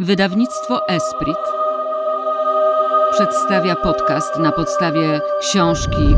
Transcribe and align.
Wydawnictwo 0.00 0.88
Esprit 0.88 1.36
przedstawia 3.12 3.76
podcast 3.76 4.38
na 4.38 4.52
podstawie 4.52 5.20
książki 5.40 6.14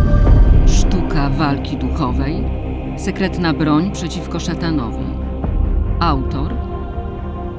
Sztuka 0.66 1.30
walki 1.30 1.76
duchowej 1.76 2.44
Sekretna 2.98 3.54
broń 3.54 3.92
przeciwko 3.92 4.40
szatanowi. 4.40 5.04
Autor 6.00 6.54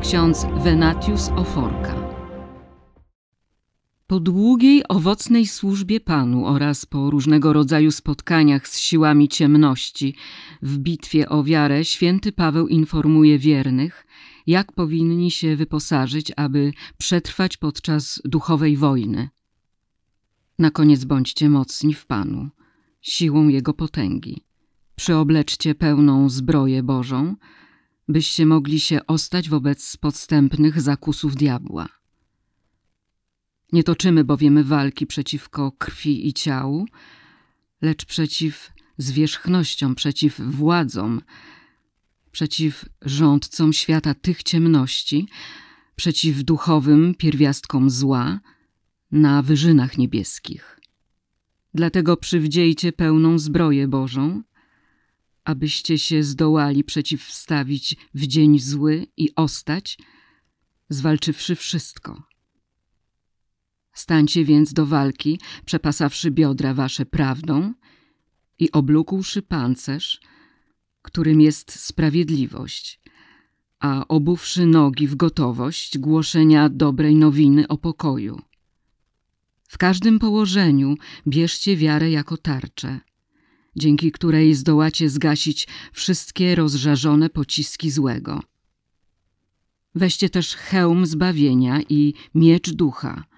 ksiądz 0.02 0.46
Venatius 0.64 1.30
Oforka. 1.30 1.96
Po 4.08 4.20
długiej, 4.20 4.84
owocnej 4.90 5.48
służbie 5.48 6.00
Panu 6.00 6.46
oraz 6.46 6.86
po 6.86 7.10
różnego 7.10 7.54
rodzaju 7.54 7.92
spotkaniach 7.92 8.68
z 8.68 8.80
siłami 8.80 9.28
ciemności 9.28 10.16
w 10.62 10.78
bitwie 10.78 11.30
o 11.30 11.44
wiarę, 11.44 11.86
święty 11.86 12.32
Paweł 12.32 12.68
informuje 12.68 13.40
wiernych, 13.40 14.06
jak 14.48 14.72
powinni 14.72 15.32
się 15.32 15.56
wyposażyć, 15.56 16.32
aby 16.36 16.74
przetrwać 16.98 17.58
podczas 17.58 18.22
duchowej 18.26 18.78
wojny. 18.78 19.30
Na 20.60 20.72
koniec 20.72 21.06
bądźcie 21.06 21.50
mocni 21.50 21.94
w 21.94 22.06
Panu, 22.06 22.50
siłą 23.02 23.48
Jego 23.48 23.74
potęgi. 23.74 24.44
Przyobleczcie 24.96 25.76
pełną 25.76 26.30
zbroję 26.30 26.84
Bożą, 26.84 27.36
byście 28.08 28.46
mogli 28.46 28.80
się 28.80 29.06
ostać 29.08 29.50
wobec 29.50 29.98
podstępnych 29.98 30.82
zakusów 30.82 31.36
diabła. 31.36 31.88
Nie 33.72 33.84
toczymy 33.84 34.24
bowiem 34.24 34.64
walki 34.64 35.08
przeciwko 35.08 35.72
krwi 35.72 36.28
i 36.28 36.34
ciału, 36.34 36.86
lecz 37.82 38.06
przeciw 38.06 38.72
zwierzchnościom, 38.98 39.96
przeciw 39.96 40.42
władzom, 40.42 41.22
przeciw 42.32 42.86
rządcom 43.02 43.74
świata 43.74 44.14
tych 44.14 44.44
ciemności, 44.44 45.28
przeciw 45.96 46.44
duchowym 46.44 47.16
pierwiastkom 47.16 47.90
zła 47.90 48.40
na 49.12 49.42
wyżynach 49.42 49.98
niebieskich. 49.98 50.80
Dlatego 51.74 52.18
przywdziejcie 52.18 52.92
pełną 52.92 53.40
zbroję 53.40 53.88
Bożą, 53.88 54.44
abyście 55.44 56.00
się 56.00 56.24
zdołali 56.24 56.84
przeciwstawić 56.84 57.96
w 58.14 58.28
dzień 58.28 58.60
zły 58.60 59.08
i 59.18 59.36
ostać, 59.36 59.98
zwalczywszy 60.90 61.56
wszystko. 61.56 62.24
Stańcie 63.94 64.46
więc 64.46 64.74
do 64.74 64.86
walki, 64.86 65.40
przepasawszy 65.66 66.32
biodra 66.32 66.74
wasze 66.74 67.06
prawdą 67.06 67.74
i 68.60 68.72
oblukłszy 68.72 69.42
pancerz, 69.42 70.22
którym 71.02 71.42
jest 71.42 71.80
sprawiedliwość, 71.80 73.00
a 73.80 74.08
obuwszy 74.08 74.66
nogi 74.66 75.08
w 75.08 75.16
gotowość 75.16 75.98
głoszenia 75.98 76.70
dobrej 76.70 77.16
nowiny 77.16 77.68
o 77.68 77.78
pokoju. 77.78 78.42
W 79.68 79.78
każdym 79.78 80.20
położeniu 80.20 80.96
bierzcie 81.28 81.78
wiarę 81.78 82.12
jako 82.12 82.38
tarczę, 82.38 83.00
dzięki 83.76 84.12
której 84.12 84.56
zdołacie 84.56 85.10
zgasić 85.10 85.68
wszystkie 85.94 86.56
rozżarzone 86.56 87.30
pociski 87.30 87.92
złego. 87.92 88.44
Weźcie 89.96 90.30
też 90.30 90.56
hełm 90.56 91.06
zbawienia 91.06 91.82
i 91.90 92.14
miecz 92.36 92.72
ducha– 92.72 93.24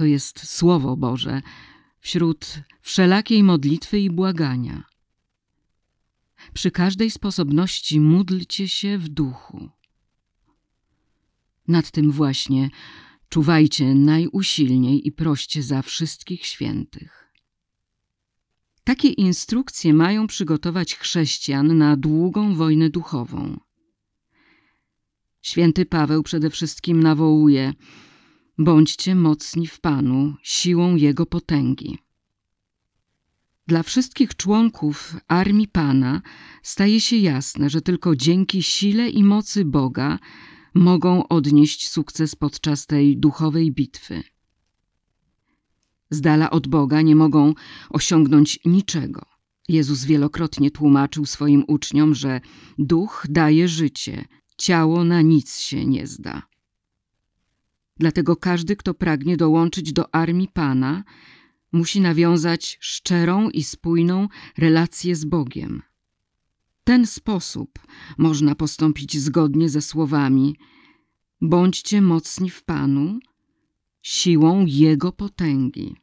to 0.00 0.04
jest 0.04 0.50
Słowo 0.50 0.96
Boże, 0.96 1.42
wśród 1.98 2.54
wszelakiej 2.80 3.42
modlitwy 3.42 3.98
i 3.98 4.10
błagania. 4.10 4.84
Przy 6.54 6.70
każdej 6.70 7.10
sposobności 7.10 8.00
módlcie 8.00 8.68
się 8.68 8.98
w 8.98 9.08
duchu. 9.08 9.70
Nad 11.68 11.90
tym 11.90 12.10
właśnie 12.10 12.70
czuwajcie 13.28 13.94
najusilniej 13.94 15.08
i 15.08 15.12
proście 15.12 15.62
za 15.62 15.82
wszystkich 15.82 16.46
świętych. 16.46 17.32
Takie 18.84 19.08
instrukcje 19.08 19.94
mają 19.94 20.26
przygotować 20.26 20.96
chrześcijan 20.96 21.78
na 21.78 21.96
długą 21.96 22.54
wojnę 22.54 22.90
duchową. 22.90 23.60
Święty 25.42 25.86
Paweł 25.86 26.22
przede 26.22 26.50
wszystkim 26.50 27.02
nawołuje– 27.02 27.72
Bądźcie 28.62 29.14
mocni 29.14 29.66
w 29.66 29.80
Panu, 29.80 30.34
siłą 30.42 30.96
Jego 30.96 31.26
potęgi. 31.26 31.98
Dla 33.66 33.82
wszystkich 33.82 34.36
członków 34.36 35.16
armii 35.28 35.68
Pana 35.68 36.22
staje 36.62 37.00
się 37.00 37.16
jasne, 37.16 37.70
że 37.70 37.80
tylko 37.80 38.16
dzięki 38.16 38.62
sile 38.62 39.08
i 39.08 39.24
mocy 39.24 39.64
Boga 39.64 40.18
mogą 40.74 41.28
odnieść 41.28 41.88
sukces 41.88 42.34
podczas 42.34 42.86
tej 42.86 43.16
duchowej 43.16 43.72
bitwy. 43.72 44.22
Z 46.10 46.20
dala 46.20 46.50
od 46.50 46.68
Boga 46.68 47.02
nie 47.02 47.16
mogą 47.16 47.54
osiągnąć 47.90 48.58
niczego. 48.64 49.26
Jezus 49.68 50.04
wielokrotnie 50.04 50.70
tłumaczył 50.70 51.26
swoim 51.26 51.64
uczniom, 51.68 52.14
że 52.14 52.40
duch 52.78 53.26
daje 53.28 53.68
życie, 53.68 54.24
ciało 54.58 55.04
na 55.04 55.22
nic 55.22 55.58
się 55.58 55.86
nie 55.86 56.06
zda. 56.06 56.42
Dlatego 57.96 58.36
każdy, 58.36 58.76
kto 58.76 58.94
pragnie 58.94 59.36
dołączyć 59.36 59.92
do 59.92 60.14
armii 60.14 60.48
Pana, 60.48 61.04
musi 61.72 62.00
nawiązać 62.00 62.78
szczerą 62.80 63.50
i 63.50 63.64
spójną 63.64 64.28
relację 64.58 65.16
z 65.16 65.24
Bogiem. 65.24 65.82
W 66.80 66.84
ten 66.84 67.06
sposób 67.06 67.78
można 68.18 68.54
postąpić 68.54 69.18
zgodnie 69.18 69.68
ze 69.68 69.82
słowami: 69.82 70.56
Bądźcie 71.40 72.02
mocni 72.02 72.50
w 72.50 72.64
Panu, 72.64 73.18
siłą 74.02 74.66
Jego 74.66 75.12
potęgi. 75.12 75.96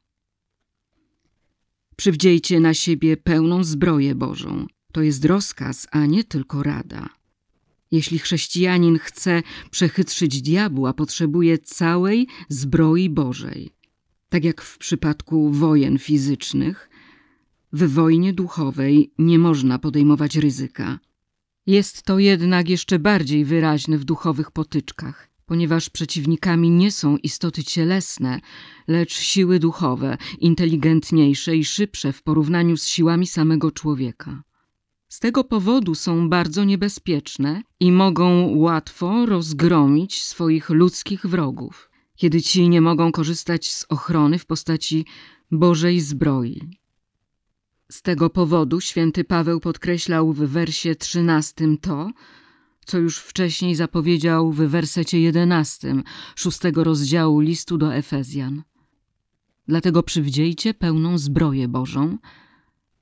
Przywdziejcie 1.95 2.59
na 2.59 2.73
siebie 2.73 3.17
pełną 3.17 3.63
zbroję 3.63 4.15
Bożą. 4.15 4.67
To 4.91 5.01
jest 5.01 5.25
rozkaz, 5.25 5.87
a 5.91 6.05
nie 6.05 6.23
tylko 6.23 6.63
rada. 6.63 7.09
Jeśli 7.91 8.19
chrześcijanin 8.19 8.99
chce 8.99 9.43
przechytrzyć 9.71 10.41
diabła, 10.41 10.93
potrzebuje 10.93 11.57
całej 11.57 12.27
zbroi 12.49 13.09
Bożej. 13.09 13.76
Tak 14.29 14.43
jak 14.43 14.61
w 14.61 14.77
przypadku 14.77 15.51
wojen 15.51 15.99
fizycznych, 15.99 16.89
w 17.73 17.93
wojnie 17.93 18.33
duchowej 18.33 19.11
nie 19.17 19.39
można 19.39 19.79
podejmować 19.79 20.35
ryzyka. 20.35 20.99
Jest 21.65 22.03
to 22.03 22.19
jednak 22.19 22.69
jeszcze 22.69 22.99
bardziej 22.99 23.45
wyraźne 23.45 23.97
w 23.97 24.05
duchowych 24.05 24.51
potyczkach, 24.51 25.29
ponieważ 25.45 25.89
przeciwnikami 25.89 26.69
nie 26.69 26.91
są 26.91 27.17
istoty 27.17 27.63
cielesne, 27.63 28.39
lecz 28.87 29.13
siły 29.19 29.59
duchowe, 29.59 30.17
inteligentniejsze 30.39 31.55
i 31.55 31.65
szybsze 31.65 32.13
w 32.13 32.23
porównaniu 32.23 32.77
z 32.77 32.87
siłami 32.87 33.27
samego 33.27 33.71
człowieka. 33.71 34.43
Z 35.09 35.19
tego 35.19 35.43
powodu 35.43 35.95
są 35.95 36.29
bardzo 36.29 36.63
niebezpieczne 36.63 37.61
i 37.79 37.91
mogą 37.91 38.55
łatwo 38.55 39.25
rozgromić 39.25 40.23
swoich 40.23 40.69
ludzkich 40.69 41.25
wrogów, 41.25 41.89
kiedy 42.17 42.41
ci 42.41 42.69
nie 42.69 42.81
mogą 42.81 43.11
korzystać 43.11 43.71
z 43.71 43.85
ochrony 43.89 44.39
w 44.39 44.45
postaci 44.45 45.05
Bożej 45.51 46.01
zbroi. 46.01 46.61
Z 47.91 48.01
tego 48.01 48.29
powodu 48.29 48.81
święty 48.81 49.23
Paweł 49.23 49.59
podkreślał 49.59 50.33
w 50.33 50.37
wersie 50.37 50.95
trzynastym 50.95 51.77
to, 51.77 52.11
co 52.85 52.97
już 52.97 53.17
wcześniej 53.17 53.75
zapowiedział 53.75 54.51
w 54.51 54.57
wersecie 54.57 55.21
jedenastym 55.21 56.03
szóstego 56.35 56.83
rozdziału 56.83 57.39
listu 57.39 57.77
do 57.77 57.95
Efezjan. 57.95 58.63
Dlatego 59.67 60.03
przywdziejcie 60.03 60.73
pełną 60.73 61.17
zbroję 61.17 61.67
Bożą, 61.67 62.17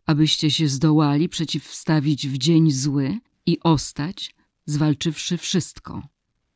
abyście 0.05 0.51
się 0.51 0.67
zdołali 0.67 1.29
przeciwstawić 1.29 2.27
w 2.27 2.37
dzień 2.37 2.71
zły 2.71 3.19
i 3.45 3.59
ostać, 3.59 4.35
zwalczywszy 4.65 5.37
wszystko. 5.37 6.14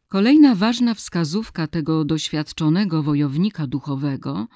Kolejna 0.09 0.55
ważna 0.55 0.93
wskazówka 0.93 1.67
tego 1.67 2.06
doświadczonego 2.06 3.03
wojownika 3.03 3.67
duchowego 3.67 4.47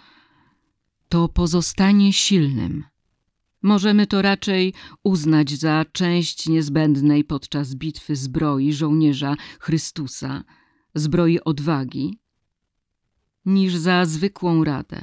to 1.10 1.30
pozostanie 1.30 2.14
silnym. 2.14 2.84
Możemy 3.62 4.08
to 4.08 4.22
raczej 4.22 4.74
uznać 5.04 5.52
za 5.52 5.86
część 5.92 6.48
niezbędnej 6.48 7.24
podczas 7.24 7.76
bitwy 7.76 8.16
zbroi 8.16 8.74
żołnierza 8.74 9.36
Chrystusa, 9.60 10.44
zbroi 10.96 11.40
odwagi, 11.40 12.20
niż 13.46 13.76
za 13.76 14.06
zwykłą 14.06 14.64
radę. 14.64 15.02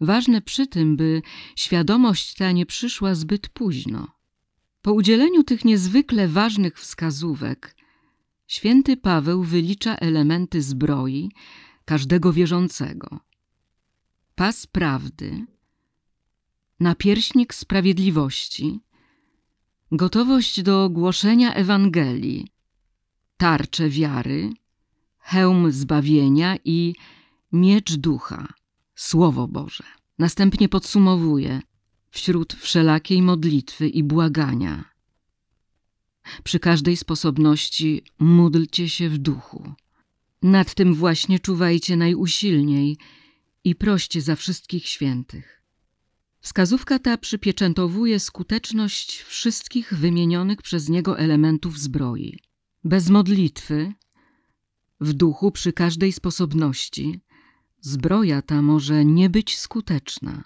Ważne 0.00 0.40
przy 0.40 0.66
tym, 0.66 0.96
by 0.96 1.22
świadomość 1.56 2.34
ta 2.34 2.52
nie 2.52 2.66
przyszła 2.66 3.14
zbyt 3.14 3.48
późno. 3.48 4.08
Po 4.82 4.92
udzieleniu 4.92 5.42
tych 5.42 5.64
niezwykle 5.64 6.28
ważnych 6.28 6.78
wskazówek, 6.78 7.81
święty 8.46 8.96
Paweł 8.96 9.42
wylicza 9.42 9.96
elementy 9.96 10.62
zbroi 10.62 11.30
każdego 11.84 12.32
wierzącego. 12.32 13.20
Pas 14.34 14.66
prawdy, 14.66 15.46
napierśnik 16.80 17.54
sprawiedliwości, 17.54 18.80
gotowość 19.92 20.62
do 20.62 20.90
głoszenia 20.90 21.54
Ewangelii, 21.54 22.48
tarcze 23.36 23.88
wiary, 23.88 24.52
hełm 25.18 25.72
zbawienia 25.72 26.56
i 26.64 26.94
miecz 27.52 27.96
ducha, 27.96 28.48
Słowo 28.94 29.48
Boże. 29.48 29.84
Następnie 30.18 30.68
podsumowuje 30.68 31.62
wśród 32.10 32.52
wszelakiej 32.52 33.22
modlitwy 33.22 33.88
i 33.88 34.02
błagania. 34.02 34.91
Przy 36.44 36.60
każdej 36.60 36.96
sposobności 36.96 38.02
módlcie 38.18 38.88
się 38.88 39.08
w 39.08 39.18
duchu. 39.18 39.72
Nad 40.42 40.74
tym 40.74 40.94
właśnie 40.94 41.38
czuwajcie 41.38 41.96
najusilniej 41.96 42.98
i 43.64 43.74
proście 43.74 44.20
za 44.20 44.36
wszystkich 44.36 44.86
świętych. 44.86 45.62
Wskazówka 46.40 46.98
ta 46.98 47.18
przypieczętowuje 47.18 48.20
skuteczność 48.20 49.22
wszystkich 49.22 49.94
wymienionych 49.94 50.62
przez 50.62 50.88
niego 50.88 51.18
elementów 51.18 51.78
zbroi. 51.78 52.38
Bez 52.84 53.08
modlitwy, 53.08 53.92
w 55.00 55.12
duchu 55.12 55.52
przy 55.52 55.72
każdej 55.72 56.12
sposobności, 56.12 57.20
zbroja 57.80 58.42
ta 58.42 58.62
może 58.62 59.04
nie 59.04 59.30
być 59.30 59.58
skuteczna. 59.58 60.44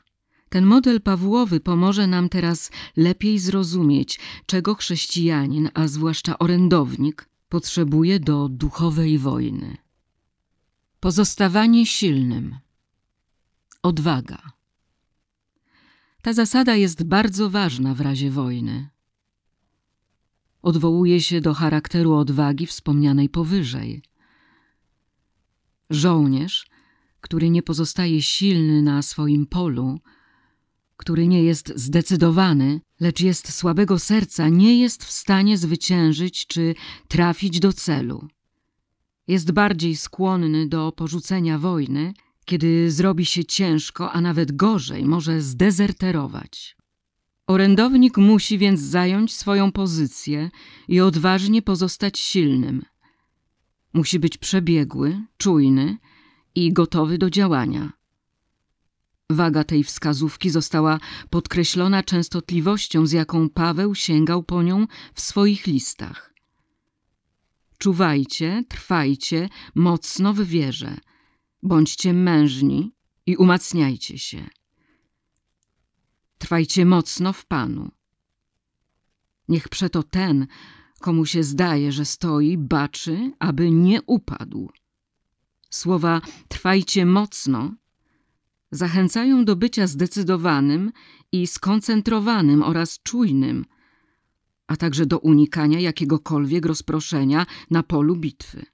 Ten 0.56 0.66
model 0.66 1.00
Pawłowy 1.00 1.60
pomoże 1.60 2.06
nam 2.06 2.28
teraz 2.28 2.70
lepiej 2.96 3.38
zrozumieć, 3.38 4.20
czego 4.46 4.74
chrześcijanin, 4.74 5.70
a 5.74 5.88
zwłaszcza 5.88 6.38
orędownik, 6.38 7.28
potrzebuje 7.48 8.20
do 8.20 8.48
duchowej 8.48 9.18
wojny. 9.18 9.76
Pozostawanie 11.00 11.86
silnym. 11.86 12.56
Odwaga. 13.82 14.42
Ta 16.22 16.32
zasada 16.32 16.76
jest 16.76 17.04
bardzo 17.04 17.50
ważna 17.50 17.94
w 17.94 18.00
razie 18.00 18.30
wojny. 18.30 18.88
Odwołuje 20.62 21.20
się 21.20 21.40
do 21.40 21.54
charakteru 21.54 22.14
odwagi 22.14 22.66
wspomnianej 22.66 23.28
powyżej. 23.28 24.02
Żołnierz, 25.90 26.66
który 27.20 27.50
nie 27.50 27.62
pozostaje 27.62 28.22
silny 28.22 28.82
na 28.82 29.02
swoim 29.02 29.46
polu, 29.46 30.00
który 30.96 31.26
nie 31.26 31.42
jest 31.42 31.72
zdecydowany, 31.76 32.80
lecz 33.00 33.20
jest 33.20 33.52
słabego 33.52 33.98
serca, 33.98 34.48
nie 34.48 34.80
jest 34.80 35.04
w 35.04 35.10
stanie 35.10 35.58
zwyciężyć 35.58 36.46
czy 36.46 36.74
trafić 37.08 37.60
do 37.60 37.72
celu. 37.72 38.28
Jest 39.28 39.52
bardziej 39.52 39.96
skłonny 39.96 40.68
do 40.68 40.92
porzucenia 40.92 41.58
wojny, 41.58 42.14
kiedy 42.44 42.90
zrobi 42.90 43.26
się 43.26 43.44
ciężko, 43.44 44.12
a 44.12 44.20
nawet 44.20 44.56
gorzej, 44.56 45.04
może 45.04 45.40
zdezerterować. 45.40 46.76
Orędownik 47.46 48.16
musi 48.16 48.58
więc 48.58 48.80
zająć 48.80 49.34
swoją 49.34 49.72
pozycję 49.72 50.50
i 50.88 51.00
odważnie 51.00 51.62
pozostać 51.62 52.18
silnym. 52.18 52.82
Musi 53.92 54.18
być 54.18 54.38
przebiegły, 54.38 55.22
czujny 55.36 55.98
i 56.54 56.72
gotowy 56.72 57.18
do 57.18 57.30
działania. 57.30 57.92
Waga 59.30 59.64
tej 59.64 59.84
wskazówki 59.84 60.50
została 60.50 60.98
podkreślona 61.30 62.02
częstotliwością, 62.02 63.06
z 63.06 63.12
jaką 63.12 63.48
Paweł 63.50 63.94
sięgał 63.94 64.42
po 64.42 64.62
nią 64.62 64.86
w 65.14 65.20
swoich 65.20 65.66
listach. 65.66 66.34
Czuwajcie, 67.78 68.64
trwajcie 68.68 69.48
mocno 69.74 70.34
w 70.34 70.42
wierze, 70.42 70.96
bądźcie 71.62 72.12
mężni 72.12 72.92
i 73.26 73.36
umacniajcie 73.36 74.18
się. 74.18 74.46
Trwajcie 76.38 76.84
mocno 76.84 77.32
w 77.32 77.46
Panu. 77.46 77.90
Niech 79.48 79.68
przeto 79.68 80.02
ten, 80.02 80.46
komu 81.00 81.26
się 81.26 81.42
zdaje, 81.42 81.92
że 81.92 82.04
stoi, 82.04 82.58
baczy, 82.58 83.32
aby 83.38 83.70
nie 83.70 84.02
upadł. 84.02 84.70
Słowa 85.70 86.20
trwajcie 86.48 87.06
mocno 87.06 87.74
zachęcają 88.70 89.44
do 89.44 89.56
bycia 89.56 89.86
zdecydowanym 89.86 90.92
i 91.32 91.46
skoncentrowanym 91.46 92.62
oraz 92.62 92.98
czujnym, 93.02 93.64
a 94.66 94.76
także 94.76 95.06
do 95.06 95.18
unikania 95.18 95.80
jakiegokolwiek 95.80 96.66
rozproszenia 96.66 97.46
na 97.70 97.82
polu 97.82 98.16
bitwy. 98.16 98.66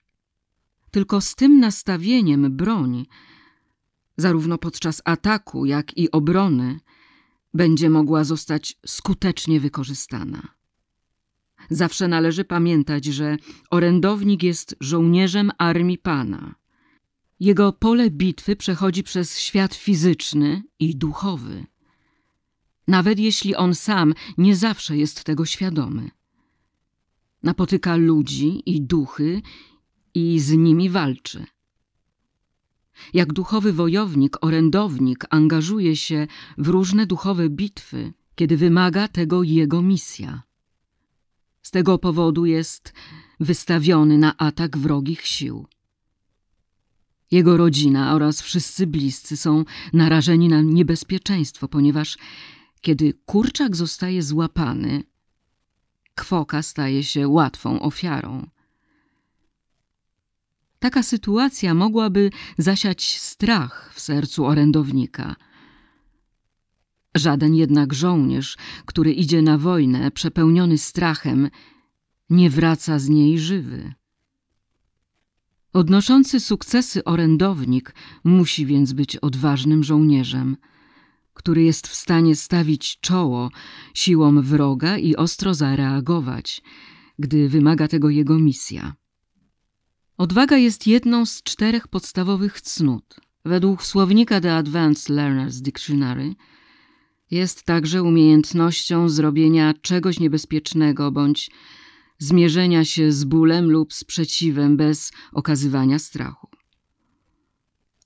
Tylko 0.91 1.21
z 1.21 1.35
tym 1.35 1.61
nastawieniem 1.61 2.57
broń, 2.57 3.07
zarówno 4.17 4.59
podczas 4.59 5.03
ataku, 5.05 5.67
jak 5.67 5.97
i 5.99 6.11
obrony, 6.11 6.81
będzie 7.55 7.91
mogła 7.91 8.25
zostać 8.25 8.79
skutecznie 8.87 9.61
wykorzystana. 9.61 10.49
Zawsze 11.71 12.09
należy 12.09 12.45
pamiętać, 12.45 13.05
że 13.05 13.37
orędownik 13.71 14.43
jest 14.43 14.77
żołnierzem 14.81 15.51
armii 15.59 15.99
Pana. 15.99 16.62
Jego 17.43 17.73
pole 17.73 18.11
bitwy 18.11 18.57
przechodzi 18.57 19.03
przez 19.03 19.39
świat 19.39 19.75
fizyczny 19.75 20.63
i 20.79 20.97
duchowy. 20.97 21.67
Nawet 22.89 23.19
jeśli 23.19 23.57
on 23.57 23.75
sam 23.75 24.15
nie 24.39 24.57
zawsze 24.57 24.97
jest 24.97 25.25
tego 25.25 25.45
świadomy. 25.45 26.11
Napotyka 27.43 27.97
ludzi 27.97 28.63
i 28.67 28.83
duchy 28.83 29.43
i 30.15 30.41
z 30.41 30.53
nimi 30.53 30.91
walczy. 30.91 31.47
Jak 33.15 33.33
duchowy 33.33 33.73
wojownik, 33.73 34.37
orędownik 34.41 35.25
angażuje 35.31 35.97
się 35.97 36.27
w 36.59 36.69
różne 36.69 37.07
duchowe 37.07 37.49
bitwy, 37.49 38.13
kiedy 38.35 38.57
wymaga 38.57 39.09
tego 39.09 39.43
jego 39.43 39.83
misja. 39.83 40.43
Z 41.63 41.71
tego 41.71 41.99
powodu 41.99 42.47
jest 42.47 42.93
wystawiony 43.41 44.19
na 44.19 44.37
atak 44.37 44.79
wrogich 44.79 45.27
sił. 45.27 45.67
Jego 47.33 47.57
rodzina 47.57 48.15
oraz 48.15 48.43
wszyscy 48.43 48.87
bliscy 48.87 49.37
są 49.37 49.65
narażeni 49.93 50.49
na 50.49 50.61
niebezpieczeństwo, 50.61 51.69
ponieważ 51.69 52.19
kiedy 52.81 53.15
kurczak 53.27 53.77
zostaje 53.77 54.23
złapany, 54.23 55.05
kwoka 56.15 56.63
staje 56.63 57.05
się 57.05 57.29
łatwą 57.29 57.81
ofiarą. 57.81 58.47
Taka 60.79 61.03
sytuacja 61.03 61.75
mogłaby 61.75 62.31
zasiać 62.59 63.19
strach 63.19 63.93
w 63.95 64.01
sercu 64.01 64.47
orędownika. 64.47 65.37
Żaden 67.15 67.55
jednak 67.55 67.95
żołnierz, 67.95 68.57
który 68.87 69.13
idzie 69.13 69.43
na 69.43 69.59
wojnę 69.59 70.11
przepełniony 70.11 70.79
strachem, 70.79 71.51
nie 72.31 72.51
wraca 72.51 72.99
z 72.99 73.09
niej 73.09 73.39
żywy. 73.39 73.93
Odnoszący 75.73 76.41
sukcesy 76.41 77.05
orędownik 77.05 77.95
musi 78.25 78.67
więc 78.67 78.93
być 78.93 79.17
odważnym 79.17 79.85
żołnierzem, 79.85 80.57
który 81.35 81.63
jest 81.63 81.87
w 81.87 81.95
stanie 81.95 82.37
stawić 82.37 83.01
czoło 83.01 83.51
siłom 83.95 84.43
wroga 84.43 84.99
i 84.99 85.17
ostro 85.17 85.55
zareagować, 85.55 86.63
gdy 87.19 87.49
wymaga 87.49 87.89
tego 87.89 88.11
jego 88.11 88.39
misja. 88.39 88.95
Odwaga 90.19 90.57
jest 90.57 90.87
jedną 90.87 91.27
z 91.27 91.43
czterech 91.43 91.89
podstawowych 91.89 92.61
cnót. 92.61 93.17
Według 93.45 93.83
słownika 93.83 94.41
The 94.41 94.55
Advanced 94.57 95.17
Learner's 95.17 95.61
Dictionary 95.61 96.35
jest 97.31 97.63
także 97.63 98.03
umiejętnością 98.03 99.09
zrobienia 99.09 99.75
czegoś 99.83 100.21
niebezpiecznego 100.21 101.11
bądź 101.11 101.51
zmierzenia 102.23 102.85
się 102.85 103.13
z 103.13 103.25
bólem 103.25 103.71
lub 103.71 103.93
sprzeciwem 103.93 104.77
bez 104.77 105.13
okazywania 105.33 105.99
strachu. 105.99 106.49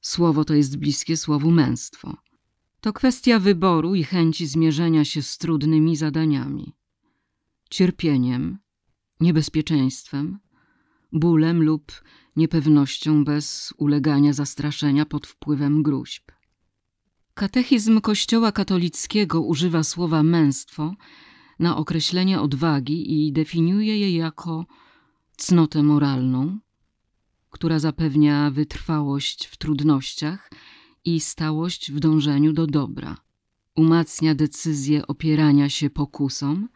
Słowo 0.00 0.44
to 0.44 0.54
jest 0.54 0.76
bliskie 0.76 1.16
słowu 1.16 1.50
męstwo. 1.50 2.16
To 2.80 2.92
kwestia 2.92 3.38
wyboru 3.38 3.94
i 3.94 4.04
chęci 4.04 4.46
zmierzenia 4.46 5.04
się 5.04 5.22
z 5.22 5.38
trudnymi 5.38 5.96
zadaniami, 5.96 6.74
cierpieniem, 7.70 8.58
niebezpieczeństwem, 9.20 10.38
bólem 11.12 11.62
lub 11.62 11.92
niepewnością 12.36 13.24
bez 13.24 13.74
ulegania 13.76 14.32
zastraszenia 14.32 15.06
pod 15.06 15.26
wpływem 15.26 15.82
gruźb. 15.82 16.32
Katechizm 17.34 18.00
Kościoła 18.00 18.52
katolickiego 18.52 19.40
używa 19.40 19.82
słowa 19.82 20.22
męstwo 20.22 20.94
na 21.58 21.76
określenie 21.76 22.40
odwagi 22.40 23.26
i 23.26 23.32
definiuje 23.32 23.98
je 23.98 24.16
jako 24.16 24.66
cnotę 25.36 25.82
moralną, 25.82 26.58
która 27.50 27.78
zapewnia 27.78 28.50
wytrwałość 28.50 29.46
w 29.46 29.56
trudnościach 29.56 30.50
i 31.04 31.20
stałość 31.20 31.92
w 31.92 32.00
dążeniu 32.00 32.52
do 32.52 32.66
dobra. 32.66 33.16
Umacnia 33.76 34.34
decyzję 34.34 35.06
opierania 35.06 35.68
się 35.68 35.90
pokusom 35.90 36.68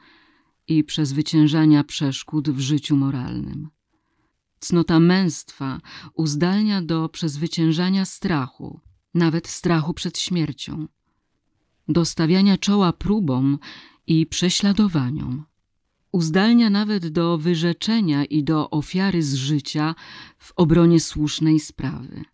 i 0.68 0.84
przezwyciężania 0.84 1.84
przeszkód 1.84 2.50
w 2.50 2.60
życiu 2.60 2.96
moralnym. 2.96 3.68
Cnota 4.58 5.00
męstwa 5.00 5.80
uzdalnia 6.14 6.82
do 6.82 7.08
przezwyciężania 7.08 8.04
strachu, 8.04 8.80
nawet 9.14 9.49
strachu 9.49 9.94
przed 9.94 10.18
śmiercią, 10.18 10.87
do 11.88 12.04
stawiania 12.04 12.58
czoła 12.58 12.92
próbom 12.92 13.58
i 14.07 14.26
prześladowaniom. 14.26 15.45
uzdalnia 16.12 16.71
nawet 16.71 17.09
do 17.09 17.38
wyrzeczenia 17.38 18.25
i 18.25 18.45
do 18.45 18.71
ofiary 18.71 19.23
z 19.23 19.35
życia 19.35 19.95
w 20.38 20.52
obronie 20.57 21.00
słusznej 21.00 21.61
sprawy. 21.61 22.25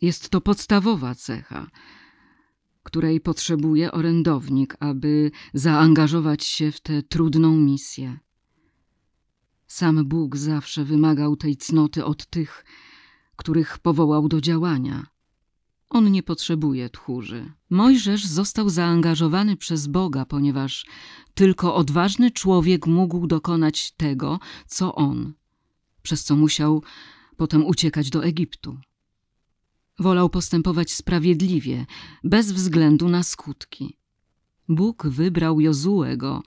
Jest 0.00 0.28
to 0.28 0.40
podstawowa 0.40 1.14
cecha, 1.14 1.70
której 2.82 3.20
potrzebuje 3.20 3.92
orędownik, 3.92 4.76
aby 4.80 5.30
zaangażować 5.54 6.44
się 6.44 6.72
w 6.72 6.80
tę 6.80 7.02
trudną 7.02 7.56
misję. 7.56 8.18
Sam 9.66 10.04
Bóg 10.04 10.36
zawsze 10.36 10.84
wymagał 10.84 11.36
tej 11.36 11.56
cnoty 11.56 12.04
od 12.04 12.26
tych, 12.26 12.64
których 13.36 13.78
powołał 13.78 14.28
do 14.28 14.40
działania. 14.40 15.13
On 15.94 16.12
nie 16.12 16.22
potrzebuje 16.22 16.90
tchórzy. 16.90 17.52
Mojżesz 17.70 18.26
został 18.26 18.70
zaangażowany 18.70 19.56
przez 19.56 19.86
Boga, 19.86 20.24
ponieważ 20.24 20.86
tylko 21.34 21.74
odważny 21.74 22.30
człowiek 22.30 22.86
mógł 22.86 23.26
dokonać 23.26 23.92
tego, 23.92 24.38
co 24.66 24.94
on, 24.94 25.32
przez 26.02 26.24
co 26.24 26.36
musiał 26.36 26.82
potem 27.36 27.66
uciekać 27.66 28.10
do 28.10 28.24
Egiptu. 28.24 28.78
Wolał 29.98 30.30
postępować 30.30 30.92
sprawiedliwie, 30.92 31.86
bez 32.24 32.52
względu 32.52 33.08
na 33.08 33.22
skutki. 33.22 33.96
Bóg 34.68 35.06
wybrał 35.06 35.60
Jozuego, 35.60 36.42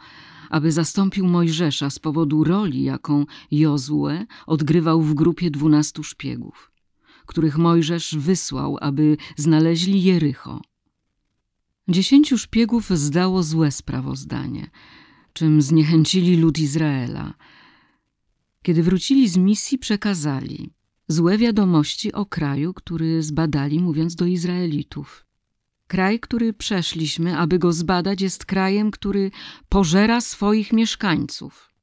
aby 0.50 0.72
zastąpił 0.72 1.28
Mojżesza 1.28 1.90
z 1.90 2.00
powodu 2.00 2.44
roli, 2.44 2.84
jaką 2.84 3.26
Jozue 3.52 4.26
odgrywał 4.48 5.02
w 5.02 5.14
grupie 5.14 5.52
dwunastu 5.52 6.04
szpiegów, 6.04 6.72
których 7.28 7.58
Mojżesz 7.58 8.16
wysłał, 8.18 8.78
aby 8.82 9.18
znaleźli 9.36 10.04
Jericho. 10.04 10.62
Dziesięciu 11.88 12.38
szpiegów 12.38 12.90
zdało 12.90 13.44
złe 13.44 13.72
sprawozdanie, 13.72 14.70
czym 15.34 15.62
zniechęcili 15.62 16.38
lud 16.38 16.60
Izraela. 16.60 17.34
Kiedy 18.62 18.84
wrócili 18.84 19.30
z 19.30 19.38
misji, 19.38 19.78
przekazali 19.78 20.74
złe 21.08 21.38
wiadomości 21.38 22.14
o 22.14 22.26
kraju, 22.26 22.74
który 22.74 23.24
zbadali, 23.24 23.80
mówiąc 23.80 24.16
do 24.16 24.26
Izraelitów. 24.26 25.26
Kraj, 25.88 26.20
który 26.20 26.54
przeszliśmy, 26.54 27.38
aby 27.38 27.60
go 27.60 27.74
zbadać, 27.74 28.22
jest 28.22 28.46
krajem, 28.46 28.92
który 28.92 29.32
pożera 29.70 30.22
swoich 30.22 30.74
mieszkańców. 30.74 31.74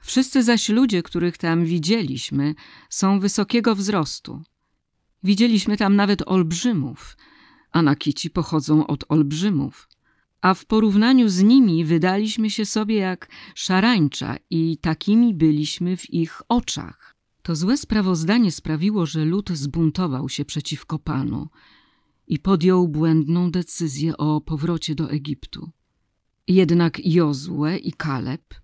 Wszyscy 0.00 0.42
zaś 0.42 0.68
ludzie, 0.68 1.02
których 1.02 1.38
tam 1.38 1.64
widzieliśmy, 1.64 2.54
są 2.90 3.20
wysokiego 3.20 3.74
wzrostu. 3.74 4.42
Widzieliśmy 5.22 5.76
tam 5.76 5.96
nawet 5.96 6.22
olbrzymów. 6.26 7.16
Anakici 7.72 8.30
pochodzą 8.30 8.86
od 8.86 9.04
olbrzymów. 9.08 9.88
A 10.40 10.54
w 10.54 10.66
porównaniu 10.66 11.28
z 11.28 11.42
nimi 11.42 11.84
wydaliśmy 11.84 12.50
się 12.50 12.66
sobie 12.66 12.94
jak 12.94 13.28
szarańcza 13.54 14.36
i 14.50 14.78
takimi 14.80 15.34
byliśmy 15.34 15.96
w 15.96 16.14
ich 16.14 16.42
oczach. 16.48 17.14
To 17.42 17.56
złe 17.56 17.76
sprawozdanie 17.76 18.52
sprawiło, 18.52 19.06
że 19.06 19.24
lud 19.24 19.50
zbuntował 19.50 20.28
się 20.28 20.44
przeciwko 20.44 20.98
Panu 20.98 21.48
i 22.26 22.38
podjął 22.38 22.88
błędną 22.88 23.50
decyzję 23.50 24.16
o 24.16 24.40
powrocie 24.40 24.94
do 24.94 25.10
Egiptu. 25.10 25.70
Jednak 26.48 27.06
Jozue 27.06 27.78
i 27.82 27.92
Kaleb 27.92 28.54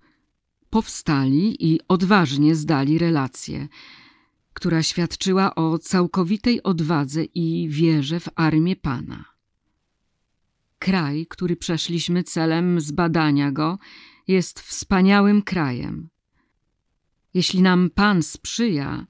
powstali 0.70 1.66
i 1.72 1.80
odważnie 1.88 2.54
zdali 2.54 2.98
relację, 2.98 3.68
która 4.56 4.82
świadczyła 4.82 5.54
o 5.54 5.78
całkowitej 5.78 6.62
odwadze 6.62 7.24
i 7.24 7.68
wierze 7.68 8.20
w 8.20 8.28
armię 8.34 8.76
Pana. 8.76 9.24
Kraj, 10.78 11.26
który 11.26 11.56
przeszliśmy 11.56 12.22
celem 12.22 12.80
zbadania 12.80 13.52
go, 13.52 13.78
jest 14.28 14.60
wspaniałym 14.60 15.42
krajem. 15.42 16.08
Jeśli 17.34 17.62
nam 17.62 17.90
Pan 17.90 18.22
sprzyja, 18.22 19.06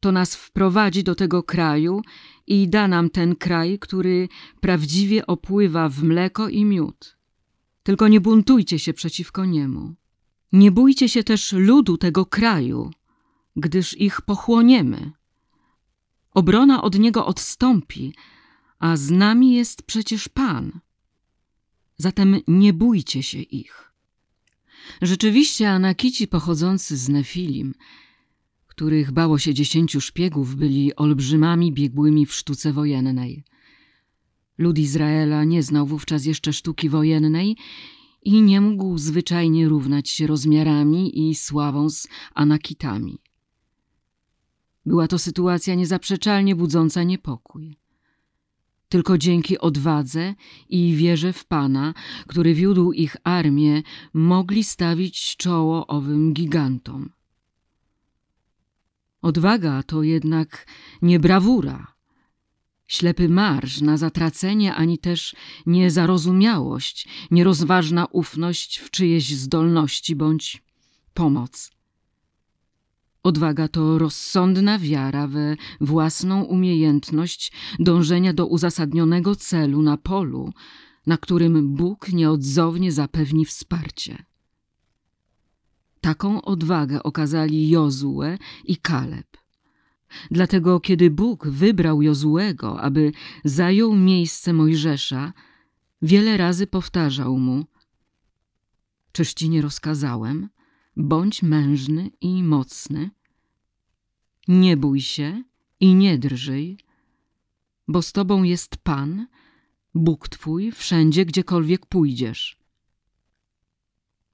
to 0.00 0.12
nas 0.12 0.34
wprowadzi 0.34 1.04
do 1.04 1.14
tego 1.14 1.42
kraju 1.42 2.02
i 2.46 2.68
da 2.68 2.88
nam 2.88 3.10
ten 3.10 3.36
kraj, 3.36 3.78
który 3.78 4.28
prawdziwie 4.60 5.26
opływa 5.26 5.88
w 5.88 6.02
mleko 6.02 6.48
i 6.48 6.64
miód. 6.64 7.16
Tylko 7.82 8.08
nie 8.08 8.20
buntujcie 8.20 8.78
się 8.78 8.92
przeciwko 8.92 9.44
niemu. 9.44 9.94
Nie 10.52 10.70
bójcie 10.70 11.08
się 11.08 11.24
też 11.24 11.52
ludu 11.52 11.96
tego 11.96 12.26
kraju, 12.26 12.90
gdyż 13.56 14.00
ich 14.00 14.20
pochłoniemy. 14.20 15.12
Obrona 16.34 16.82
od 16.82 16.98
niego 16.98 17.26
odstąpi, 17.26 18.14
a 18.78 18.96
z 18.96 19.10
nami 19.10 19.54
jest 19.54 19.82
przecież 19.82 20.28
Pan. 20.28 20.80
Zatem 21.96 22.40
nie 22.48 22.72
bójcie 22.72 23.22
się 23.22 23.38
ich. 23.38 23.92
Rzeczywiście 25.02 25.70
Anakici 25.70 26.28
pochodzący 26.28 26.96
z 26.96 27.08
Nefilim 27.08 27.74
których 28.80 29.12
bało 29.12 29.38
się 29.38 29.54
dziesięciu 29.54 30.00
szpiegów, 30.00 30.56
byli 30.56 30.96
olbrzymami 30.96 31.72
biegłymi 31.72 32.26
w 32.26 32.34
sztuce 32.34 32.72
wojennej. 32.72 33.44
Lud 34.58 34.78
Izraela 34.78 35.44
nie 35.44 35.62
znał 35.62 35.86
wówczas 35.86 36.24
jeszcze 36.24 36.52
sztuki 36.52 36.88
wojennej 36.88 37.56
i 38.22 38.42
nie 38.42 38.60
mógł 38.60 38.98
zwyczajnie 38.98 39.68
równać 39.68 40.10
się 40.10 40.26
rozmiarami 40.26 41.30
i 41.30 41.34
sławą 41.34 41.90
z 41.90 42.08
Anakitami. 42.34 43.18
Była 44.86 45.08
to 45.08 45.18
sytuacja 45.18 45.74
niezaprzeczalnie 45.74 46.56
budząca 46.56 47.02
niepokój. 47.02 47.76
Tylko 48.88 49.18
dzięki 49.18 49.58
odwadze 49.58 50.34
i 50.68 50.94
wierze 50.94 51.32
w 51.32 51.44
Pana, 51.44 51.94
który 52.26 52.54
wiódł 52.54 52.92
ich 52.92 53.16
armię, 53.24 53.82
mogli 54.14 54.64
stawić 54.64 55.36
czoło 55.36 55.86
owym 55.86 56.32
gigantom. 56.32 57.10
Odwaga 59.22 59.82
to 59.82 60.02
jednak 60.02 60.66
nie 61.02 61.20
brawura, 61.20 61.94
ślepy 62.90 63.28
marsz 63.28 63.80
na 63.80 63.96
zatracenie, 63.96 64.74
ani 64.74 64.98
też 64.98 65.36
nie 65.66 65.90
zarozumiałość, 65.90 67.08
nierozważna 67.30 68.06
ufność 68.06 68.78
w 68.78 68.90
czyjeś 68.90 69.36
zdolności 69.36 70.16
bądź 70.16 70.62
pomoc. 71.14 71.79
Odwaga 73.22 73.68
to 73.68 73.98
rozsądna 73.98 74.78
wiara 74.78 75.26
we 75.26 75.56
własną 75.80 76.42
umiejętność 76.42 77.52
dążenia 77.78 78.32
do 78.32 78.46
uzasadnionego 78.46 79.36
celu 79.36 79.82
na 79.82 79.96
polu, 79.96 80.52
na 81.06 81.16
którym 81.16 81.74
Bóg 81.74 82.08
nieodzownie 82.12 82.92
zapewni 82.92 83.44
wsparcie. 83.44 84.24
Taką 86.00 86.42
odwagę 86.42 87.02
okazali 87.02 87.68
Jozue 87.68 88.38
i 88.64 88.76
Kaleb. 88.76 89.36
Dlatego, 90.30 90.80
kiedy 90.80 91.10
Bóg 91.10 91.48
wybrał 91.48 92.02
Jozuego, 92.02 92.80
aby 92.80 93.12
zajął 93.44 93.96
miejsce 93.96 94.52
Mojżesza, 94.52 95.32
wiele 96.02 96.36
razy 96.36 96.66
powtarzał 96.66 97.38
mu: 97.38 97.66
Czyż 99.12 99.34
ci 99.34 99.48
nie 99.48 99.62
rozkazałem? 99.62 100.48
Bądź 100.96 101.42
mężny 101.42 102.10
i 102.20 102.42
mocny. 102.42 103.10
Nie 104.48 104.76
bój 104.76 105.00
się 105.00 105.42
i 105.80 105.94
nie 105.94 106.18
drżyj, 106.18 106.78
bo 107.88 108.02
z 108.02 108.12
tobą 108.12 108.42
jest 108.42 108.76
Pan, 108.76 109.26
Bóg 109.94 110.28
twój, 110.28 110.72
wszędzie, 110.72 111.24
gdziekolwiek 111.24 111.86
pójdziesz. 111.86 112.58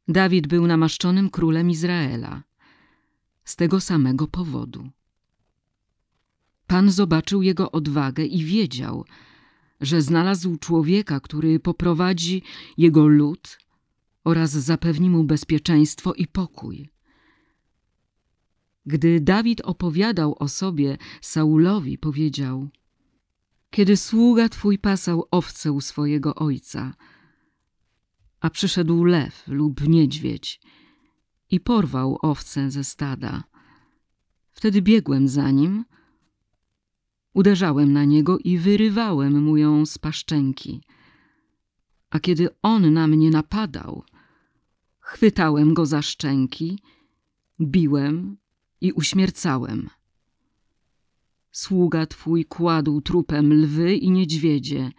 Dawid 0.08 0.46
był 0.46 0.66
namaszczonym 0.66 1.30
królem 1.30 1.70
Izraela. 1.70 2.42
Z 3.44 3.56
tego 3.56 3.80
samego 3.80 4.26
powodu. 4.26 4.90
Pan 6.66 6.90
zobaczył 6.90 7.42
jego 7.42 7.72
odwagę 7.72 8.24
i 8.24 8.44
wiedział, 8.44 9.04
że 9.80 10.02
znalazł 10.02 10.56
człowieka, 10.56 11.20
który 11.20 11.60
poprowadzi 11.60 12.42
jego 12.76 13.06
lud 13.06 13.58
oraz 14.26 14.50
zapewni 14.50 15.10
mu 15.10 15.24
bezpieczeństwo 15.24 16.14
i 16.14 16.26
pokój. 16.26 16.90
Gdy 18.86 19.20
Dawid 19.20 19.60
opowiadał 19.60 20.36
o 20.38 20.48
sobie 20.48 20.96
Saulowi, 21.20 21.98
powiedział: 21.98 22.68
Kiedy 23.70 23.96
sługa 23.96 24.48
twój 24.48 24.78
pasał 24.78 25.28
owce 25.30 25.72
u 25.72 25.80
swojego 25.80 26.34
ojca, 26.34 26.94
a 28.40 28.50
przyszedł 28.50 29.04
lew 29.04 29.44
lub 29.46 29.88
niedźwiedź 29.88 30.60
i 31.50 31.60
porwał 31.60 32.18
owcę 32.22 32.70
ze 32.70 32.84
stada. 32.84 33.44
Wtedy 34.52 34.82
biegłem 34.82 35.28
za 35.28 35.50
nim, 35.50 35.84
uderzałem 37.34 37.92
na 37.92 38.04
niego 38.04 38.38
i 38.38 38.58
wyrywałem 38.58 39.42
mu 39.42 39.56
ją 39.56 39.86
z 39.86 39.98
paszczęki. 39.98 40.82
A 42.10 42.20
kiedy 42.20 42.48
on 42.62 42.92
na 42.92 43.06
mnie 43.06 43.30
napadał, 43.30 44.04
chwytałem 45.06 45.74
go 45.74 45.86
za 45.86 46.02
szczęki, 46.02 46.78
biłem 47.60 48.36
i 48.80 48.92
uśmiercałem. 48.92 49.88
Sługa 51.52 52.06
twój 52.06 52.44
kładł 52.44 53.00
trupem 53.00 53.52
lwy 53.52 53.94
i 53.94 54.10
niedźwiedzie, 54.10 54.90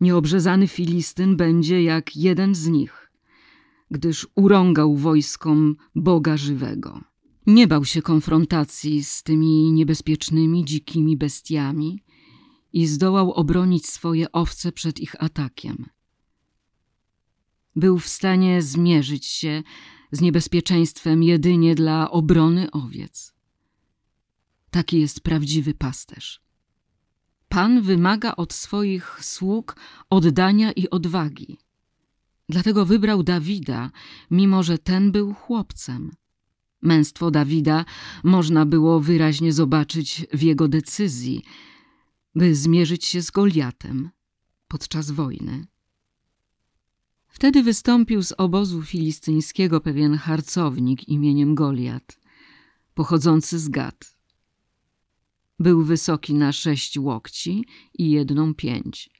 Nieobrzezany 0.00 0.68
Filistyn 0.68 1.36
będzie 1.36 1.82
jak 1.82 2.16
jeden 2.16 2.54
z 2.54 2.66
nich. 2.68 3.10
gdyż 3.90 4.26
urągał 4.34 4.96
wojskom 4.96 5.76
Boga 5.94 6.36
żywego. 6.36 7.00
Nie 7.46 7.66
bał 7.66 7.84
się 7.84 8.02
konfrontacji 8.02 9.04
z 9.04 9.22
tymi 9.22 9.72
niebezpiecznymi, 9.72 10.64
dzikimi 10.64 11.16
bestiami 11.16 12.04
i 12.72 12.86
zdołał 12.86 13.32
obronić 13.32 13.86
swoje 13.86 14.32
owce 14.32 14.72
przed 14.72 15.00
ich 15.00 15.22
atakiem. 15.22 15.86
Był 17.76 17.98
w 17.98 18.08
stanie 18.08 18.62
zmierzyć 18.62 19.26
się 19.26 19.62
z 20.12 20.20
niebezpieczeństwem 20.20 21.22
jedynie 21.22 21.74
dla 21.74 22.10
obrony 22.10 22.70
owiec. 22.70 23.34
Taki 24.70 25.00
jest 25.00 25.20
prawdziwy 25.20 25.74
pasterz. 25.74 26.40
Pan 27.48 27.82
wymaga 27.82 28.36
od 28.36 28.52
swoich 28.52 29.18
sług 29.24 29.76
oddania 30.10 30.72
i 30.72 30.90
odwagi. 30.90 31.58
Dlatego 32.48 32.86
wybrał 32.86 33.22
Dawida, 33.22 33.90
mimo 34.30 34.62
że 34.62 34.78
ten 34.78 35.12
był 35.12 35.34
chłopcem. 35.34 36.10
Męstwo 36.82 37.30
Dawida 37.30 37.84
można 38.24 38.66
było 38.66 39.00
wyraźnie 39.00 39.52
zobaczyć 39.52 40.26
w 40.32 40.42
jego 40.42 40.68
decyzji, 40.68 41.42
by 42.34 42.54
zmierzyć 42.54 43.04
się 43.04 43.22
z 43.22 43.30
Goliatem 43.30 44.10
podczas 44.68 45.10
wojny. 45.10 45.66
Wtedy 47.34 47.62
wystąpił 47.62 48.22
z 48.22 48.32
obozu 48.32 48.82
filistyńskiego 48.82 49.80
pewien 49.80 50.16
harcownik 50.16 51.08
imieniem 51.08 51.54
Goliat, 51.54 52.20
pochodzący 52.94 53.58
z 53.58 53.68
Gad. 53.68 54.16
Był 55.58 55.82
wysoki 55.84 56.34
na 56.34 56.52
sześć 56.52 56.98
łokci 56.98 57.64
i 57.98 58.10
jedną 58.10 58.54
pięć. 58.54 59.10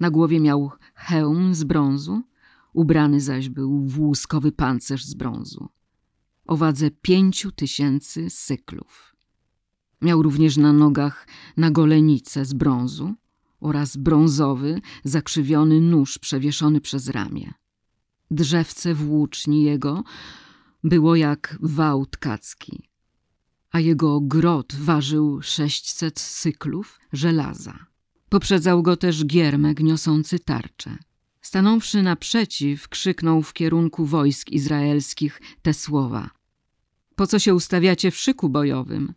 Na 0.00 0.10
głowie 0.10 0.40
miał 0.40 0.70
hełm 0.94 1.54
z 1.54 1.64
brązu, 1.64 2.22
ubrany 2.72 3.20
zaś 3.20 3.48
był 3.48 3.80
w 3.80 4.00
łuskowy 4.00 4.52
pancerz 4.52 5.04
z 5.04 5.14
brązu, 5.14 5.68
o 6.46 6.56
wadze 6.56 6.90
pięciu 6.90 7.52
tysięcy 7.52 8.30
syklów. 8.30 9.16
Miał 10.02 10.22
również 10.22 10.56
na 10.56 10.72
nogach 10.72 11.28
nagolenice 11.56 12.44
z 12.44 12.52
brązu 12.52 13.14
oraz 13.62 13.96
brązowy, 13.96 14.80
zakrzywiony 15.04 15.80
nóż 15.80 16.18
przewieszony 16.18 16.80
przez 16.80 17.08
ramię. 17.08 17.52
Drzewce 18.30 18.94
włóczni 18.94 19.62
jego 19.62 20.04
było 20.84 21.16
jak 21.16 21.58
wał 21.60 22.06
tkacki, 22.06 22.88
a 23.70 23.80
jego 23.80 24.20
grot 24.20 24.74
ważył 24.74 25.42
sześćset 25.42 26.20
syklów 26.20 27.00
żelaza. 27.12 27.86
Poprzedzał 28.28 28.82
go 28.82 28.96
też 28.96 29.24
giermek 29.24 29.80
niosący 29.80 30.38
tarczę. 30.38 30.98
Stanąwszy 31.40 32.02
naprzeciw, 32.02 32.88
krzyknął 32.88 33.42
w 33.42 33.52
kierunku 33.52 34.06
wojsk 34.06 34.50
izraelskich 34.50 35.40
te 35.62 35.74
słowa. 35.74 36.30
Po 37.16 37.26
co 37.26 37.38
się 37.38 37.54
ustawiacie 37.54 38.10
w 38.10 38.16
szyku 38.16 38.48
bojowym? 38.48 39.14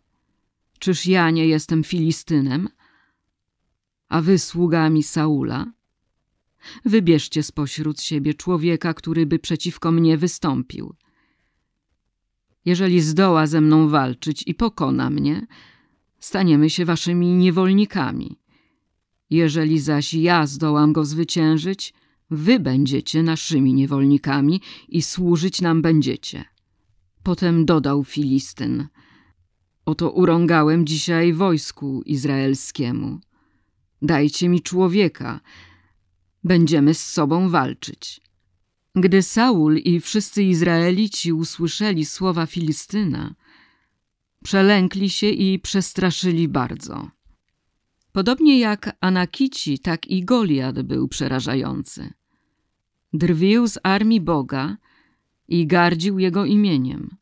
Czyż 0.78 1.06
ja 1.06 1.30
nie 1.30 1.46
jestem 1.46 1.84
Filistynem? 1.84 2.68
A 4.08 4.20
wy 4.20 4.38
sługami 4.38 5.02
Saula? 5.02 5.72
Wybierzcie 6.84 7.42
spośród 7.42 8.00
siebie 8.00 8.34
człowieka, 8.34 8.94
który 8.94 9.26
by 9.26 9.38
przeciwko 9.38 9.92
mnie 9.92 10.18
wystąpił. 10.18 10.94
Jeżeli 12.64 13.00
zdoła 13.00 13.46
ze 13.46 13.60
mną 13.60 13.88
walczyć 13.88 14.44
i 14.46 14.54
pokona 14.54 15.10
mnie, 15.10 15.46
staniemy 16.18 16.70
się 16.70 16.84
waszymi 16.84 17.34
niewolnikami. 17.34 18.38
Jeżeli 19.30 19.80
zaś 19.80 20.14
ja 20.14 20.46
zdołam 20.46 20.92
go 20.92 21.04
zwyciężyć, 21.04 21.94
wy 22.30 22.60
będziecie 22.60 23.22
naszymi 23.22 23.74
niewolnikami 23.74 24.60
i 24.88 25.02
służyć 25.02 25.60
nam 25.60 25.82
będziecie. 25.82 26.44
Potem 27.22 27.64
dodał 27.64 28.04
Filistyn: 28.04 28.88
Oto 29.84 30.10
urągałem 30.10 30.86
dzisiaj 30.86 31.32
wojsku 31.32 32.02
izraelskiemu. 32.02 33.20
Dajcie 34.02 34.48
mi 34.48 34.62
człowieka, 34.62 35.40
będziemy 36.44 36.94
z 36.94 37.06
sobą 37.06 37.48
walczyć. 37.48 38.20
Gdy 38.94 39.22
Saul 39.22 39.76
i 39.76 40.00
wszyscy 40.00 40.42
Izraelici 40.42 41.32
usłyszeli 41.32 42.04
słowa 42.04 42.46
Filistyna, 42.46 43.34
przelękli 44.44 45.10
się 45.10 45.28
i 45.28 45.58
przestraszyli 45.58 46.48
bardzo. 46.48 47.10
Podobnie 48.12 48.58
jak 48.58 48.96
Anakici, 49.00 49.78
tak 49.78 50.06
i 50.06 50.24
Goliat 50.24 50.82
był 50.82 51.08
przerażający. 51.08 52.12
Drwił 53.12 53.68
z 53.68 53.78
armii 53.82 54.20
Boga 54.20 54.76
i 55.48 55.66
gardził 55.66 56.18
jego 56.18 56.44
imieniem. 56.44 57.16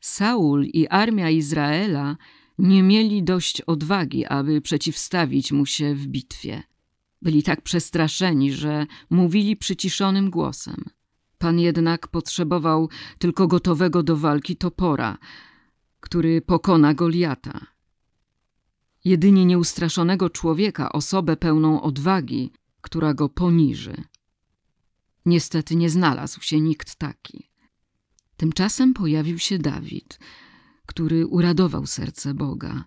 Saul 0.00 0.64
i 0.64 0.88
armia 0.88 1.30
Izraela 1.30 2.16
nie 2.60 2.82
mieli 2.82 3.22
dość 3.22 3.60
odwagi, 3.60 4.26
aby 4.26 4.60
przeciwstawić 4.60 5.52
mu 5.52 5.66
się 5.66 5.94
w 5.94 6.06
bitwie. 6.06 6.62
Byli 7.22 7.42
tak 7.42 7.60
przestraszeni, 7.60 8.52
że 8.52 8.86
mówili 9.10 9.56
przyciszonym 9.56 10.30
głosem. 10.30 10.84
Pan 11.38 11.58
jednak 11.58 12.08
potrzebował 12.08 12.88
tylko 13.18 13.46
gotowego 13.46 14.02
do 14.02 14.16
walki 14.16 14.56
topora, 14.56 15.18
który 16.00 16.40
pokona 16.40 16.94
Goliata. 16.94 17.66
Jedynie 19.04 19.44
nieustraszonego 19.44 20.30
człowieka, 20.30 20.92
osobę 20.92 21.36
pełną 21.36 21.82
odwagi, 21.82 22.52
która 22.80 23.14
go 23.14 23.28
poniży. 23.28 23.94
Niestety 25.26 25.76
nie 25.76 25.90
znalazł 25.90 26.42
się 26.42 26.60
nikt 26.60 26.94
taki. 26.94 27.50
Tymczasem 28.36 28.94
pojawił 28.94 29.38
się 29.38 29.58
Dawid, 29.58 30.18
który 30.90 31.26
uradował 31.26 31.86
serce 31.86 32.34
Boga. 32.34 32.84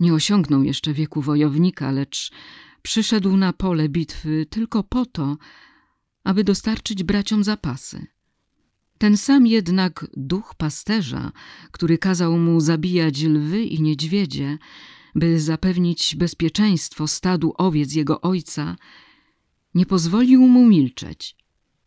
Nie 0.00 0.14
osiągnął 0.14 0.62
jeszcze 0.62 0.92
wieku 0.92 1.22
wojownika, 1.22 1.90
lecz 1.90 2.32
przyszedł 2.82 3.36
na 3.36 3.52
pole 3.52 3.88
bitwy 3.88 4.46
tylko 4.50 4.82
po 4.82 5.06
to, 5.06 5.36
aby 6.24 6.44
dostarczyć 6.44 7.02
braciom 7.02 7.44
zapasy. 7.44 8.06
Ten 8.98 9.16
sam 9.16 9.46
jednak 9.46 10.06
duch 10.16 10.54
pasterza, 10.54 11.32
który 11.72 11.98
kazał 11.98 12.38
mu 12.38 12.60
zabijać 12.60 13.22
lwy 13.22 13.62
i 13.64 13.82
niedźwiedzie, 13.82 14.58
by 15.14 15.40
zapewnić 15.40 16.16
bezpieczeństwo 16.16 17.08
stadu 17.08 17.54
owiec 17.56 17.94
jego 17.94 18.20
ojca, 18.20 18.76
nie 19.74 19.86
pozwolił 19.86 20.46
mu 20.46 20.66
milczeć. 20.66 21.36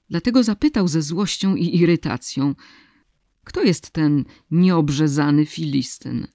Dlatego 0.10 0.44
zapytał 0.44 0.88
ze 0.88 1.02
złością 1.02 1.56
i 1.56 1.78
irytacją: 1.78 2.56
Kto 3.46 3.64
jest 3.64 3.92
ten 3.92 4.26
nieobrzezany 4.52 5.46
Filistyn, 5.46 6.28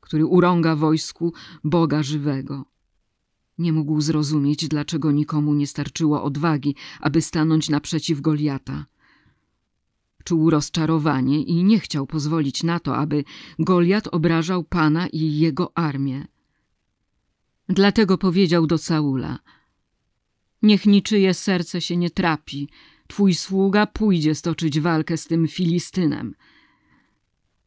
który 0.00 0.26
urąga 0.26 0.76
wojsku 0.76 1.32
Boga 1.64 2.02
żywego? 2.02 2.64
Nie 3.58 3.72
mógł 3.72 4.00
zrozumieć, 4.00 4.68
dlaczego 4.68 5.12
nikomu 5.12 5.54
nie 5.54 5.66
starczyło 5.66 6.22
odwagi, 6.22 6.74
aby 7.00 7.22
stanąć 7.22 7.68
naprzeciw 7.68 8.20
Goliata. 8.20 8.86
Czuł 10.24 10.50
rozczarowanie 10.50 11.42
i 11.42 11.64
nie 11.64 11.80
chciał 11.80 12.06
pozwolić 12.06 12.62
na 12.62 12.80
to, 12.80 12.96
aby 12.96 13.24
Goliat 13.58 14.08
obrażał 14.08 14.64
Pana 14.64 15.06
i 15.06 15.38
jego 15.38 15.78
armię. 15.78 16.26
Dlatego 17.68 18.18
powiedział 18.18 18.66
do 18.66 18.78
Saula– 18.78 19.38
Niech 20.62 20.86
niczyje 20.86 21.34
serce 21.34 21.80
się 21.80 21.96
nie 21.96 22.10
trapi. 22.10 22.68
Twój 23.06 23.34
sługa 23.34 23.86
pójdzie 23.86 24.34
stoczyć 24.34 24.80
walkę 24.80 25.16
z 25.16 25.26
tym 25.26 25.48
Filistynem. 25.48 26.34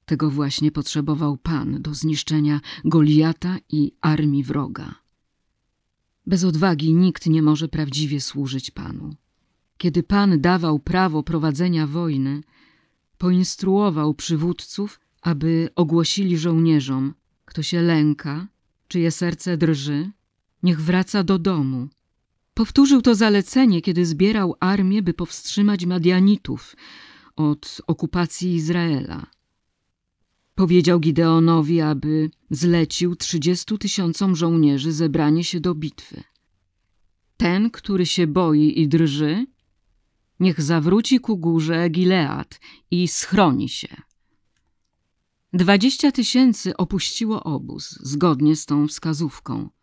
Tego 0.06 0.30
właśnie 0.30 0.72
potrzebował 0.72 1.38
Pan 1.38 1.82
do 1.82 1.94
zniszczenia 1.94 2.62
Goliata 2.86 3.58
i 3.70 3.92
armii 4.02 4.44
wroga. 4.44 4.96
Bez 6.26 6.44
odwagi 6.44 6.94
nikt 6.94 7.26
nie 7.26 7.42
może 7.42 7.68
prawdziwie 7.68 8.22
służyć 8.22 8.72
Panu. 8.72 9.16
Kiedy 9.78 10.04
Pan 10.04 10.42
dawał 10.42 10.80
prawo 10.80 11.24
prowadzenia 11.24 11.88
wojny, 11.88 12.42
poinstruował 13.18 14.14
przywódców, 14.14 15.00
aby 15.22 15.70
ogłosili 15.76 16.38
żołnierzom, 16.38 17.14
kto 17.46 17.64
się 17.64 17.82
lęka, 17.82 18.48
czyje 18.88 19.12
serce 19.12 19.58
drży, 19.58 20.12
niech 20.64 20.82
wraca 20.82 21.24
do 21.24 21.40
domu, 21.40 21.88
Powtórzył 22.54 23.02
to 23.02 23.16
zalecenie, 23.16 23.82
kiedy 23.82 24.06
zbierał 24.06 24.56
armię, 24.60 25.02
by 25.02 25.14
powstrzymać 25.14 25.86
Madianitów 25.86 26.76
od 27.36 27.82
okupacji 27.88 28.56
Izraela. 28.56 29.26
Powiedział 30.56 31.00
Gideonowi, 31.00 31.82
aby 31.82 32.30
zlecił 32.50 33.16
trzydziestu 33.16 33.78
tysiącom 33.78 34.36
żołnierzy 34.36 34.92
zebranie 34.92 35.44
się 35.44 35.60
do 35.60 35.76
bitwy. 35.76 36.24
Ten, 37.38 37.72
który 37.72 38.06
się 38.06 38.28
boi 38.28 38.82
i 38.82 38.88
drży, 38.88 39.46
niech 40.40 40.62
zawróci 40.62 41.20
ku 41.20 41.38
górze 41.38 41.90
Gilead 41.90 42.60
i 42.92 43.08
schroni 43.08 43.70
się. 43.70 44.02
Dwadzieścia 45.54 46.12
tysięcy 46.12 46.78
opuściło 46.78 47.44
obóz, 47.44 48.00
zgodnie 48.02 48.56
z 48.56 48.66
tą 48.66 48.88
wskazówką– 48.88 49.70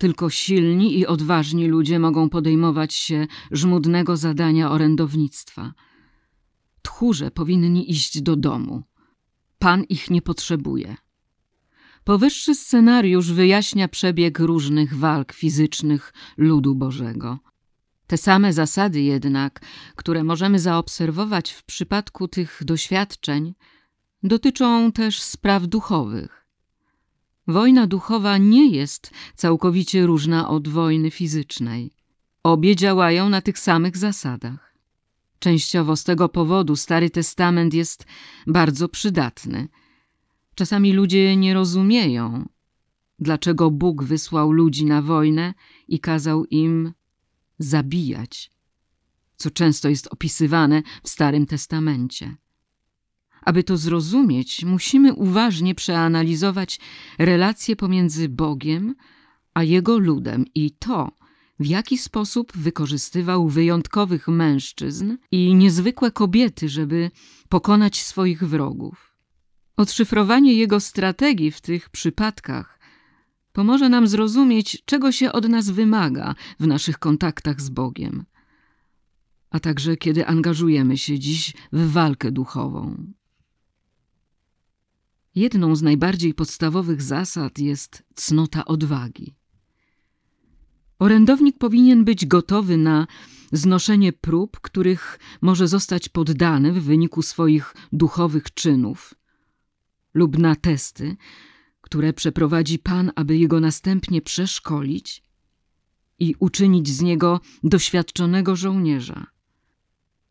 Tylko 0.00 0.30
silni 0.30 0.98
i 0.98 1.06
odważni 1.06 1.68
ludzie 1.68 1.98
mogą 1.98 2.28
podejmować 2.28 2.94
się 2.94 3.26
żmudnego 3.50 4.16
zadania 4.16 4.70
orędownictwa. 4.70 5.72
Tchórze 6.82 7.30
powinni 7.30 7.90
iść 7.90 8.22
do 8.22 8.36
domu. 8.36 8.82
Pan 9.58 9.84
ich 9.84 10.10
nie 10.10 10.22
potrzebuje. 10.22 10.96
Powyższy 12.04 12.54
scenariusz 12.54 13.32
wyjaśnia 13.32 13.88
przebieg 13.88 14.38
różnych 14.38 14.96
walk 14.96 15.32
fizycznych 15.32 16.12
ludu 16.36 16.74
Bożego. 16.74 17.38
Te 18.06 18.16
same 18.16 18.52
zasady 18.52 19.00
jednak, 19.00 19.60
które 19.96 20.24
możemy 20.24 20.58
zaobserwować 20.58 21.52
w 21.52 21.64
przypadku 21.64 22.28
tych 22.28 22.62
doświadczeń, 22.64 23.54
dotyczą 24.22 24.92
też 24.92 25.22
spraw 25.22 25.66
duchowych. 25.66 26.39
Wojna 27.50 27.86
duchowa 27.86 28.38
nie 28.38 28.70
jest 28.70 29.10
całkowicie 29.34 30.06
różna 30.06 30.48
od 30.48 30.68
wojny 30.68 31.10
fizycznej. 31.10 31.90
Obie 32.42 32.76
działają 32.76 33.28
na 33.28 33.40
tych 33.40 33.58
samych 33.58 33.96
zasadach. 33.96 34.74
Częściowo 35.38 35.96
z 35.96 36.04
tego 36.04 36.28
powodu 36.28 36.76
Stary 36.76 37.10
Testament 37.10 37.74
jest 37.74 38.06
bardzo 38.46 38.88
przydatny. 38.88 39.68
Czasami 40.54 40.92
ludzie 40.92 41.36
nie 41.36 41.54
rozumieją, 41.54 42.48
dlaczego 43.18 43.70
Bóg 43.70 44.04
wysłał 44.04 44.52
ludzi 44.52 44.84
na 44.84 45.02
wojnę 45.02 45.54
i 45.88 46.00
kazał 46.00 46.44
im 46.44 46.92
zabijać, 47.58 48.50
co 49.36 49.50
często 49.50 49.88
jest 49.88 50.06
opisywane 50.06 50.82
w 51.02 51.08
Starym 51.08 51.46
Testamencie. 51.46 52.36
Aby 53.42 53.64
to 53.64 53.76
zrozumieć, 53.76 54.64
musimy 54.64 55.14
uważnie 55.14 55.74
przeanalizować 55.74 56.80
relacje 57.18 57.76
pomiędzy 57.76 58.28
Bogiem 58.28 58.94
a 59.54 59.62
Jego 59.62 59.98
ludem 59.98 60.44
i 60.54 60.70
to, 60.70 61.12
w 61.60 61.66
jaki 61.66 61.98
sposób 61.98 62.52
wykorzystywał 62.56 63.48
wyjątkowych 63.48 64.28
mężczyzn 64.28 65.16
i 65.30 65.54
niezwykłe 65.54 66.10
kobiety, 66.10 66.68
żeby 66.68 67.10
pokonać 67.48 68.02
swoich 68.02 68.44
wrogów. 68.44 69.16
Odszyfrowanie 69.76 70.54
jego 70.54 70.80
strategii 70.80 71.50
w 71.50 71.60
tych 71.60 71.90
przypadkach 71.90 72.80
pomoże 73.52 73.88
nam 73.88 74.08
zrozumieć, 74.08 74.82
czego 74.84 75.12
się 75.12 75.32
od 75.32 75.48
nas 75.48 75.70
wymaga 75.70 76.34
w 76.60 76.66
naszych 76.66 76.98
kontaktach 76.98 77.60
z 77.60 77.68
Bogiem, 77.68 78.24
a 79.50 79.60
także 79.60 79.96
kiedy 79.96 80.26
angażujemy 80.26 80.98
się 80.98 81.18
dziś 81.18 81.52
w 81.72 81.92
walkę 81.92 82.30
duchową. 82.32 83.12
Jedną 85.40 85.76
z 85.76 85.82
najbardziej 85.82 86.34
podstawowych 86.34 87.02
zasad 87.02 87.58
jest 87.58 88.02
cnota 88.14 88.64
odwagi. 88.64 89.34
Orędownik 90.98 91.58
powinien 91.58 92.04
być 92.04 92.26
gotowy 92.26 92.76
na 92.76 93.06
znoszenie 93.52 94.12
prób, 94.12 94.60
których 94.60 95.18
może 95.40 95.68
zostać 95.68 96.08
poddany 96.08 96.72
w 96.72 96.84
wyniku 96.84 97.22
swoich 97.22 97.74
duchowych 97.92 98.54
czynów, 98.54 99.14
lub 100.14 100.38
na 100.38 100.56
testy, 100.56 101.16
które 101.80 102.12
przeprowadzi 102.12 102.78
Pan, 102.78 103.12
aby 103.16 103.38
jego 103.38 103.60
następnie 103.60 104.22
przeszkolić 104.22 105.22
i 106.18 106.34
uczynić 106.38 106.88
z 106.88 107.00
niego 107.00 107.40
doświadczonego 107.64 108.56
żołnierza. 108.56 109.26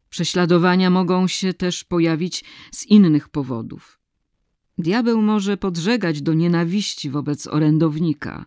Prześladowania 0.10 0.90
mogą 0.90 1.28
się 1.28 1.54
też 1.54 1.84
pojawić 1.84 2.44
z 2.72 2.86
innych 2.86 3.30
powodów. 3.30 3.99
Diabeł 4.80 5.22
może 5.22 5.58
podżegać 5.58 6.22
do 6.22 6.34
nienawiści 6.34 7.10
wobec 7.10 7.48
orędownika, 7.48 8.46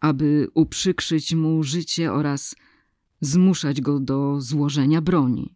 aby 0.00 0.48
uprzykrzyć 0.54 1.34
mu 1.34 1.62
życie 1.62 2.12
oraz 2.12 2.56
zmuszać 3.20 3.80
go 3.80 4.00
do 4.00 4.40
złożenia 4.40 5.00
broni. 5.00 5.54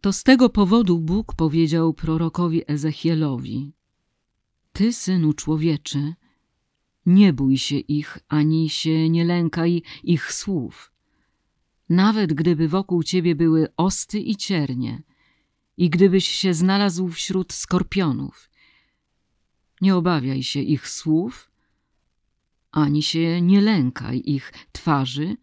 To 0.00 0.12
z 0.12 0.22
tego 0.22 0.48
powodu 0.48 0.98
Bóg 0.98 1.34
powiedział 1.34 1.94
prorokowi 1.94 2.62
Ezechielowi: 2.66 3.72
Ty, 4.72 4.92
synu 4.92 5.32
człowieczy, 5.32 6.14
nie 7.06 7.32
bój 7.32 7.58
się 7.58 7.76
ich 7.76 8.18
ani 8.28 8.68
się 8.68 9.08
nie 9.10 9.24
lękaj 9.24 9.82
ich 10.02 10.32
słów. 10.32 10.92
Nawet 11.88 12.32
gdyby 12.32 12.68
wokół 12.68 13.02
ciebie 13.02 13.34
były 13.34 13.68
osty 13.76 14.20
i 14.20 14.36
ciernie, 14.36 15.02
i 15.76 15.90
gdybyś 15.90 16.28
się 16.28 16.54
znalazł 16.54 17.08
wśród 17.08 17.52
skorpionów, 17.52 18.51
nie 19.82 19.96
obawiaj 19.96 20.42
się 20.42 20.60
ich 20.60 20.88
słów, 20.88 21.50
ani 22.72 23.02
się 23.02 23.40
nie 23.40 23.60
lękaj 23.60 24.22
ich 24.24 24.52
twarzy, 24.72 25.36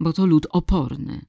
bo 0.00 0.12
to 0.12 0.26
lud 0.26 0.46
oporny. 0.50 1.26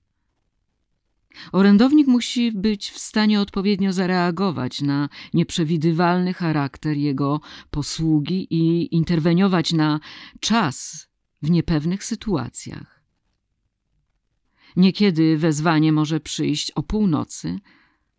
Orędownik 1.52 2.08
musi 2.08 2.52
być 2.52 2.92
w 2.92 3.00
stanie 3.00 3.42
odpowiednio 3.42 3.94
zareagować 3.94 4.82
na 4.82 5.10
nieprzewidywalny 5.34 6.34
charakter 6.34 6.98
jego 6.98 7.42
posługi 7.72 8.48
i 8.50 8.96
interweniować 8.96 9.74
na 9.74 10.00
czas 10.40 11.08
w 11.42 11.50
niepewnych 11.50 12.04
sytuacjach. 12.04 13.04
Niekiedy 14.76 15.38
wezwanie 15.38 15.92
może 15.92 16.20
przyjść 16.20 16.72
o 16.72 16.84
północy, 16.84 17.60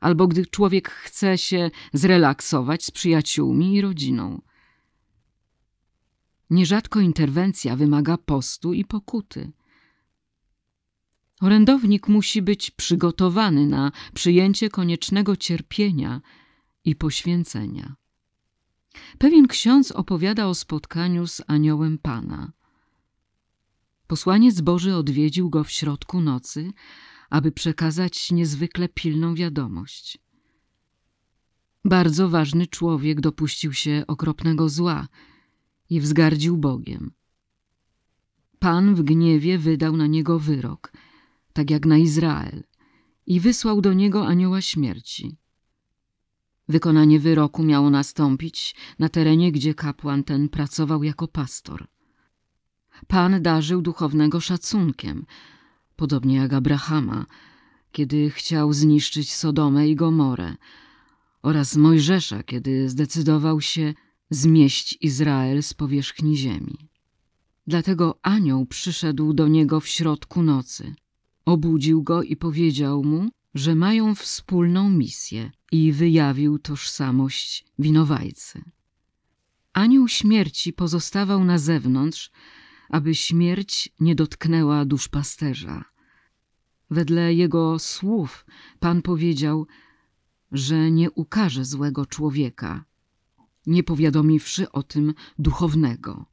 albo 0.01 0.27
gdy 0.27 0.47
człowiek 0.47 0.91
chce 0.91 1.39
się 1.39 1.71
zrelaksować 1.93 2.85
z 2.85 2.91
przyjaciółmi 2.91 3.75
i 3.75 3.81
rodziną. 3.81 4.43
Nierzadko 6.51 7.01
interwencja 7.01 7.77
wymaga 7.77 8.17
postu 8.17 8.73
i 8.73 8.85
pokuty. 8.85 9.53
Orędownik 11.41 12.09
musi 12.09 12.43
być 12.43 12.71
przygotowany 12.71 13.67
na 13.67 13.93
przyjęcie 14.15 14.71
koniecznego 14.71 15.37
cierpienia 15.37 16.21
i 16.85 16.97
poświęcenia. 16.97 17.97
Pewien 19.19 19.47
ksiądz 19.47 19.93
opowiada 19.93 20.47
o 20.47 20.55
spotkaniu 20.55 21.27
z 21.27 21.43
aniołem 21.47 21.99
Pana. 21.99 22.53
Posłaniec 24.07 24.61
Boży 24.61 24.97
odwiedził 24.97 25.51
go 25.51 25.65
w 25.65 25.71
środku 25.71 26.21
nocy, 26.21 26.73
aby 27.31 27.53
przekazać 27.53 28.33
niezwykle 28.33 28.89
pilną 28.89 29.35
wiadomość. 29.35 30.19
Bardzo 31.85 32.29
ważny 32.29 32.67
człowiek 32.67 33.21
dopuścił 33.21 33.73
się 33.73 34.05
okropnego 34.07 34.69
zła 34.69 35.09
i 35.91 36.01
wzgardził 36.01 36.57
Bogiem. 36.57 37.11
Pan 38.59 38.95
w 38.95 39.03
gniewie 39.03 39.59
wydał 39.59 39.97
na 39.97 40.07
niego 40.07 40.39
wyrok– 40.39 40.93
tak 41.59 41.71
jak 41.71 41.87
na 41.87 41.99
Izrael, 41.99 42.65
i 43.27 43.41
wysłał 43.41 43.81
do 43.81 43.93
niego 43.93 44.27
anioła 44.27 44.61
śmierci. 44.61 45.37
Wykonanie 46.69 47.21
wyroku 47.21 47.63
miało 47.63 47.91
nastąpić 47.91 48.75
na 48.99 49.09
terenie, 49.09 49.53
gdzie 49.53 49.75
kapłan 49.75 50.25
ten 50.25 50.49
pracował 50.49 51.03
jako 51.03 51.29
pastor. 51.29 51.87
Pan 53.07 53.43
darzył 53.43 53.83
duchownego 53.83 54.41
szacunkiem, 54.41 55.27
podobnie 55.99 56.37
jak 56.37 56.53
Abrahama, 56.53 57.27
kiedy 57.93 58.31
chciał 58.31 58.73
zniszczyć 58.73 59.35
Sodomę 59.35 59.89
i 59.89 59.97
Gomorę, 59.97 60.55
oraz 61.43 61.77
Mojżesza, 61.77 62.43
kiedy 62.43 62.89
zdecydował 62.89 63.61
się 63.61 63.95
zmieść 64.31 64.99
Izrael 65.01 65.63
z 65.63 65.75
powierzchni 65.75 66.37
ziemi. 66.37 66.79
Dlatego 67.67 68.19
anioł 68.23 68.67
przyszedł 68.67 69.33
do 69.33 69.49
niego 69.49 69.81
w 69.81 69.89
środku 69.89 70.43
nocy– 70.43 70.95
Obudził 71.55 72.03
go 72.03 72.23
i 72.23 72.37
powiedział 72.37 73.05
mu, 73.05 73.29
że 73.55 73.75
mają 73.75 74.15
wspólną 74.15 74.91
misję 74.91 75.51
i 75.73 75.93
wyjawił 75.93 76.59
tożsamość 76.59 77.65
winowajcy. 77.79 78.63
Anioł 79.73 80.09
śmierci 80.09 80.73
pozostawał 80.73 81.45
na 81.45 81.59
zewnątrz, 81.59 82.31
aby 82.89 83.15
śmierć 83.15 83.89
nie 84.01 84.15
dotknęła 84.15 84.85
duszpasterza. 84.85 85.85
Wedle 86.91 87.35
jego 87.35 87.79
słów 87.79 88.47
Pan 88.81 89.03
powiedział, 89.03 89.67
że 90.53 90.91
nie 90.91 91.11
ukaże 91.11 91.65
złego 91.65 92.07
człowieka, 92.07 92.85
nie 93.67 93.83
powiadomiwszy 93.83 94.73
o 94.73 94.83
tym 94.83 95.15
duchownego. 95.39 96.27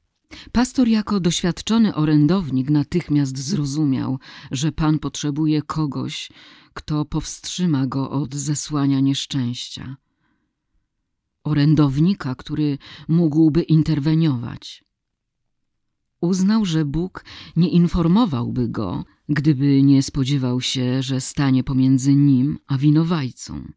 Pastor 0.51 0.87
jako 0.87 1.19
doświadczony 1.19 1.95
orędownik 1.95 2.69
natychmiast 2.69 3.37
zrozumiał, 3.37 4.19
że 4.51 4.71
Pan 4.71 4.99
potrzebuje 4.99 5.61
kogoś, 5.61 6.29
kto 6.73 7.05
powstrzyma 7.05 7.87
go 7.87 8.11
od 8.11 8.35
zesłania 8.35 8.99
nieszczęścia. 8.99 9.97
Orędownika, 11.43 12.35
który 12.35 12.77
mógłby 13.07 13.61
interweniować. 13.63 14.84
Uznał, 16.21 16.65
że 16.65 16.86
Bóg 16.86 17.25
nie 17.56 17.69
informowałby 17.69 18.69
go, 18.69 19.06
gdyby 19.30 19.84
nie 19.84 20.04
spodziewał 20.04 20.62
się, 20.62 21.04
że 21.04 21.21
stanie 21.21 21.63
pomiędzy 21.63 22.15
nim 22.15 22.60
a 22.67 22.78
winowajcą. 22.78 23.71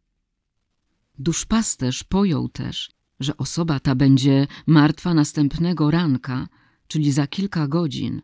Duszpasterz 1.19 2.03
pojął 2.03 2.49
też, 2.49 2.91
że 3.19 3.37
osoba 3.37 3.79
ta 3.79 3.95
będzie 3.95 4.47
martwa 4.67 5.13
następnego 5.13 5.91
ranka, 5.91 6.47
czyli 6.87 7.11
za 7.11 7.27
kilka 7.27 7.67
godzin, 7.67 8.21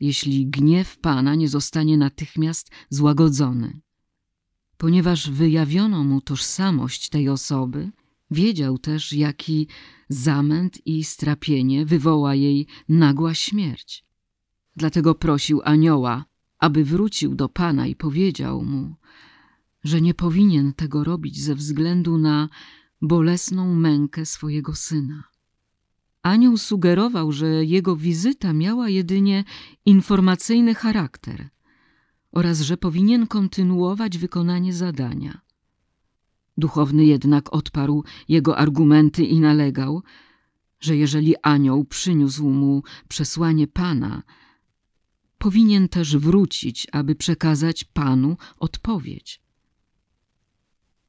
jeśli 0.00 0.46
gniew 0.46 0.98
Pana 0.98 1.34
nie 1.34 1.48
zostanie 1.48 1.96
natychmiast 1.96 2.70
złagodzony. 2.90 3.80
Ponieważ 4.76 5.30
wyjawiono 5.30 6.04
mu 6.04 6.20
tożsamość 6.20 7.08
tej 7.08 7.28
osoby, 7.28 7.90
wiedział 8.30 8.78
też, 8.78 9.12
jaki 9.12 9.68
zamęt 10.08 10.86
i 10.86 11.04
strapienie 11.04 11.86
wywoła 11.86 12.34
jej 12.34 12.66
nagła 12.88 13.34
śmierć. 13.34 14.04
Dlatego 14.76 15.14
prosił 15.14 15.60
anioła, 15.64 16.24
aby 16.58 16.84
wrócił 16.84 17.34
do 17.34 17.48
Pana 17.48 17.86
i 17.86 17.96
powiedział 17.96 18.62
mu, 18.62 18.94
że 19.84 20.00
nie 20.00 20.14
powinien 20.14 20.72
tego 20.72 21.04
robić 21.04 21.42
ze 21.42 21.54
względu 21.54 22.18
na 22.18 22.48
bolesną 23.02 23.74
mękę 23.74 24.26
swojego 24.26 24.74
syna. 24.74 25.24
Anioł 26.22 26.56
sugerował, 26.56 27.32
że 27.32 27.64
jego 27.64 27.96
wizyta 27.96 28.52
miała 28.52 28.88
jedynie 28.88 29.44
informacyjny 29.86 30.74
charakter 30.74 31.48
oraz 32.32 32.60
że 32.60 32.76
powinien 32.76 33.26
kontynuować 33.26 34.18
wykonanie 34.18 34.72
zadania. 34.72 35.40
Duchowny 36.60 37.04
jednak 37.04 37.52
odparł 37.54 38.04
jego 38.28 38.58
argumenty 38.58 39.24
i 39.24 39.40
nalegał, 39.40 40.02
że 40.80 40.96
jeżeli 40.96 41.34
anioł 41.42 41.84
przyniósł 41.84 42.48
mu 42.48 42.82
przesłanie 43.08 43.66
Pana, 43.66 44.22
powinien 45.38 45.88
też 45.88 46.16
wrócić, 46.16 46.86
aby 46.92 47.14
przekazać 47.14 47.84
Panu 47.84 48.36
odpowiedź. 48.56 49.42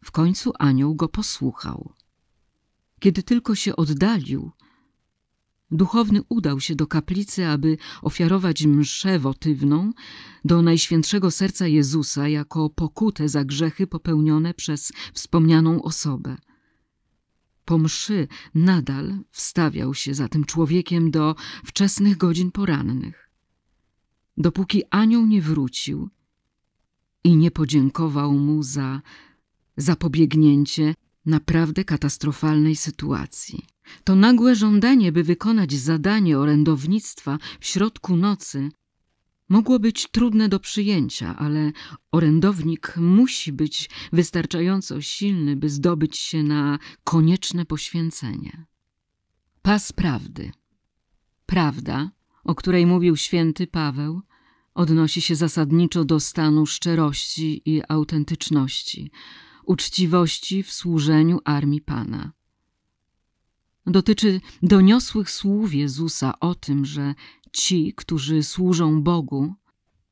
W 0.04 0.12
końcu 0.12 0.52
anioł 0.60 0.96
go 0.96 1.10
posłuchał. 1.10 1.94
Kiedy 3.00 3.24
tylko 3.24 3.56
się 3.56 3.76
oddalił, 3.76 4.52
duchowny 5.72 6.22
udał 6.30 6.60
się 6.60 6.76
do 6.76 6.88
kaplicy, 6.88 7.48
aby 7.48 7.78
ofiarować 8.02 8.66
mszę 8.66 9.20
wotywną 9.20 9.92
do 10.46 10.62
Najświętszego 10.62 11.32
Serca 11.32 11.68
Jezusa 11.68 12.28
jako 12.28 12.70
pokutę 12.70 13.30
za 13.30 13.46
grzechy 13.46 13.88
popełnione 13.88 14.54
przez 14.54 14.92
wspomnianą 15.14 15.82
osobę. 15.82 16.38
Po 17.66 17.78
mszy 17.78 18.28
nadal 18.56 19.20
wstawiał 19.32 19.94
się 19.94 20.14
za 20.14 20.28
tym 20.28 20.46
człowiekiem 20.46 21.12
do 21.12 21.36
wczesnych 21.66 22.18
godzin 22.18 22.52
porannych. 22.52 23.30
Dopóki 24.38 24.84
anioł 24.90 25.26
nie 25.26 25.42
wrócił 25.42 26.10
i 27.24 27.36
nie 27.36 27.52
podziękował 27.52 28.34
mu 28.34 28.64
za 28.64 29.02
zapobiegnięcie 29.78 30.94
naprawdę 31.26 31.84
katastrofalnej 31.84 32.76
sytuacji. 32.76 33.71
To 34.04 34.16
nagłe 34.16 34.56
żądanie, 34.56 35.12
by 35.12 35.24
wykonać 35.24 35.74
zadanie 35.74 36.40
orędownictwa 36.40 37.38
w 37.60 37.66
środku 37.66 38.16
nocy, 38.18 38.70
mogło 39.50 39.80
być 39.80 40.08
trudne 40.12 40.50
do 40.50 40.60
przyjęcia, 40.60 41.38
ale 41.38 41.72
orędownik 42.12 42.94
musi 42.98 43.54
być 43.54 43.90
wystarczająco 44.14 45.02
silny, 45.02 45.56
by 45.56 45.70
zdobyć 45.70 46.18
się 46.18 46.44
na 46.44 46.80
konieczne 47.04 47.66
poświęcenie. 47.66 48.66
Pas 49.62 49.94
prawdy. 49.94 50.52
Prawda, 51.46 52.12
o 52.44 52.56
której 52.56 52.86
mówił 52.86 53.18
święty 53.18 53.68
Paweł, 53.68 54.22
odnosi 54.74 55.22
się 55.22 55.36
zasadniczo 55.36 56.06
do 56.06 56.20
stanu 56.20 56.66
szczerości 56.66 57.62
i 57.66 57.82
autentyczności, 57.88 59.12
uczciwości 59.66 60.64
w 60.64 60.72
służeniu 60.72 61.40
armii 61.46 61.82
Pana. 61.82 62.32
Dotyczy 63.86 64.42
doniosłych 64.64 65.30
słów 65.30 65.74
Jezusa 65.74 66.40
o 66.40 66.56
tym, 66.56 66.86
że 66.86 67.16
ci, 67.52 67.94
którzy 67.98 68.44
służą 68.44 69.02
Bogu, 69.02 69.54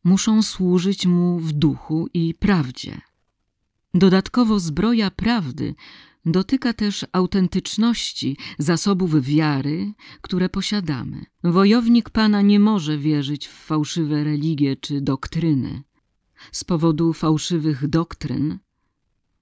muszą 0.04 0.42
służyć 0.42 1.06
Mu 1.06 1.40
w 1.40 1.52
duchu 1.52 2.08
i 2.14 2.34
prawdzie. 2.34 3.02
Dodatkowo 3.94 4.60
zbroja 4.60 5.12
prawdy 5.12 5.76
dotyka 6.26 6.74
też 6.74 7.06
autentyczności 7.12 8.38
zasobów 8.58 9.22
wiary, 9.22 9.94
które 10.22 10.50
posiadamy. 10.50 11.26
Wojownik 11.44 12.10
Pana 12.10 12.42
nie 12.42 12.60
może 12.60 12.98
wierzyć 12.98 13.48
w 13.48 13.52
fałszywe 13.52 14.24
religie 14.24 14.76
czy 14.76 15.02
doktryny. 15.02 15.84
Z 16.52 16.64
powodu 16.64 17.14
fałszywych 17.14 17.88
doktryn 17.88 18.60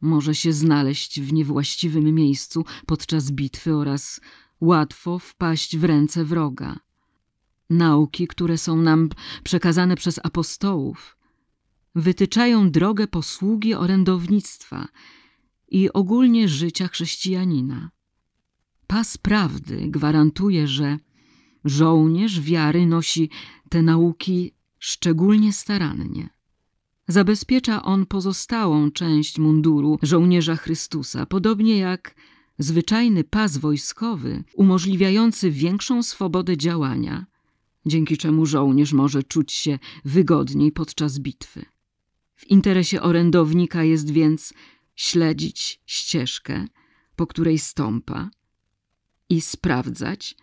może 0.02 0.36
się 0.36 0.54
znaleźć 0.54 1.22
w 1.22 1.34
niewłaściwym 1.34 2.16
miejscu 2.16 2.66
podczas 2.86 3.32
bitwy 3.32 3.76
oraz 3.76 4.22
łatwo 4.62 5.20
wpaść 5.20 5.78
w 5.78 5.84
ręce 5.84 6.26
wroga. 6.26 6.80
Nauki, 7.70 8.28
które 8.28 8.58
są 8.58 8.82
nam 8.82 9.10
przekazane 9.44 9.96
przez 9.96 10.20
apostołów, 10.24 11.18
wytyczają 11.96 12.72
drogę 12.72 13.08
posługi 13.08 13.74
orędownictwa 13.74 14.88
i 15.70 15.94
ogólnie 15.94 16.50
życia 16.50 16.88
chrześcijanina. 16.88 17.92
Pas 18.88 19.18
prawdy 19.18 19.88
gwarantuje, 19.88 20.68
że 20.68 20.98
żołnierz 21.66 22.42
wiary 22.42 22.86
nosi 22.86 23.30
te 23.70 23.82
nauki 23.82 24.54
szczególnie 24.80 25.54
starannie. 25.54 26.37
Zabezpiecza 27.08 27.84
on 27.84 28.06
pozostałą 28.06 28.92
część 28.92 29.40
munduru 29.40 30.00
żołnierza 30.02 30.56
Chrystusa, 30.56 31.26
podobnie 31.26 31.78
jak 31.78 32.16
zwyczajny 32.60 33.24
pas 33.24 33.58
wojskowy 33.58 34.44
umożliwiający 34.54 35.52
większą 35.52 36.04
swobodę 36.04 36.58
działania, 36.58 37.26
dzięki 37.86 38.18
czemu 38.18 38.46
żołnierz 38.46 38.94
może 38.94 39.24
czuć 39.24 39.52
się 39.52 39.80
wygodniej 40.06 40.72
podczas 40.72 41.20
bitwy. 41.20 41.66
W 42.36 42.48
interesie 42.48 43.02
orędownika 43.02 43.84
jest 43.84 44.12
więc 44.12 44.54
śledzić 44.96 45.82
ścieżkę, 45.86 46.68
po 47.16 47.28
której 47.28 47.60
stąpa 47.60 48.30
i 49.30 49.42
sprawdzać, 49.42 50.36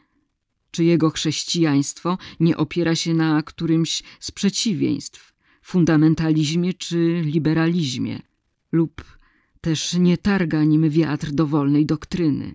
czy 0.71 0.85
jego 0.85 1.11
chrześcijaństwo 1.11 2.19
nie 2.41 2.57
opiera 2.57 2.95
się 2.95 3.15
na 3.15 3.43
którymś 3.43 4.03
z 4.21 4.31
przeciwieństw 4.31 5.34
fundamentalizmie 5.65 6.75
czy 6.75 7.23
liberalizmie, 7.25 8.23
lub 8.73 9.19
też 9.61 9.95
nie 9.95 10.19
targa 10.19 10.65
nim 10.65 10.91
wiatr 10.91 11.31
dowolnej 11.31 11.87
doktryny. 11.87 12.55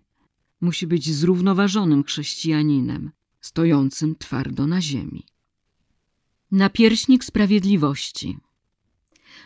Musi 0.61 0.87
być 0.87 1.13
zrównoważonym 1.13 2.03
chrześcijaninem, 2.03 3.11
stojącym 3.41 4.15
twardo 4.15 4.67
na 4.67 4.81
ziemi. 4.81 5.25
Napierśnik 6.51 7.23
sprawiedliwości. 7.23 8.37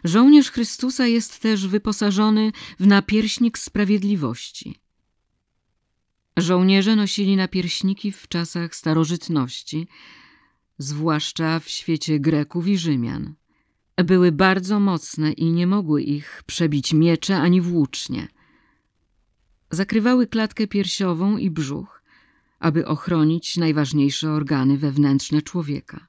Żołnierz 0.04 0.52
Chrystusa 0.52 1.08
jest 1.08 1.40
też 1.40 1.68
wyposażony 1.68 2.52
w 2.80 2.88
napierśnik 2.88 3.58
sprawiedliwości. 3.58 4.80
Żołnierze 6.38 6.96
nosili 6.96 7.36
napierśniki 7.36 8.12
w 8.12 8.28
czasach 8.28 8.76
starożytności, 8.76 9.88
zwłaszcza 10.78 11.60
w 11.60 11.70
świecie 11.70 12.20
Greków 12.20 12.68
i 12.68 12.78
Rzymian 12.78 13.36
były 13.96 14.32
bardzo 14.32 14.80
mocne 14.80 15.32
i 15.32 15.52
nie 15.52 15.68
mogły 15.68 16.02
ich 16.02 16.44
przebić 16.46 16.94
miecze 16.94 17.38
ani 17.38 17.62
włócznie. 17.62 18.28
Zakrywały 19.72 20.28
klatkę 20.28 20.68
piersiową 20.68 21.38
i 21.38 21.50
brzuch, 21.50 22.04
aby 22.60 22.88
ochronić 22.88 23.58
najważniejsze 23.58 24.32
organy 24.32 24.78
wewnętrzne 24.78 25.42
człowieka. 25.42 26.08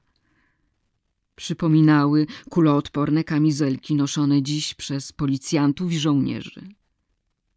Przypominały 1.35 2.27
kuloodporne 2.49 3.23
kamizelki 3.23 3.95
noszone 3.95 4.41
dziś 4.41 4.73
przez 4.73 5.11
policjantów 5.11 5.91
i 5.91 5.99
żołnierzy. 5.99 6.61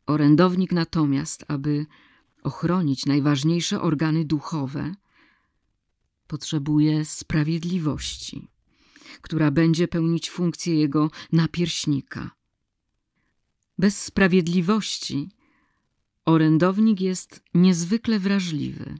Orędownik 0.07 0.73
natomiast, 0.73 1.45
aby 1.49 1.87
ochronić 2.43 3.07
najważniejsze 3.07 3.81
organy 3.81 4.25
duchowe, 4.25 4.95
potrzebuje 6.27 7.05
sprawiedliwości 7.05 8.49
która 9.21 9.51
będzie 9.51 9.89
pełnić 9.89 10.31
funkcję 10.31 10.75
jego 10.75 11.11
napierśnika. 11.33 12.31
Bez 13.79 14.05
sprawiedliwości 14.05 15.29
orędownik 16.25 17.01
jest 17.01 17.43
niezwykle 17.55 18.19
wrażliwy. 18.19 18.99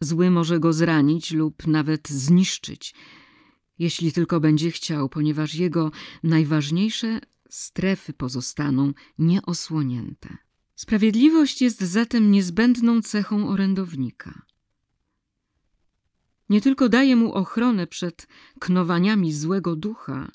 Zły 0.00 0.30
może 0.30 0.60
go 0.60 0.72
zranić 0.72 1.30
lub 1.30 1.66
nawet 1.66 2.08
zniszczyć, 2.08 2.94
jeśli 3.78 4.12
tylko 4.12 4.40
będzie 4.40 4.70
chciał, 4.70 5.08
ponieważ 5.08 5.54
jego 5.54 5.90
najważniejsze 6.22 7.20
strefy 7.50 8.12
pozostaną 8.12 8.92
nieosłonięte. 9.18 10.36
Sprawiedliwość 10.76 11.62
jest 11.62 11.80
zatem 11.80 12.30
niezbędną 12.30 13.02
cechą 13.02 13.48
orędownika 13.48 14.42
nie 16.54 16.60
tylko 16.60 16.88
daje 16.88 17.16
mu 17.16 17.32
ochronę 17.32 17.86
przed 17.86 18.26
knowaniami 18.60 19.32
złego 19.32 19.76
ducha, 19.76 20.30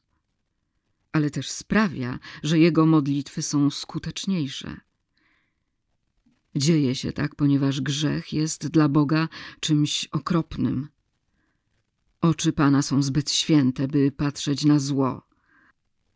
ale 1.11 1.29
też 1.29 1.49
sprawia, 1.49 2.19
że 2.43 2.59
jego 2.59 2.85
modlitwy 2.85 3.41
są 3.41 3.69
skuteczniejsze. 3.69 4.77
Dzieje 6.55 6.95
się 6.95 7.11
tak, 7.11 7.35
ponieważ 7.35 7.81
grzech 7.81 8.33
jest 8.33 8.67
dla 8.67 8.89
Boga 8.89 9.27
czymś 9.59 10.05
okropnym. 10.05 10.87
Oczy 12.21 12.53
Pana 12.53 12.81
są 12.81 13.03
zbyt 13.03 13.31
święte, 13.31 13.87
by 13.87 14.11
patrzeć 14.11 14.65
na 14.65 14.79
zło, 14.79 15.27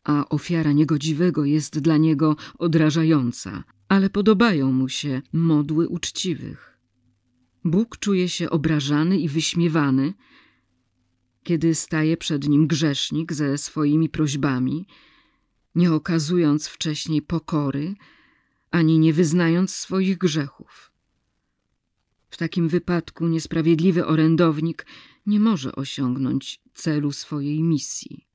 a 0.03 0.29
ofiara 0.29 0.71
niegodziwego 0.71 1.45
jest 1.45 1.79
dla 1.79 1.97
Niego 1.97 2.35
odrażająca, 2.59 3.63
ale 3.87 4.09
podobają 4.09 4.71
Mu 4.71 4.89
się 4.89 5.21
modły 5.33 5.87
uczciwych. 5.87 6.72
Bóg 7.65 7.97
czuje 7.97 8.29
się 8.29 8.49
obrażany 8.49 9.19
i 9.19 9.29
wyśmiewany, 9.29 10.13
kiedy 11.43 11.75
staje 11.75 12.17
przed 12.17 12.47
Nim 12.47 12.67
grzesznik 12.67 13.33
ze 13.33 13.57
swoimi 13.57 14.09
prośbami, 14.09 14.87
nie 15.75 15.93
okazując 15.93 16.67
wcześniej 16.67 17.21
pokory, 17.21 17.95
ani 18.71 18.99
nie 18.99 19.13
wyznając 19.13 19.75
swoich 19.75 20.17
grzechów. 20.17 20.91
W 22.29 22.37
takim 22.37 22.67
wypadku 22.67 23.27
niesprawiedliwy 23.27 24.05
orędownik 24.05 24.85
nie 25.25 25.39
może 25.39 25.75
osiągnąć 25.75 26.61
celu 26.73 27.11
swojej 27.11 27.63
misji. 27.63 28.27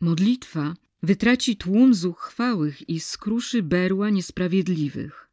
Modlitwa 0.00 0.74
wytraci 1.02 1.56
tłum 1.56 1.94
zuchwałych 1.94 2.88
i 2.88 3.00
skruszy 3.00 3.62
berła 3.62 4.10
niesprawiedliwych. 4.10 5.31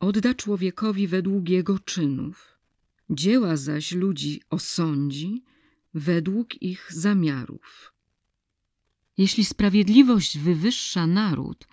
Odda 0.00 0.34
człowiekowi 0.34 1.08
według 1.08 1.48
jego 1.48 1.78
czynów, 1.78 2.58
dzieła 3.10 3.56
zaś 3.56 3.92
ludzi 3.92 4.42
osądzi 4.50 5.44
według 5.94 6.62
ich 6.62 6.92
zamiarów. 6.92 7.92
Jeśli 9.18 9.44
sprawiedliwość 9.44 10.38
wywyższa 10.38 11.06
naród, 11.06 11.68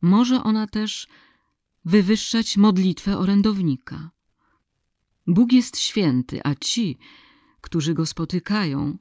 może 0.00 0.42
ona 0.42 0.66
też 0.66 1.08
wywyższać 1.84 2.56
modlitwę 2.56 3.18
orędownika. 3.18 4.10
Bóg 5.26 5.52
jest 5.52 5.78
święty, 5.78 6.40
a 6.44 6.54
ci, 6.54 6.98
którzy 7.60 7.94
go 7.94 8.06
spotykają, 8.06 8.98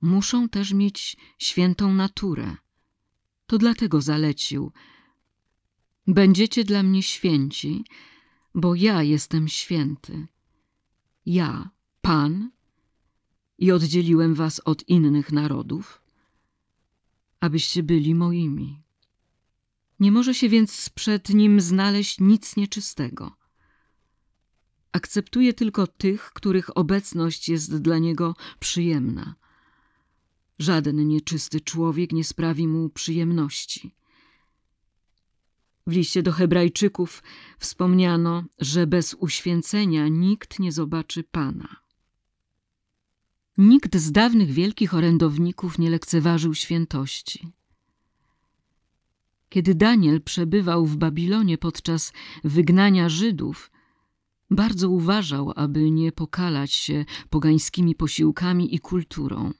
muszą 0.00 0.48
też 0.48 0.72
mieć 0.72 1.16
świętą 1.38 1.94
naturę. 1.94 2.56
To 3.46 3.58
dlatego 3.58 4.00
zalecił: 4.00 4.72
Będziecie 6.06 6.64
dla 6.64 6.82
mnie 6.82 7.02
święci, 7.02 7.84
bo 8.54 8.74
ja 8.74 9.02
jestem 9.02 9.48
święty. 9.48 10.26
Ja, 11.26 11.70
Pan, 12.00 12.50
i 13.58 13.72
oddzieliłem 13.72 14.34
was 14.34 14.60
od 14.64 14.88
innych 14.88 15.32
narodów, 15.32 16.02
abyście 17.40 17.82
byli 17.82 18.14
moimi. 18.14 18.82
Nie 20.00 20.12
może 20.12 20.34
się 20.34 20.48
więc 20.48 20.88
przed 20.88 21.28
nim 21.28 21.60
znaleźć 21.60 22.20
nic 22.20 22.56
nieczystego. 22.56 23.36
Akceptuje 24.92 25.54
tylko 25.54 25.86
tych, 25.86 26.32
których 26.32 26.76
obecność 26.76 27.48
jest 27.48 27.76
dla 27.76 27.98
niego 27.98 28.34
przyjemna. 28.60 29.34
Żaden 30.58 31.08
nieczysty 31.08 31.60
człowiek 31.60 32.12
nie 32.12 32.24
sprawi 32.24 32.68
mu 32.68 32.88
przyjemności. 32.88 33.94
W 35.86 35.92
liście 35.92 36.22
do 36.22 36.32
Hebrajczyków 36.32 37.22
wspomniano, 37.58 38.44
że 38.58 38.86
bez 38.86 39.14
uświęcenia 39.14 40.08
nikt 40.08 40.58
nie 40.58 40.72
zobaczy 40.72 41.24
Pana. 41.24 41.76
Nikt 43.58 43.96
z 43.96 44.12
dawnych 44.12 44.50
wielkich 44.50 44.94
orędowników 44.94 45.78
nie 45.78 45.90
lekceważył 45.90 46.54
świętości. 46.54 47.52
Kiedy 49.48 49.74
Daniel 49.74 50.22
przebywał 50.22 50.86
w 50.86 50.96
Babilonie 50.96 51.58
podczas 51.58 52.12
wygnania 52.44 53.08
Żydów, 53.08 53.70
bardzo 54.50 54.90
uważał, 54.90 55.52
aby 55.56 55.90
nie 55.90 56.12
pokalać 56.12 56.72
się 56.72 57.04
pogańskimi 57.30 57.94
posiłkami 57.94 58.74
i 58.74 58.78
kulturą. 58.78 59.52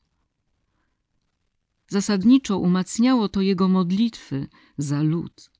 Zasadniczo 1.89 2.59
umacniało 2.59 3.29
to 3.29 3.41
jego 3.41 3.69
modlitwy 3.69 4.49
za 4.79 5.03
lud. 5.03 5.56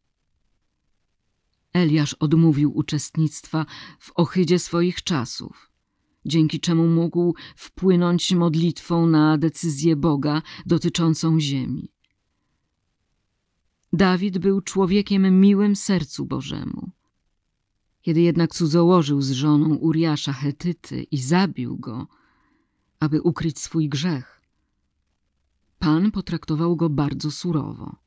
Eliasz 1.77 2.15
odmówił 2.15 2.79
uczestnictwa 2.79 3.67
w 3.99 4.13
ohydzie 4.15 4.59
swoich 4.59 5.03
czasów, 5.03 5.71
dzięki 6.25 6.61
czemu 6.61 6.87
mógł 6.87 7.35
wpłynąć 7.57 8.33
modlitwą 8.33 9.07
na 9.07 9.39
decyzję 9.39 9.97
Boga 9.97 10.43
dotyczącą 10.67 11.41
ziemi. 11.41 11.93
Dawid 13.93 14.39
był 14.39 14.61
człowiekiem 14.61 15.41
miłym 15.41 15.77
sercu 15.77 16.27
Bożemu. 16.27 16.91
Kiedy 18.03 18.21
jednak 18.21 18.55
cudzołożył 18.55 19.23
z 19.23 19.31
żoną 19.31 19.75
Uriasza 19.75 20.33
Hetyty 20.33 21.03
i 21.03 21.19
zabił 21.19 21.79
go, 21.79 22.07
aby 23.01 23.23
ukryć 23.23 23.59
swój 23.59 23.89
grzech, 23.89 24.37
Pan 25.79 26.11
potraktował 26.11 26.77
go 26.77 26.91
bardzo 26.91 27.31
surowo. 27.31 28.06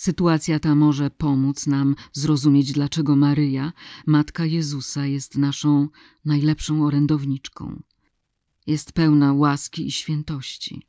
Sytuacja 0.00 0.60
ta 0.60 0.74
może 0.74 1.10
pomóc 1.10 1.66
nam 1.66 1.94
zrozumieć, 2.12 2.72
dlaczego 2.72 3.16
Maryja, 3.16 3.72
matka 4.06 4.44
Jezusa, 4.44 5.06
jest 5.06 5.38
naszą 5.38 5.88
najlepszą 6.24 6.86
orędowniczką. 6.86 7.82
Jest 8.66 8.92
pełna 8.92 9.32
łaski 9.32 9.86
i 9.86 9.92
świętości. 9.92 10.86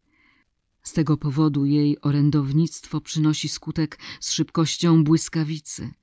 Z 0.84 0.94
tego 0.94 1.18
powodu 1.18 1.66
jej 1.66 2.02
orędownictwo 2.02 3.02
przynosi 3.02 3.50
skutek 3.50 4.00
z 4.20 4.32
szybkością 4.32 5.04
błyskawicy. 5.04 5.94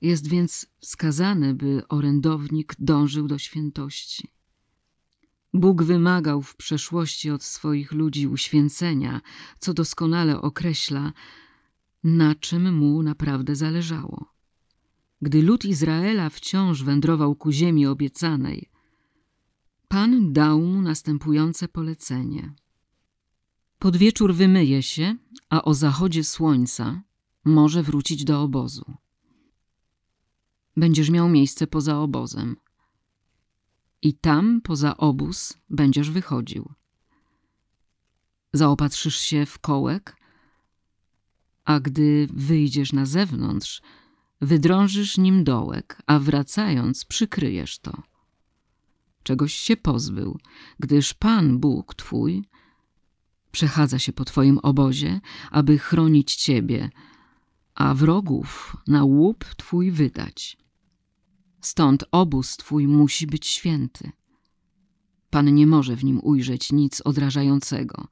Jest 0.00 0.28
więc 0.28 0.66
wskazane, 0.80 1.54
by 1.54 1.82
orędownik 1.88 2.74
dążył 2.78 3.28
do 3.28 3.38
świętości. 3.38 4.28
Bóg 5.54 5.82
wymagał 5.82 6.42
w 6.42 6.56
przeszłości 6.56 7.30
od 7.30 7.42
swoich 7.42 7.92
ludzi 7.92 8.28
uświęcenia, 8.28 9.20
co 9.58 9.74
doskonale 9.74 10.40
określa, 10.40 11.12
na 12.04 12.34
czym 12.34 12.74
mu 12.74 13.02
naprawdę 13.02 13.56
zależało. 13.56 14.34
Gdy 15.22 15.42
lud 15.42 15.64
Izraela 15.64 16.30
wciąż 16.30 16.82
wędrował 16.82 17.34
ku 17.34 17.52
ziemi 17.52 17.86
obiecanej, 17.86 18.72
Pan 19.92 20.32
dał 20.32 20.60
mu 20.60 20.82
następujące 20.82 21.68
polecenie. 21.68 22.54
Pod 23.78 23.96
wieczór 23.96 24.34
wymyje 24.34 24.82
się, 24.82 25.16
a 25.50 25.62
o 25.62 25.74
zachodzie 25.74 26.24
słońca 26.24 27.02
może 27.44 27.82
wrócić 27.82 28.24
do 28.24 28.42
obozu. 28.42 28.94
Będziesz 30.76 31.10
miał 31.10 31.28
miejsce 31.28 31.66
poza 31.66 31.98
obozem. 31.98 32.56
I 34.02 34.14
tam, 34.14 34.60
poza 34.60 34.96
obóz, 34.96 35.58
będziesz 35.70 36.10
wychodził. 36.10 36.72
Zaopatrzysz 38.52 39.16
się 39.16 39.46
w 39.46 39.58
kołek, 39.58 40.16
a 41.64 41.80
gdy 41.80 42.28
wyjdziesz 42.32 42.92
na 42.92 43.06
zewnątrz, 43.06 43.82
wydrążysz 44.40 45.18
nim 45.18 45.44
dołek, 45.44 46.02
a 46.06 46.18
wracając 46.18 47.04
przykryjesz 47.04 47.78
to. 47.78 48.02
Czegoś 49.22 49.54
się 49.54 49.76
pozbył, 49.76 50.38
gdyż 50.80 51.14
Pan 51.14 51.58
Bóg 51.58 51.94
Twój 51.94 52.44
przechadza 53.52 53.98
się 53.98 54.12
po 54.12 54.24
Twoim 54.24 54.58
obozie, 54.58 55.20
aby 55.50 55.78
chronić 55.78 56.36
Ciebie, 56.36 56.90
a 57.74 57.94
wrogów 57.94 58.76
na 58.86 59.04
łup 59.04 59.44
Twój 59.44 59.90
wydać. 59.90 60.56
Stąd 61.60 62.04
obóz 62.10 62.56
Twój 62.56 62.88
musi 62.88 63.26
być 63.26 63.46
święty. 63.46 64.12
Pan 65.30 65.54
nie 65.54 65.66
może 65.66 65.96
w 65.96 66.04
nim 66.04 66.20
ujrzeć 66.22 66.72
nic 66.72 67.02
odrażającego, 67.04 68.08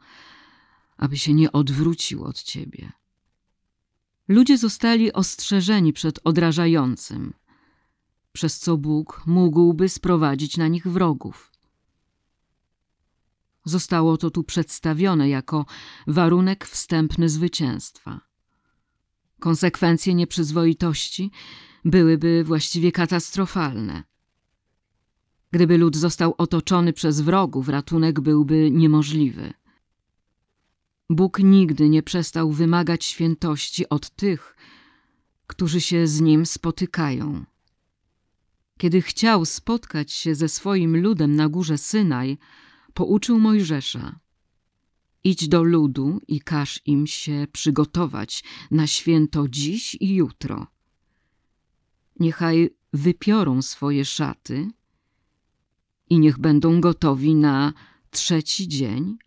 aby 0.97 1.19
się 1.19 1.35
nie 1.35 1.53
odwrócił 1.53 2.25
od 2.25 2.43
Ciebie. 2.43 2.93
Ludzie 4.31 4.59
zostali 4.59 5.13
ostrzeżeni 5.13 5.93
przed 5.93 6.21
odrażającym, 6.25 7.35
przez 8.33 8.59
co 8.59 8.77
Bóg 8.77 9.23
mógłby 9.27 9.89
sprowadzić 9.89 10.57
na 10.57 10.69
nich 10.69 10.87
wrogów. 10.87 11.53
Zostało 13.65 14.17
to 14.17 14.31
tu 14.31 14.45
przedstawione 14.45 15.29
jako 15.29 15.67
warunek 16.07 16.67
wstępny 16.67 17.29
zwycięstwa. 17.29 18.21
Konsekwencje 19.41 20.15
nieprzyzwoitości 20.15 21.31
byłyby 21.85 22.45
właściwie 22.45 22.93
katastrofalne. 22.93 24.05
Gdyby 25.51 25.79
lud 25.79 25.97
został 25.97 26.35
otoczony 26.39 26.93
przez 26.93 27.21
wrogów, 27.21 27.69
ratunek 27.69 28.21
byłby 28.21 28.71
niemożliwy. 28.71 29.53
Bóg 31.11 31.39
nigdy 31.39 31.89
nie 31.89 32.03
przestał 32.03 32.53
wymagać 32.53 33.05
świętości 33.05 33.89
od 33.89 34.11
tych, 34.11 34.57
którzy 35.47 35.81
się 35.81 36.07
z 36.07 36.21
Nim 36.21 36.47
spotykają. 36.47 37.45
Kiedy 38.79 39.03
chciał 39.03 39.45
spotkać 39.45 40.13
się 40.13 40.35
ze 40.35 40.49
swoim 40.49 40.97
ludem 40.97 41.37
na 41.37 41.49
górze 41.49 41.79
Synaj, 41.79 42.39
pouczył 42.95 43.39
Mojżesza: 43.39 44.21
Idź 45.25 45.49
do 45.49 45.63
ludu 45.63 46.21
i 46.29 46.41
każ 46.41 46.81
im 46.87 47.07
się 47.07 47.47
przygotować 47.53 48.45
na 48.71 48.87
święto 48.87 49.49
dziś 49.49 49.97
i 50.01 50.15
jutro. 50.15 50.67
niechaj 52.21 52.71
wypiorą 52.93 53.63
swoje 53.63 54.05
szaty 54.05 54.71
i 56.11 56.19
niech 56.19 56.39
będą 56.39 56.81
gotowi 56.81 57.35
na 57.35 57.73
trzeci 58.11 58.69
dzień, 58.69 59.19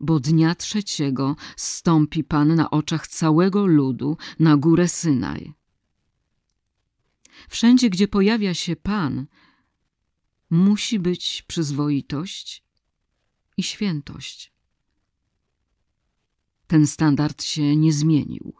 bo 0.00 0.20
dnia 0.20 0.54
trzeciego 0.54 1.36
stąpi 1.56 2.24
Pan 2.24 2.54
na 2.54 2.70
oczach 2.70 3.08
całego 3.08 3.66
ludu 3.66 4.16
na 4.38 4.56
górę 4.56 4.88
Synaj. 4.88 5.52
Wszędzie, 7.48 7.90
gdzie 7.90 8.08
pojawia 8.08 8.54
się 8.54 8.76
Pan, 8.76 9.26
musi 10.50 10.98
być 10.98 11.44
przyzwoitość 11.46 12.64
i 13.56 13.62
świętość. 13.62 14.52
Ten 16.66 16.86
standard 16.86 17.42
się 17.42 17.76
nie 17.76 17.92
zmienił. 17.92 18.54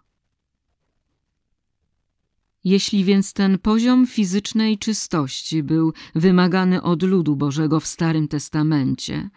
Jeśli 2.65 3.05
więc 3.05 3.33
ten 3.33 3.59
poziom 3.59 4.07
fizycznej 4.07 4.79
czystości 4.79 5.63
był 5.63 5.93
wymagany 6.15 6.83
od 6.83 7.03
ludu 7.03 7.37
Bożego 7.37 7.81
w 7.81 7.87
Starym 7.87 8.29
Testamencie, 8.29 9.31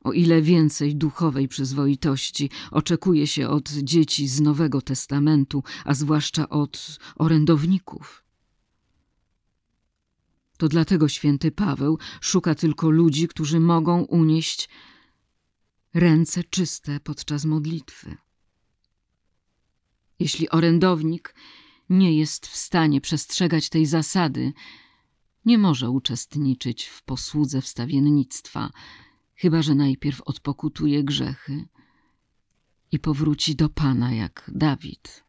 o 0.00 0.12
ile 0.12 0.42
więcej 0.42 0.96
duchowej 0.96 1.48
przyzwoitości 1.48 2.50
oczekuje 2.70 3.26
się 3.26 3.48
od 3.48 3.68
dzieci 3.68 4.28
z 4.28 4.40
Nowego 4.40 4.82
Testamentu, 4.82 5.62
a 5.84 5.94
zwłaszcza 5.94 6.48
od 6.48 6.98
orędowników. 7.16 8.24
To 10.58 10.68
dlatego 10.68 11.08
święty 11.08 11.50
Paweł 11.50 11.98
szuka 12.20 12.54
tylko 12.54 12.90
ludzi, 12.90 13.28
którzy 13.28 13.60
mogą 13.60 14.02
unieść 14.02 14.68
ręce 15.94 16.44
czyste 16.44 17.00
podczas 17.00 17.44
modlitwy. 17.44 18.16
Jeśli 20.18 20.50
orędownik 20.50 21.34
nie 21.90 22.18
jest 22.18 22.46
w 22.46 22.56
stanie 22.56 23.00
przestrzegać 23.00 23.68
tej 23.68 23.86
zasady, 23.86 24.52
nie 25.44 25.58
może 25.58 25.90
uczestniczyć 25.90 26.84
w 26.84 27.02
posłudze 27.02 27.62
wstawiennictwa, 27.62 28.70
chyba 29.38 29.62
że 29.62 29.74
najpierw 29.74 30.20
odpokutuje 30.20 31.04
grzechy 31.04 31.68
i 32.92 32.98
powróci 32.98 33.56
do 33.56 33.68
Pana 33.68 34.12
jak 34.12 34.50
Dawid. 34.54 35.24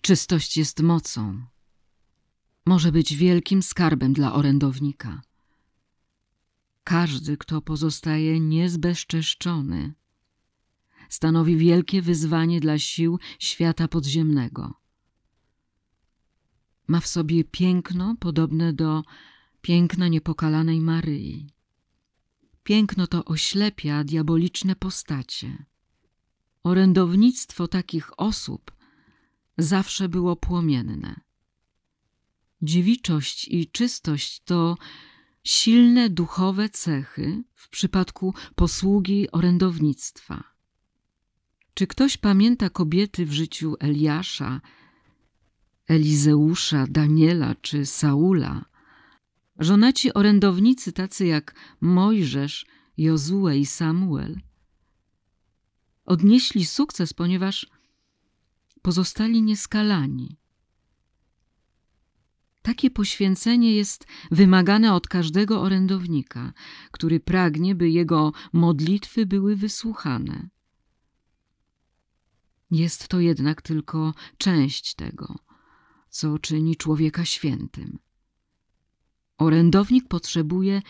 Czystość 0.00 0.56
jest 0.56 0.80
mocą. 0.80 1.46
Może 2.66 2.92
być 2.92 3.16
wielkim 3.16 3.62
skarbem 3.62 4.12
dla 4.12 4.34
orędownika. 4.34 5.22
Każdy, 6.84 7.36
kto 7.36 7.60
pozostaje 7.60 8.40
niezbezczeszczony, 8.40 9.94
stanowi 11.08 11.56
wielkie 11.56 12.02
wyzwanie 12.02 12.60
dla 12.60 12.78
sił 12.78 13.18
świata 13.38 13.88
podziemnego. 13.88 14.74
Ma 16.88 17.00
w 17.00 17.06
sobie 17.06 17.44
piękno 17.44 18.16
podobne 18.20 18.72
do 18.72 19.02
piękna 19.60 20.08
niepokalanej 20.08 20.80
Maryi. 20.80 21.55
Piękno 22.66 23.06
to 23.06 23.24
oślepia 23.24 24.04
diaboliczne 24.04 24.76
postacie. 24.76 25.64
Orędownictwo 26.62 27.68
takich 27.68 28.20
osób 28.20 28.72
zawsze 29.58 30.08
było 30.08 30.36
płomienne. 30.36 31.20
Dziewiczość 32.62 33.48
i 33.48 33.70
czystość 33.70 34.42
to 34.44 34.76
silne 35.44 36.10
duchowe 36.10 36.68
cechy 36.68 37.44
w 37.54 37.68
przypadku 37.68 38.34
posługi 38.54 39.30
orędownictwa. 39.30 40.44
Czy 41.74 41.86
ktoś 41.86 42.16
pamięta 42.16 42.70
kobiety 42.70 43.26
w 43.26 43.32
życiu 43.32 43.76
Eliasza, 43.80 44.60
Elizeusza, 45.88 46.86
Daniela 46.88 47.54
czy 47.54 47.86
Saula? 47.86 48.64
Żonaci 49.58 50.14
orędownicy 50.14 50.92
tacy 50.92 51.26
jak 51.26 51.54
Mojżesz, 51.80 52.66
Jozue 52.96 53.48
i 53.48 53.66
Samuel 53.66 54.40
odnieśli 56.06 56.66
sukces, 56.66 57.12
ponieważ 57.12 57.66
pozostali 58.82 59.42
nieskalani. 59.42 60.36
Takie 62.62 62.90
poświęcenie 62.90 63.72
jest 63.72 64.06
wymagane 64.30 64.94
od 64.94 65.08
każdego 65.08 65.62
orędownika, 65.62 66.52
który 66.90 67.20
pragnie, 67.20 67.74
by 67.74 67.90
jego 67.90 68.32
modlitwy 68.52 69.26
były 69.26 69.56
wysłuchane. 69.56 70.48
Jest 72.70 73.08
to 73.08 73.20
jednak 73.20 73.62
tylko 73.62 74.14
część 74.38 74.94
tego, 74.94 75.38
co 76.08 76.38
czyni 76.38 76.76
człowieka 76.76 77.24
świętym. 77.24 77.98
Orędownik 79.38 80.08
potrzebuje 80.08 80.82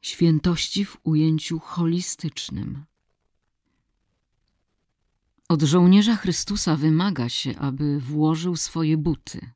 świętości 0.00 0.84
w 0.84 0.98
ujęciu 1.02 1.58
holistycznym. 1.58 2.84
Od 5.48 5.62
żołnierza 5.62 6.16
Chrystusa 6.16 6.76
wymaga 6.76 7.28
się, 7.28 7.58
aby 7.58 8.00
włożył 8.00 8.56
swoje 8.56 8.96
buty. 8.96 9.50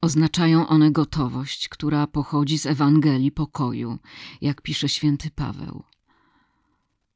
Oznaczają 0.00 0.68
one 0.68 0.90
gotowość, 0.90 1.68
która 1.68 2.06
pochodzi 2.06 2.58
z 2.58 2.66
Ewangelii 2.66 3.32
pokoju, 3.32 3.98
jak 4.40 4.62
pisze 4.62 4.88
święty 4.88 5.30
Paweł. 5.30 5.82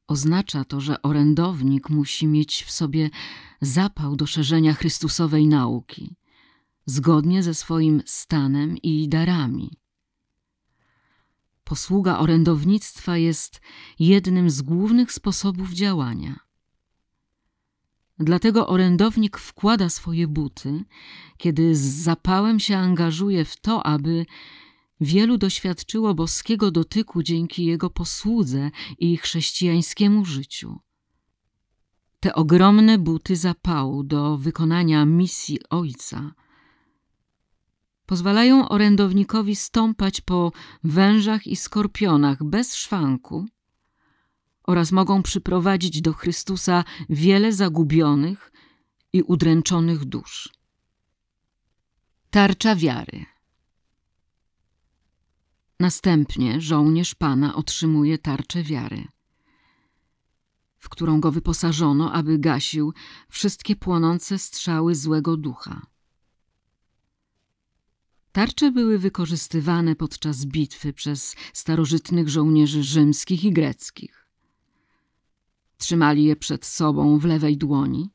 Oznacza 0.07 0.65
to, 0.65 0.81
że 0.81 1.01
orędownik 1.01 1.89
musi 1.89 2.27
mieć 2.27 2.63
w 2.63 2.71
sobie 2.71 3.09
zapał 3.61 4.15
do 4.15 4.25
szerzenia 4.25 4.73
Chrystusowej 4.73 5.47
nauki, 5.47 6.15
zgodnie 6.85 7.43
ze 7.43 7.53
swoim 7.53 8.01
stanem 8.05 8.77
i 8.77 9.09
darami. 9.09 9.71
Posługa 11.63 12.17
orędownictwa 12.17 13.17
jest 13.17 13.61
jednym 13.99 14.49
z 14.49 14.61
głównych 14.61 15.11
sposobów 15.11 15.73
działania. 15.73 16.39
Dlatego 18.19 18.67
orędownik 18.67 19.37
wkłada 19.37 19.89
swoje 19.89 20.27
buty, 20.27 20.83
kiedy 21.37 21.75
z 21.75 21.79
zapałem 21.79 22.59
się 22.59 22.77
angażuje 22.77 23.45
w 23.45 23.57
to, 23.57 23.85
aby 23.85 24.25
wielu 25.01 25.37
doświadczyło 25.37 26.13
boskiego 26.13 26.71
dotyku 26.71 27.23
dzięki 27.23 27.65
jego 27.65 27.89
posłudze 27.89 28.71
i 28.99 29.17
chrześcijańskiemu 29.17 30.25
życiu. 30.25 30.79
Te 32.19 32.35
ogromne 32.35 32.97
buty 32.97 33.35
zapału 33.35 34.03
do 34.03 34.37
wykonania 34.37 35.05
misji 35.05 35.59
Ojca 35.69 36.33
pozwalają 38.05 38.69
orędownikowi 38.69 39.55
stąpać 39.55 40.21
po 40.21 40.51
wężach 40.83 41.47
i 41.47 41.55
skorpionach 41.55 42.43
bez 42.43 42.75
szwanku 42.75 43.45
oraz 44.63 44.91
mogą 44.91 45.23
przyprowadzić 45.23 46.01
do 46.01 46.13
Chrystusa 46.13 46.83
wiele 47.09 47.53
zagubionych 47.53 48.51
i 49.13 49.21
udręczonych 49.21 50.05
dusz. 50.05 50.49
Tarcza 52.29 52.75
wiary. 52.75 53.25
Następnie 55.79 56.61
żołnierz 56.61 57.15
Pana 57.15 57.55
otrzymuje 57.55 58.17
tarczę 58.17 58.63
wiary, 58.63 59.07
w 60.77 60.89
którą 60.89 61.19
go 61.19 61.31
wyposażono, 61.31 62.13
aby 62.13 62.39
gasił 62.39 62.93
wszystkie 63.29 63.75
płonące 63.75 64.39
strzały 64.39 64.95
złego 64.95 65.37
ducha. 65.37 65.92
Tarcze 68.33 68.71
były 68.71 68.99
wykorzystywane 68.99 69.95
podczas 69.95 70.45
bitwy 70.45 70.93
przez 70.93 71.35
starożytnych 71.53 72.29
żołnierzy 72.29 72.83
rzymskich 72.83 73.43
i 73.43 73.51
greckich. 73.51 74.27
Trzymali 75.77 76.23
je 76.23 76.35
przed 76.35 76.65
sobą 76.65 77.19
w 77.19 77.25
lewej 77.25 77.57
dłoni, 77.57 78.09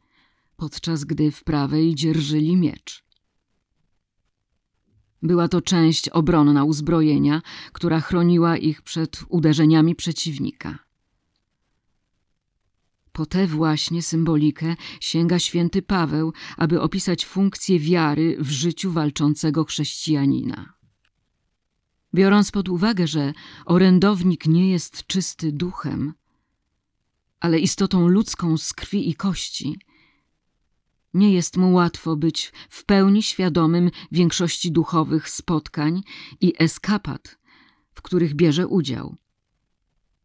podczas 0.57 1.05
gdy 1.05 1.31
w 1.31 1.45
prawej 1.45 1.95
dzierżyli 1.95 2.57
miecz. 2.57 3.05
Była 5.23 5.49
to 5.49 5.63
część 5.63 6.09
obronna 6.09 6.65
uzbrojenia, 6.65 7.43
która 7.73 8.01
chroniła 8.01 8.57
ich 8.57 8.83
przed 8.83 9.21
uderzeniami 9.29 9.95
przeciwnika. 9.95 10.88
Po 13.19 13.27
tę 13.27 13.47
właśnie 13.47 14.03
symbolikę 14.03 14.77
sięga 15.01 15.39
święty 15.39 15.83
Paweł, 15.83 16.33
aby 16.57 16.81
opisać 16.81 17.27
funkcję 17.27 17.81
wiary 17.81 18.37
w 18.41 18.51
życiu 18.51 18.93
walczącego 18.93 19.65
chrześcijanina. 19.65 20.73
Biorąc 22.15 22.51
pod 22.51 22.69
uwagę, 22.69 23.07
że 23.07 23.33
orędownik 23.67 24.47
nie 24.47 24.71
jest 24.71 25.07
czysty 25.07 25.53
duchem, 25.53 26.15
ale 27.41 27.59
istotą 27.59 28.09
ludzką 28.09 28.59
z 28.59 28.73
krwi 28.73 29.11
i 29.11 29.15
kości, 29.15 29.79
nie 31.15 31.33
jest 31.33 31.57
mu 31.57 31.73
łatwo 31.73 32.17
być 32.17 32.53
w 32.71 32.85
pełni 32.85 33.23
świadomym 33.23 33.91
większości 34.13 34.73
duchowych 34.73 35.29
spotkań 35.29 36.03
i 36.41 36.55
eskapad, 36.59 37.39
w 37.95 38.03
których 38.03 38.35
bierze 38.35 38.67
udział. 38.67 39.17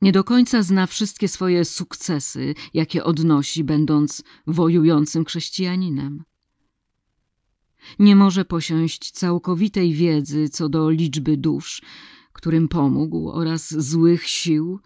Nie 0.03 0.11
do 0.11 0.23
końca 0.23 0.63
zna 0.63 0.87
wszystkie 0.87 1.27
swoje 1.27 1.65
sukcesy, 1.65 2.55
jakie 2.73 3.03
odnosi, 3.03 3.63
będąc 3.63 4.23
wojującym 4.47 5.25
chrześcijaninem. 5.25 6.23
Nie 7.99 8.15
może 8.15 8.45
posiąść 8.45 9.11
całkowitej 9.11 9.93
wiedzy 9.93 10.49
co 10.49 10.69
do 10.69 10.89
liczby 10.89 11.37
dusz, 11.37 11.81
którym 12.33 12.67
pomógł, 12.67 13.29
oraz 13.29 13.73
złych 13.83 14.27
sił, 14.27 14.79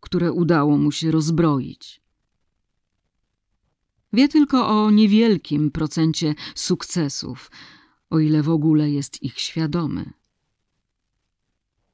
które 0.00 0.32
udało 0.32 0.76
mu 0.76 0.92
się 0.92 1.10
rozbroić. 1.10 2.02
Wie 4.12 4.28
tylko 4.28 4.68
o 4.68 4.90
niewielkim 4.90 5.70
procencie 5.70 6.34
sukcesów, 6.54 7.50
o 8.10 8.18
ile 8.18 8.42
w 8.42 8.48
ogóle 8.48 8.90
jest 8.90 9.22
ich 9.22 9.40
świadomy. 9.40 10.21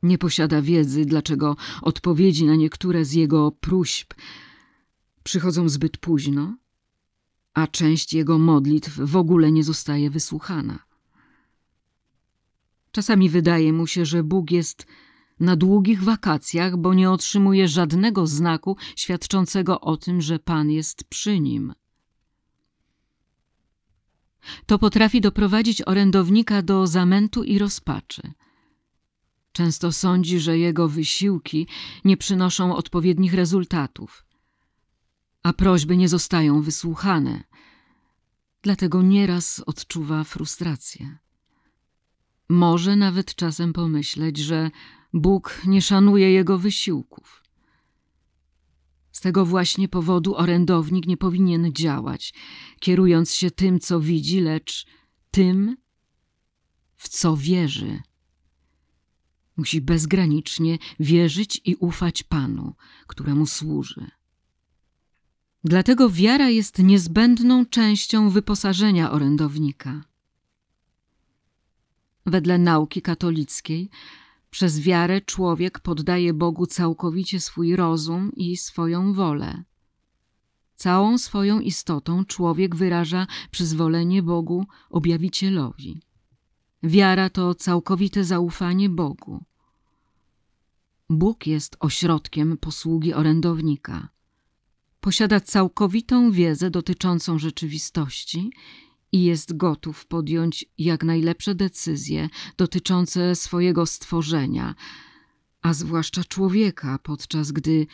Nie 0.02 0.18
posiada 0.18 0.62
wiedzy, 0.62 1.04
dlaczego 1.04 1.56
odpowiedzi 1.82 2.46
na 2.46 2.56
niektóre 2.56 3.04
z 3.04 3.12
jego 3.12 3.50
próśb 3.50 4.14
przychodzą 5.22 5.68
zbyt 5.68 5.96
późno, 5.96 6.56
a 7.54 7.66
część 7.66 8.12
jego 8.12 8.38
modlitw 8.38 9.00
w 9.00 9.16
ogóle 9.16 9.52
nie 9.52 9.64
zostaje 9.64 10.10
wysłuchana. 10.10 10.78
Czasami 12.92 13.28
wydaje 13.28 13.72
mu 13.72 13.86
się, 13.86 14.06
że 14.06 14.22
Bóg 14.22 14.50
jest 14.50 14.86
na 15.40 15.56
długich 15.56 16.02
wakacjach, 16.02 16.76
bo 16.76 16.94
nie 16.94 17.10
otrzymuje 17.10 17.68
żadnego 17.68 18.26
znaku 18.26 18.76
świadczącego 18.96 19.80
o 19.80 19.96
tym, 19.96 20.20
że 20.20 20.38
Pan 20.38 20.70
jest 20.70 21.04
przy 21.04 21.40
nim. 21.40 21.74
To 24.66 24.78
potrafi 24.78 25.20
doprowadzić 25.20 25.82
orędownika 25.88 26.62
do 26.62 26.86
zamętu 26.86 27.44
i 27.44 27.58
rozpaczy. 27.58 28.22
Często 29.52 29.92
sądzi, 29.92 30.40
że 30.40 30.58
jego 30.58 30.88
wysiłki 30.88 31.66
nie 32.04 32.16
przynoszą 32.16 32.76
odpowiednich 32.76 33.34
rezultatów, 33.34 34.26
a 35.42 35.52
prośby 35.52 35.96
nie 35.96 36.08
zostają 36.08 36.62
wysłuchane. 36.62 37.44
Dlatego 38.62 39.02
nieraz 39.02 39.62
odczuwa 39.66 40.24
frustrację. 40.24 41.18
Może 42.48 42.96
nawet 42.96 43.34
czasem 43.34 43.72
pomyśleć, 43.72 44.38
że 44.38 44.70
Bóg 45.12 45.62
nie 45.66 45.82
szanuje 45.82 46.32
jego 46.32 46.58
wysiłków. 46.58 47.42
Z 49.12 49.20
tego 49.20 49.46
właśnie 49.46 49.88
powodu 49.88 50.36
orędownik 50.36 51.06
nie 51.06 51.16
powinien 51.16 51.72
działać, 51.72 52.34
kierując 52.80 53.34
się 53.34 53.50
tym, 53.50 53.80
co 53.80 54.00
widzi, 54.00 54.40
lecz 54.40 54.86
tym, 55.30 55.76
w 56.96 57.08
co 57.08 57.36
wierzy. 57.36 58.02
Musi 59.58 59.80
bezgranicznie 59.80 60.78
wierzyć 61.00 61.60
i 61.64 61.76
ufać 61.76 62.22
Panu, 62.22 62.74
któremu 63.06 63.46
służy. 63.46 64.06
Dlatego 65.64 66.10
wiara 66.10 66.48
jest 66.48 66.78
niezbędną 66.78 67.66
częścią 67.66 68.30
wyposażenia 68.30 69.10
orędownika. 69.10 70.04
Wedle 72.26 72.58
nauki 72.58 73.02
katolickiej, 73.02 73.90
przez 74.50 74.80
wiarę 74.80 75.20
człowiek 75.20 75.78
poddaje 75.78 76.34
Bogu 76.34 76.66
całkowicie 76.66 77.40
swój 77.40 77.76
rozum 77.76 78.32
i 78.36 78.56
swoją 78.56 79.12
wolę. 79.12 79.62
Całą 80.76 81.18
swoją 81.18 81.60
istotą 81.60 82.24
człowiek 82.24 82.76
wyraża 82.76 83.26
przyzwolenie 83.50 84.22
Bogu 84.22 84.66
objawicielowi. 84.90 86.00
Wiara 86.82 87.30
to 87.30 87.54
całkowite 87.54 88.24
zaufanie 88.24 88.88
Bogu. 88.88 89.47
Bóg 91.10 91.46
jest 91.46 91.76
ośrodkiem 91.80 92.56
posługi 92.56 93.14
orędownika. 93.14 94.08
Posiada 95.00 95.40
całkowitą 95.40 96.32
wiedzę 96.32 96.70
dotyczącą 96.70 97.38
rzeczywistości 97.38 98.52
i 99.12 99.24
jest 99.24 99.56
gotów 99.56 100.06
podjąć 100.06 100.64
jak 100.78 101.04
najlepsze 101.04 101.54
decyzje 101.54 102.28
dotyczące 102.56 103.36
swojego 103.36 103.86
stworzenia, 103.86 104.74
a 105.62 105.74
zwłaszcza 105.74 106.24
człowieka, 106.24 106.98
podczas 107.02 107.52
gdy 107.52 107.86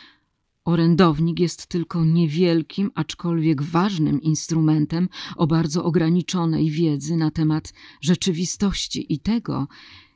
orędownik 0.65 1.39
jest 1.39 1.67
tylko 1.67 2.05
niewielkim, 2.05 2.91
aczkolwiek 2.95 3.61
ważnym 3.61 4.21
instrumentem 4.21 5.09
o 5.35 5.47
bardzo 5.47 5.83
ograniczonej 5.83 6.69
wiedzy 6.69 7.15
na 7.15 7.31
temat 7.31 7.73
rzeczywistości 8.01 9.13
i 9.13 9.19
tego, 9.19 9.67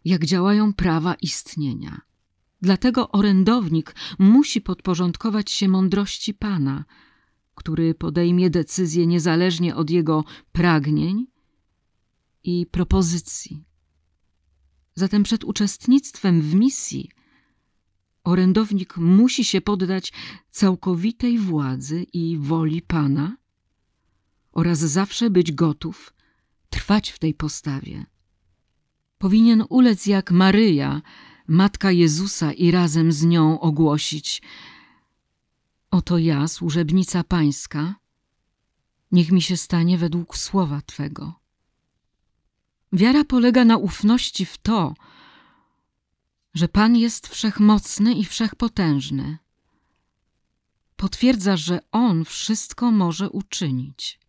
jak 0.06 0.26
działają 0.26 0.74
prawa 0.74 1.14
istnienia. 1.14 2.09
Dlatego 2.62 3.12
orędownik 3.12 3.96
musi 4.20 4.62
podporządkować 4.62 5.52
się 5.52 5.68
mądrości 5.68 6.34
Pana– 6.34 6.86
który 7.60 7.94
podejmie 7.94 8.50
decyzję 8.50 9.08
niezależnie 9.08 9.76
od 9.76 9.90
jego 9.90 10.24
pragnień 10.52 11.28
i 12.44 12.66
propozycji. 12.72 13.64
Zatem 14.96 15.24
przed 15.24 15.44
uczestnictwem 15.44 16.42
w 16.42 16.56
misji 16.56 17.10
orędownik 18.24 18.98
musi 18.98 19.44
się 19.44 19.62
poddać 19.62 20.14
całkowitej 20.50 21.40
władzy 21.40 22.06
i 22.14 22.38
woli 22.38 22.82
Pana 22.82 23.38
oraz 24.52 24.80
zawsze 24.80 25.30
być 25.30 25.52
gotów 25.52 26.14
trwać 26.70 27.10
w 27.10 27.20
tej 27.20 27.34
postawie. 27.34 28.06
Powinien 29.18 29.64
ulec 29.70 30.06
jak 30.06 30.32
Maryja, 30.32 31.02
matka 31.50 31.92
Jezusa, 31.92 32.54
i 32.54 32.72
razem 32.72 33.12
z 33.12 33.24
nią 33.24 33.60
ogłosić– 33.60 34.42
Oto 35.92 36.18
ja, 36.18 36.48
służebnica 36.48 37.24
pańska, 37.24 37.96
niech 39.12 39.32
mi 39.32 39.42
się 39.42 39.58
stanie 39.58 39.98
według 39.98 40.38
słowa 40.38 40.82
Twego. 40.82 41.40
Wiara 42.94 43.24
polega 43.24 43.66
na 43.66 43.78
ufności 43.78 44.46
w 44.46 44.58
to, 44.58 44.94
że 46.54 46.68
Pan 46.68 46.96
jest 46.96 47.28
wszechmocny 47.28 48.14
i 48.14 48.26
wszechpotężny. 48.26 49.38
Potwierdza, 50.96 51.58
że 51.58 51.80
On 51.92 52.26
wszystko 52.26 52.92
może 52.92 53.30
uczynić 53.30 54.20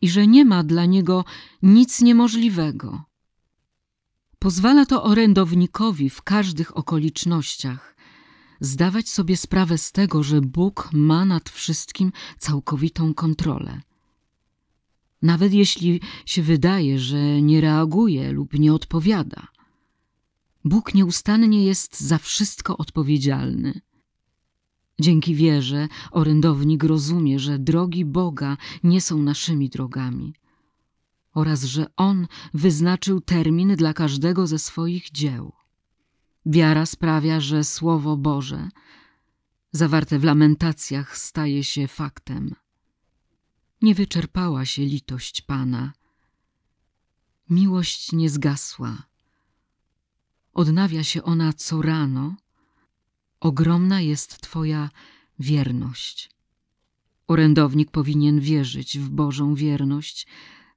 i 0.00 0.08
że 0.08 0.26
nie 0.26 0.44
ma 0.44 0.62
dla 0.62 0.86
Niego 0.86 1.24
nic 1.62 2.00
niemożliwego. 2.00 3.04
Pozwala 4.40 4.86
to 4.86 5.02
orędownikowi 5.02 6.10
w 6.10 6.22
każdych 6.22 6.76
okolicznościach 6.76 7.96
zdawać 8.60 9.08
sobie 9.08 9.36
sprawę 9.36 9.78
z 9.78 9.92
tego, 9.92 10.22
że 10.22 10.40
Bóg 10.40 10.88
ma 10.92 11.24
nad 11.24 11.50
wszystkim 11.50 12.12
całkowitą 12.38 13.14
kontrolę. 13.14 13.80
Nawet 15.22 15.52
jeśli 15.52 16.00
się 16.26 16.42
wydaje, 16.42 16.98
że 16.98 17.42
nie 17.42 17.60
reaguje 17.60 18.32
lub 18.32 18.54
nie 18.54 18.74
odpowiada, 18.74 19.48
Bóg 20.64 20.94
nieustannie 20.94 21.64
jest 21.64 22.00
za 22.00 22.18
wszystko 22.18 22.76
odpowiedzialny. 22.76 23.80
Dzięki 25.00 25.34
wierze 25.34 25.88
orędownik 26.10 26.84
rozumie, 26.84 27.38
że 27.38 27.58
drogi 27.58 28.04
Boga 28.04 28.56
nie 28.82 29.00
są 29.00 29.22
naszymi 29.22 29.68
drogami 29.68 30.34
oraz 31.34 31.62
że 31.64 31.86
On 31.96 32.26
wyznaczył 32.54 33.20
termin 33.20 33.76
dla 33.76 33.94
każdego 33.94 34.46
ze 34.46 34.58
swoich 34.58 35.10
dzieł. 35.10 35.52
Wiara 36.46 36.86
sprawia, 36.86 37.40
że 37.40 37.64
Słowo 37.64 38.16
Boże, 38.16 38.68
zawarte 39.72 40.18
w 40.18 40.24
lamentacjach, 40.24 41.18
staje 41.18 41.64
się 41.64 41.88
faktem. 41.88 42.54
Nie 43.82 43.94
wyczerpała 43.94 44.64
się 44.64 44.84
litość 44.84 45.42
Pana. 45.42 45.92
Miłość 47.50 48.12
nie 48.12 48.30
zgasła. 48.30 49.02
Odnawia 50.54 51.04
się 51.04 51.22
ona 51.22 51.52
co 51.52 51.82
rano. 51.82 52.36
Ogromna 53.40 54.00
jest 54.00 54.40
Twoja 54.40 54.90
wierność. 55.38 56.30
Orędownik 57.26 57.90
powinien 57.90 58.40
wierzyć 58.40 58.98
w 58.98 59.08
Bożą 59.08 59.54
wierność 59.54 60.26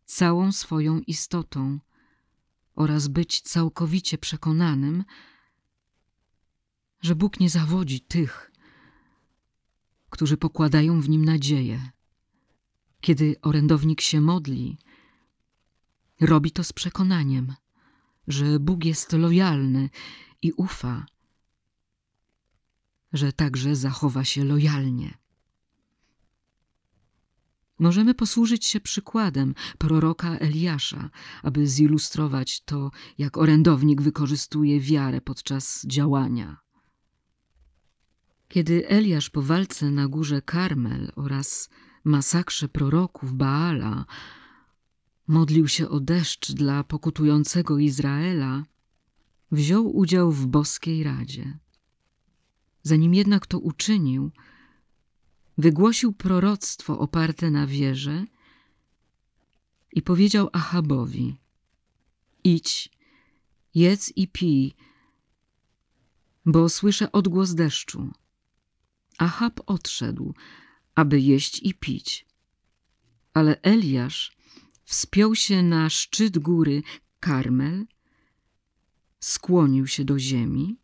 całą 0.05 0.51
swoją 0.51 0.99
istotą 0.99 1.79
oraz 2.75 3.07
być 3.07 3.41
całkowicie 3.41 4.17
przekonanym, 4.17 5.03
że 7.01 7.15
Bóg 7.15 7.39
nie 7.39 7.49
zawodzi 7.49 8.01
tych, 8.01 8.51
którzy 10.09 10.37
pokładają 10.37 11.01
w 11.01 11.09
nim 11.09 11.25
nadzieję. 11.25 11.89
Kiedy 13.01 13.35
orędownik 13.41 14.01
się 14.01 14.21
modli, 14.21 14.77
robi 16.21 16.51
to 16.51 16.63
z 16.63 16.73
przekonaniem, 16.73 17.55
że 18.27 18.59
Bóg 18.59 18.85
jest 18.85 19.13
lojalny 19.13 19.89
i 20.41 20.51
ufa, 20.51 21.05
że 23.13 23.33
także 23.33 23.75
zachowa 23.75 24.23
się 24.23 24.43
lojalnie. 24.43 25.22
Możemy 27.79 28.13
posłużyć 28.13 28.65
się 28.65 28.79
przykładem 28.79 29.55
proroka 29.77 30.37
Eliasza, 30.37 31.09
aby 31.43 31.67
zilustrować 31.67 32.61
to, 32.61 32.91
jak 33.17 33.37
orędownik 33.37 34.01
wykorzystuje 34.01 34.79
wiarę 34.79 35.21
podczas 35.21 35.85
działania. 35.87 36.57
Kiedy 38.47 38.87
Eliasz 38.87 39.29
po 39.29 39.41
walce 39.41 39.91
na 39.91 40.07
górze 40.07 40.41
Karmel 40.41 41.11
oraz 41.15 41.69
masakrze 42.03 42.69
proroków 42.69 43.33
Baala 43.33 44.05
modlił 45.27 45.67
się 45.67 45.89
o 45.89 45.99
deszcz 45.99 46.51
dla 46.51 46.83
pokutującego 46.83 47.79
Izraela, 47.79 48.65
wziął 49.51 49.95
udział 49.95 50.31
w 50.31 50.47
boskiej 50.47 51.03
radzie. 51.03 51.59
Zanim 52.83 53.13
jednak 53.13 53.47
to 53.47 53.59
uczynił, 53.59 54.31
wygłosił 55.57 56.13
proroctwo 56.13 56.99
oparte 56.99 57.51
na 57.51 57.67
wierze 57.67 58.25
i 59.91 60.01
powiedział 60.01 60.49
Achabowi: 60.53 61.35
Idź, 62.43 62.89
jedz 63.75 64.17
i 64.17 64.27
pij, 64.27 64.75
bo 66.45 66.69
słyszę 66.69 67.11
odgłos 67.11 67.55
deszczu. 67.55 68.11
Achab 69.17 69.59
odszedł, 69.65 70.33
aby 70.95 71.19
jeść 71.19 71.59
i 71.63 71.73
pić. 71.73 72.25
Ale 73.33 73.61
Eliasz 73.61 74.37
wspiął 74.83 75.35
się 75.35 75.63
na 75.63 75.89
szczyt 75.89 76.37
góry 76.37 76.83
Karmel, 77.19 77.85
skłonił 79.19 79.87
się 79.87 80.05
do 80.05 80.19
ziemi 80.19 80.77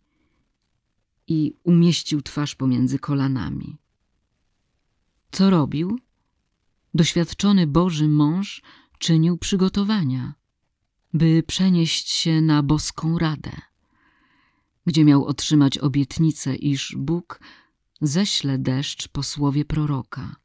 i 1.27 1.53
umieścił 1.63 2.21
twarz 2.21 2.55
pomiędzy 2.55 2.99
kolanami. 2.99 3.77
Co 5.31 5.49
robił? 5.49 5.99
Doświadczony 6.93 7.67
Boży 7.67 8.07
mąż 8.07 8.61
czynił 8.97 9.37
przygotowania, 9.37 10.33
by 11.13 11.43
przenieść 11.47 12.09
się 12.09 12.41
na 12.41 12.63
boską 12.63 13.19
radę, 13.19 13.51
gdzie 14.85 15.05
miał 15.05 15.25
otrzymać 15.25 15.77
obietnicę, 15.77 16.55
iż 16.55 16.95
Bóg 16.97 17.39
ześle 18.01 18.57
deszcz 18.57 19.07
po 19.07 19.23
słowie 19.23 19.65
proroka. 19.65 20.35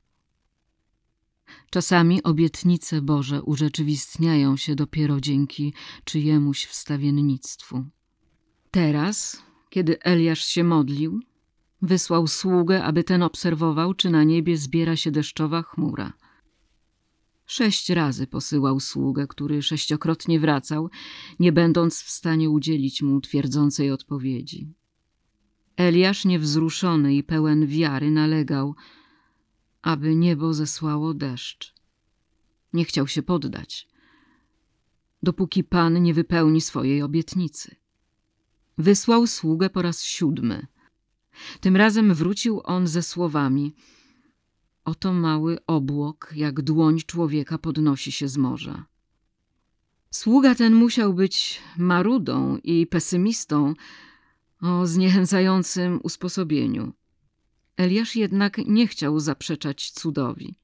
Czasami 1.70 2.22
obietnice 2.22 3.03
Boże 3.03 3.43
urzeczywistniają 3.43 4.57
się 4.57 4.74
dopiero 4.74 5.20
dzięki 5.20 5.74
czyjemuś 6.05 6.64
wstawiennictwu. 6.64 7.85
Teraz, 8.70 9.43
kiedy 9.70 10.01
Eliasz 10.01 10.47
się 10.47 10.64
modlił, 10.64 11.20
wysłał 11.82 12.26
sługę, 12.26 12.84
aby 12.84 13.04
ten 13.04 13.22
obserwował, 13.22 13.94
czy 13.94 14.10
na 14.10 14.24
niebie 14.24 14.56
zbiera 14.56 14.96
się 14.96 15.10
deszczowa 15.10 15.62
chmura. 15.62 16.12
Sześć 17.46 17.90
razy 17.90 18.26
posyłał 18.26 18.80
sługę, 18.80 19.26
który 19.26 19.62
sześciokrotnie 19.62 20.40
wracał, 20.40 20.90
nie 21.38 21.52
będąc 21.52 22.02
w 22.02 22.10
stanie 22.10 22.50
udzielić 22.50 23.02
mu 23.02 23.20
twierdzącej 23.20 23.90
odpowiedzi. 23.90 24.74
Eliasz 25.76 26.24
niewzruszony 26.24 27.14
i 27.14 27.22
pełen 27.22 27.66
wiary 27.66 28.10
nalegał, 28.10 28.74
aby 29.82 30.16
niebo 30.16 30.54
zesłało 30.54 31.14
deszcz. 31.14 31.74
Nie 32.72 32.84
chciał 32.84 33.08
się 33.08 33.22
poddać, 33.22 33.88
dopóki 35.22 35.64
Pan 35.64 36.02
nie 36.02 36.14
wypełni 36.14 36.60
swojej 36.60 37.02
obietnicy. 37.02 37.76
Wysłał 38.78 39.26
sługę 39.26 39.70
po 39.70 39.82
raz 39.82 40.02
siódmy. 40.02 40.66
Tym 41.61 41.76
razem 41.76 42.14
wrócił 42.14 42.61
on 42.64 42.87
ze 42.87 43.03
słowami: 43.03 43.74
Oto 44.85 45.12
mały 45.12 45.59
obłok, 45.66 46.32
jak 46.37 46.62
dłoń 46.62 47.01
człowieka 47.07 47.59
podnosi 47.59 48.12
się 48.12 48.28
z 48.28 48.37
morza. 48.37 48.87
Sługa 50.11 50.55
ten 50.55 50.74
musiał 50.74 51.14
być 51.14 51.61
marudą 51.76 52.59
i 52.64 52.87
pesymistą 52.87 53.74
o 54.61 54.87
zniechęcającym 54.87 56.01
usposobieniu. 56.03 56.93
Eliasz 57.76 58.16
jednak 58.16 58.59
nie 58.59 58.87
chciał 58.87 59.20
zaprzeczać 59.20 59.91
cudowi. 59.91 60.59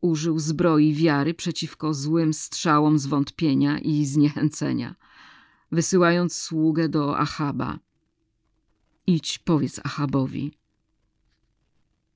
Użył 0.00 0.38
zbroi 0.38 0.94
wiary 0.94 1.34
przeciwko 1.34 1.94
złym 1.94 2.34
strzałom 2.34 2.98
zwątpienia 2.98 3.78
i 3.78 4.04
zniechęcenia, 4.04 4.94
wysyłając 5.72 6.36
sługę 6.36 6.88
do 6.88 7.18
Achaba. 7.18 7.78
Idź, 9.06 9.38
powiedz 9.38 9.80
Achabowi. 9.84 10.52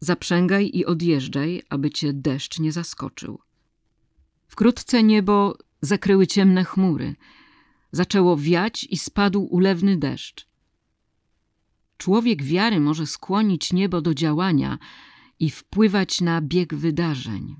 Zaprzęgaj 0.01 0.71
i 0.75 0.87
odjeżdżaj, 0.87 1.63
aby 1.69 1.91
cię 1.91 2.13
deszcz 2.13 2.59
nie 2.59 2.73
zaskoczył. 2.73 3.41
Wkrótce 4.49 5.03
niebo 5.03 5.59
zakryły 5.81 6.27
ciemne 6.27 6.65
chmury. 6.65 7.15
Zaczęło 7.93 8.37
wiać 8.37 8.85
i 8.85 8.99
spadł 8.99 9.43
ulewny 9.43 9.97
deszcz. 9.97 10.47
Człowiek 11.97 12.43
wiary 12.43 12.81
może 12.81 13.07
skłonić 13.07 13.73
niebo 13.73 14.01
do 14.01 14.15
działania 14.15 14.79
i 15.39 15.51
wpływać 15.51 16.21
na 16.21 16.41
bieg 16.41 16.75
wydarzeń. 16.75 17.57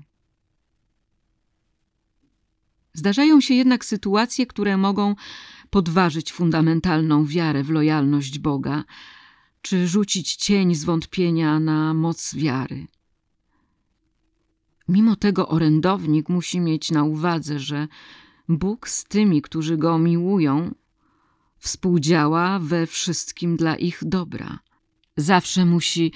Zdarzają 2.93 3.41
się 3.41 3.53
jednak 3.53 3.85
sytuacje, 3.85 4.45
które 4.45 4.77
mogą 4.77 5.15
podważyć 5.69 6.33
fundamentalną 6.33 7.25
wiarę 7.25 7.63
w 7.63 7.69
lojalność 7.69 8.39
Boga, 8.39 8.83
czy 9.61 9.87
rzucić 9.87 10.35
cień 10.35 10.75
zwątpienia 10.75 11.59
na 11.59 11.93
moc 11.93 12.35
wiary. 12.35 12.87
Mimo 14.87 15.15
tego 15.15 15.47
orędownik 15.47 16.29
musi 16.29 16.59
mieć 16.59 16.91
na 16.91 17.03
uwadze, 17.03 17.59
że 17.59 17.87
Bóg 18.49 18.89
z 18.89 19.03
tymi, 19.03 19.41
którzy 19.41 19.77
go 19.77 19.97
miłują, 19.97 20.75
współdziała 21.57 22.59
we 22.59 22.87
wszystkim 22.87 23.57
dla 23.57 23.75
ich 23.75 23.99
dobra. 24.01 24.59
Zawsze 25.17 25.65
musi 25.65 26.11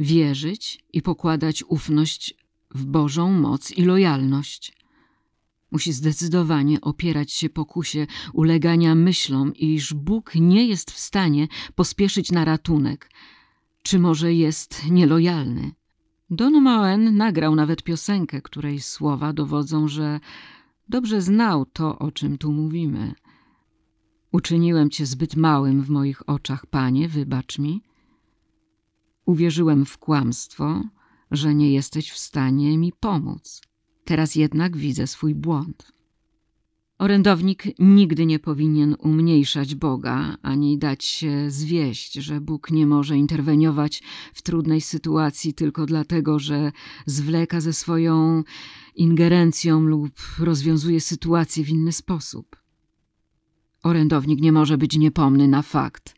wierzyć 0.00 0.84
i 0.92 1.02
pokładać 1.02 1.64
ufność 1.68 2.34
w 2.74 2.84
Bożą 2.84 3.32
moc 3.32 3.70
i 3.70 3.84
lojalność. 3.84 4.77
Musi 5.70 5.92
zdecydowanie 5.92 6.80
opierać 6.80 7.32
się 7.32 7.48
pokusie 7.48 8.06
ulegania 8.32 8.94
myślom, 8.94 9.54
iż 9.54 9.94
Bóg 9.94 10.34
nie 10.34 10.66
jest 10.66 10.90
w 10.90 10.98
stanie 10.98 11.48
pospieszyć 11.74 12.32
na 12.32 12.44
ratunek, 12.44 13.10
czy 13.82 13.98
może 13.98 14.34
jest 14.34 14.90
nielojalny. 14.90 15.70
Don 16.30 16.62
Moen 16.62 17.16
nagrał 17.16 17.54
nawet 17.54 17.82
piosenkę, 17.82 18.42
której 18.42 18.80
słowa 18.80 19.32
dowodzą, 19.32 19.88
że 19.88 20.20
dobrze 20.88 21.22
znał 21.22 21.66
to, 21.66 21.98
o 21.98 22.12
czym 22.12 22.38
tu 22.38 22.52
mówimy. 22.52 23.14
Uczyniłem 24.32 24.90
cię 24.90 25.06
zbyt 25.06 25.36
małym 25.36 25.82
w 25.82 25.90
moich 25.90 26.28
oczach, 26.28 26.66
panie, 26.66 27.08
wybacz 27.08 27.58
mi. 27.58 27.82
Uwierzyłem 29.24 29.84
w 29.84 29.98
kłamstwo, 29.98 30.82
że 31.30 31.54
nie 31.54 31.72
jesteś 31.72 32.10
w 32.10 32.18
stanie 32.18 32.78
mi 32.78 32.92
pomóc. 32.92 33.67
Teraz 34.08 34.34
jednak 34.34 34.76
widzę 34.76 35.06
swój 35.06 35.34
błąd. 35.34 35.92
Orędownik 36.98 37.64
nigdy 37.78 38.26
nie 38.26 38.38
powinien 38.38 38.96
umniejszać 38.98 39.74
Boga, 39.74 40.36
ani 40.42 40.78
dać 40.78 41.04
się 41.04 41.50
zwieść, 41.50 42.12
że 42.12 42.40
Bóg 42.40 42.70
nie 42.70 42.86
może 42.86 43.16
interweniować 43.16 44.02
w 44.34 44.42
trudnej 44.42 44.80
sytuacji 44.80 45.54
tylko 45.54 45.86
dlatego, 45.86 46.38
że 46.38 46.72
zwleka 47.06 47.60
ze 47.60 47.72
swoją 47.72 48.44
ingerencją 48.94 49.80
lub 49.80 50.12
rozwiązuje 50.38 51.00
sytuację 51.00 51.64
w 51.64 51.68
inny 51.68 51.92
sposób. 51.92 52.56
Orędownik 53.82 54.40
nie 54.40 54.52
może 54.52 54.78
być 54.78 54.96
niepomny 54.96 55.48
na 55.48 55.62
fakt, 55.62 56.14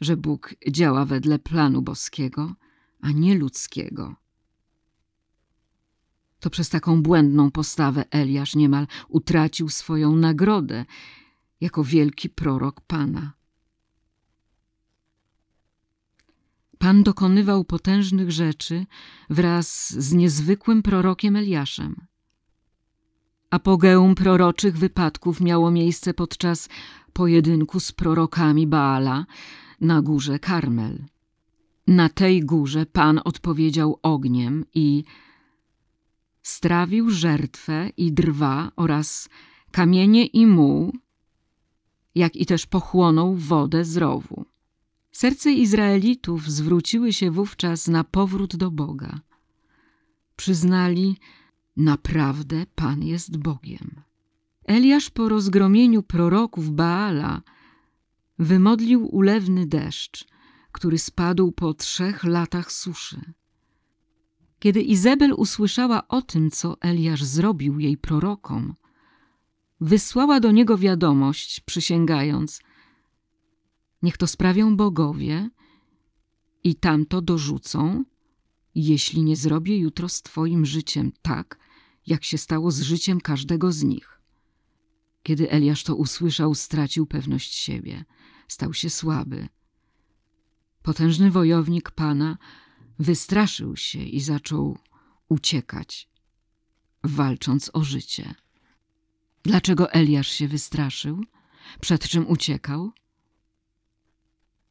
że 0.00 0.16
Bóg 0.16 0.54
działa 0.70 1.04
wedle 1.04 1.38
planu 1.38 1.82
boskiego, 1.82 2.54
a 3.00 3.10
nie 3.10 3.34
ludzkiego. 3.34 4.27
To 6.40 6.50
przez 6.50 6.68
taką 6.68 7.02
błędną 7.02 7.50
postawę 7.50 8.04
Eliasz 8.10 8.54
niemal 8.54 8.86
utracił 9.08 9.68
swoją 9.68 10.16
nagrodę 10.16 10.84
jako 11.60 11.84
wielki 11.84 12.28
prorok 12.28 12.80
Pana. 12.80 13.32
Pan 16.78 17.02
dokonywał 17.02 17.64
potężnych 17.64 18.32
rzeczy 18.32 18.86
wraz 19.30 19.90
z 19.90 20.12
niezwykłym 20.12 20.82
prorokiem 20.82 21.36
Eliaszem. 21.36 21.96
Apogeum 23.50 24.14
proroczych 24.14 24.78
wypadków 24.78 25.40
miało 25.40 25.70
miejsce 25.70 26.14
podczas 26.14 26.68
pojedynku 27.12 27.80
z 27.80 27.92
prorokami 27.92 28.66
Baala 28.66 29.26
na 29.80 30.02
górze 30.02 30.38
Karmel. 30.38 31.04
Na 31.86 32.08
tej 32.08 32.40
górze 32.40 32.86
Pan 32.86 33.20
odpowiedział 33.24 33.98
ogniem 34.02 34.64
i 34.74 35.04
strawił 36.48 37.10
żertwę 37.10 37.90
i 37.96 38.12
drwa 38.12 38.72
oraz 38.76 39.28
kamienie 39.70 40.26
i 40.26 40.46
muł, 40.46 40.92
jak 42.14 42.36
i 42.36 42.46
też 42.46 42.66
pochłonął 42.66 43.34
wodę 43.34 43.84
z 43.84 43.96
rowu. 43.96 44.44
Serce 45.12 45.52
Izraelitów 45.52 46.50
zwróciły 46.50 47.12
się 47.12 47.30
wówczas 47.30 47.88
na 47.88 48.04
powrót 48.04 48.56
do 48.56 48.70
Boga. 48.70 49.20
Przyznali, 50.36 51.16
naprawdę 51.76 52.66
Pan 52.74 53.02
jest 53.02 53.36
Bogiem. 53.36 54.00
Eliasz 54.64 55.10
po 55.10 55.28
rozgromieniu 55.28 56.02
proroków 56.02 56.70
Baala 56.70 57.42
wymodlił 58.38 59.16
ulewny 59.16 59.66
deszcz, 59.66 60.26
który 60.72 60.98
spadł 60.98 61.52
po 61.52 61.74
trzech 61.74 62.24
latach 62.24 62.72
suszy. 62.72 63.32
Kiedy 64.58 64.80
Izabel 64.80 65.34
usłyszała 65.36 66.08
o 66.08 66.22
tym, 66.22 66.50
co 66.50 66.80
Eliasz 66.80 67.24
zrobił 67.24 67.78
jej 67.78 67.96
prorokom, 67.96 68.74
wysłała 69.80 70.40
do 70.40 70.50
niego 70.50 70.78
wiadomość, 70.78 71.60
przysięgając: 71.60 72.60
Niech 74.02 74.16
to 74.16 74.26
sprawią 74.26 74.76
bogowie 74.76 75.50
i 76.64 76.74
tamto 76.74 77.22
dorzucą, 77.22 78.04
jeśli 78.74 79.22
nie 79.22 79.36
zrobię 79.36 79.78
jutro 79.78 80.08
z 80.08 80.22
Twoim 80.22 80.66
życiem 80.66 81.12
tak, 81.22 81.58
jak 82.06 82.24
się 82.24 82.38
stało 82.38 82.70
z 82.70 82.80
życiem 82.80 83.20
każdego 83.20 83.72
z 83.72 83.82
nich. 83.82 84.20
Kiedy 85.22 85.50
Eliasz 85.50 85.84
to 85.84 85.96
usłyszał, 85.96 86.54
stracił 86.54 87.06
pewność 87.06 87.54
siebie, 87.54 88.04
stał 88.48 88.74
się 88.74 88.90
słaby. 88.90 89.48
Potężny 90.82 91.30
wojownik 91.30 91.90
pana 91.90 92.38
wystraszył 92.98 93.76
się 93.76 93.98
i 93.98 94.20
zaczął 94.20 94.78
uciekać, 95.28 96.08
walcząc 97.04 97.70
o 97.72 97.84
życie. 97.84 98.34
Dlaczego 99.42 99.92
Eliasz 99.92 100.28
się 100.28 100.48
wystraszył? 100.48 101.24
Przed 101.80 102.08
czym 102.08 102.26
uciekał? 102.26 102.92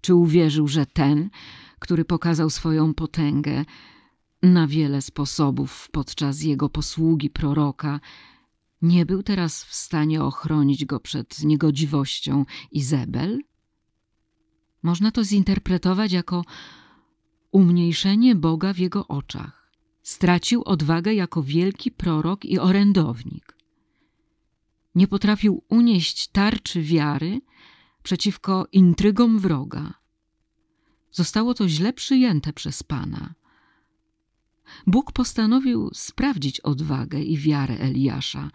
Czy 0.02 0.16
uwierzył, 0.16 0.68
że 0.68 0.86
ten, 0.86 1.30
który 1.80 2.06
pokazał 2.06 2.50
swoją 2.50 2.94
potęgę 2.94 3.66
na 4.42 4.68
wiele 4.68 5.02
sposobów 5.02 5.90
podczas 5.92 6.42
jego 6.42 6.70
posługi 6.70 7.30
proroka, 7.30 8.00
nie 8.82 9.06
był 9.06 9.24
teraz 9.24 9.64
w 9.64 9.76
stanie 9.76 10.24
ochronić 10.24 10.86
go 10.86 11.00
przed 11.00 11.44
niegodziwością 11.44 12.46
Izabel? 12.72 13.40
Można 14.84 15.12
to 15.12 15.24
zinterpretować 15.24 16.12
jako 16.12 16.46
umniejszenie 17.58 18.36
Boga 18.36 18.74
w 18.74 18.78
jego 18.78 19.08
oczach. 19.08 19.72
Stracił 20.04 20.64
odwagę 20.64 21.14
jako 21.14 21.44
wielki 21.44 21.92
prorok 21.92 22.46
i 22.46 22.60
orędownik. 22.60 23.58
Nie 24.96 25.08
potrafił 25.08 25.64
unieść 25.70 26.28
tarczy 26.28 26.82
wiary 26.82 27.42
przeciwko 28.04 28.68
intrygom 28.72 29.40
wroga. 29.40 29.94
Zostało 31.12 31.54
to 31.54 31.70
źle 31.70 31.94
przyjęte 31.94 32.54
przez 32.54 32.84
Pana. 32.84 33.34
Bóg 34.88 35.12
postanowił 35.12 35.90
sprawdzić 35.94 36.60
odwagę 36.60 37.20
i 37.22 37.38
wiarę 37.38 37.78
Eliasza 37.80 38.52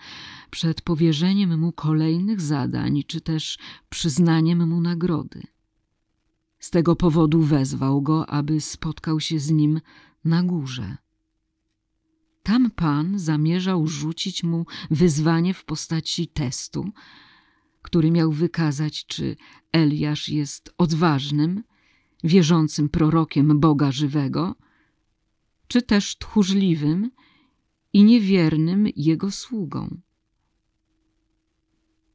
przed 0.51 0.83
powierzeniem 0.83 1.59
mu 1.59 1.73
kolejnych 1.73 2.41
zadań, 2.41 3.03
czy 3.07 3.21
też 3.21 3.59
przyznaniem 3.89 4.69
mu 4.69 4.81
nagrody. 4.81 5.43
Z 6.63 6.71
tego 6.71 6.97
powodu 6.97 7.41
wezwał 7.41 8.03
go, 8.03 8.31
aby 8.31 8.61
spotkał 8.61 9.21
się 9.21 9.39
z 9.39 9.51
nim 9.51 9.81
na 10.25 10.43
górze. 10.43 10.97
Tam 12.43 12.71
Pan 12.71 13.19
zamierzał 13.19 13.87
rzucić 13.87 14.45
mu 14.45 14.67
wyzwanie 14.91 15.55
w 15.55 15.65
postaci 15.65 16.29
testu, 16.29 16.91
który 17.83 18.11
miał 18.11 18.33
wykazać, 18.33 19.07
czy 19.07 19.37
Eliasz 19.73 20.29
jest 20.29 20.75
odważnym, 20.79 21.63
wierzącym 22.25 22.89
prorokiem 22.89 23.61
Boga 23.61 23.93
żywego, 23.93 24.55
czy 25.69 25.83
też 25.83 26.19
tchórzliwym 26.19 27.11
i 27.93 28.05
niewiernym 28.05 28.87
jego 28.97 29.31
sługą. 29.31 30.01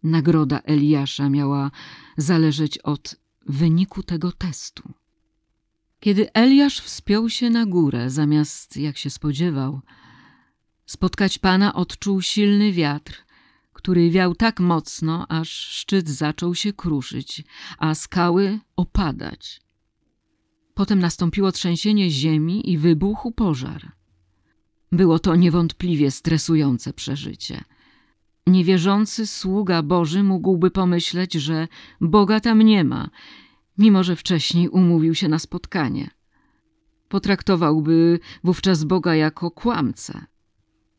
Nagroda 0.04 0.60
Eliasza 0.60 1.30
miała 1.30 1.72
zależeć 2.18 2.78
od 2.78 3.26
wyniku 3.48 4.04
tego 4.04 4.32
testu. 4.32 4.93
Kiedy 6.00 6.34
Eliasz 6.34 6.82
wspiął 6.82 7.30
się 7.30 7.50
na 7.50 7.66
górę, 7.66 8.10
zamiast, 8.10 8.78
jak 8.78 8.98
się 8.98 9.10
spodziewał, 9.10 9.82
spotkać 10.86 11.38
Pana, 11.38 11.74
odczuł 11.74 12.22
silny 12.22 12.72
wiatr, 12.74 13.24
który 13.74 14.12
wiał 14.12 14.36
tak 14.36 14.60
mocno, 14.60 15.28
aż 15.30 15.50
szczyt 15.50 16.10
zaczął 16.10 16.56
się 16.56 16.74
kruszyć, 16.74 17.43
a 17.78 17.95
skały 17.95 18.60
opadać. 18.76 19.62
Potem 20.74 21.00
nastąpiło 21.00 21.52
trzęsienie 21.52 22.12
ziemi 22.12 22.72
i 22.72 22.78
wybuchł 22.78 23.32
pożar. 23.32 23.91
Było 24.91 25.20
to 25.20 25.36
niewątpliwie 25.36 26.12
stresujące 26.12 26.93
przeżycie. 26.93 27.64
Niewierzący 28.48 29.28
sługa 29.28 29.84
Boży 29.84 30.24
mógłby 30.24 30.72
pomyśleć, 30.72 31.34
że 31.34 31.68
Boga 32.02 32.39
tam 32.39 32.62
nie 32.62 32.84
ma, 32.84 33.10
mimo 33.78 34.04
że 34.04 34.16
wcześniej 34.16 34.70
umówił 34.70 35.16
się 35.16 35.28
na 35.28 35.39
spotkanie. 35.39 36.10
Potraktowałby 37.10 38.20
wówczas 38.43 38.84
Boga 38.84 39.16
jako 39.16 39.52
kłamcę. 39.52 40.26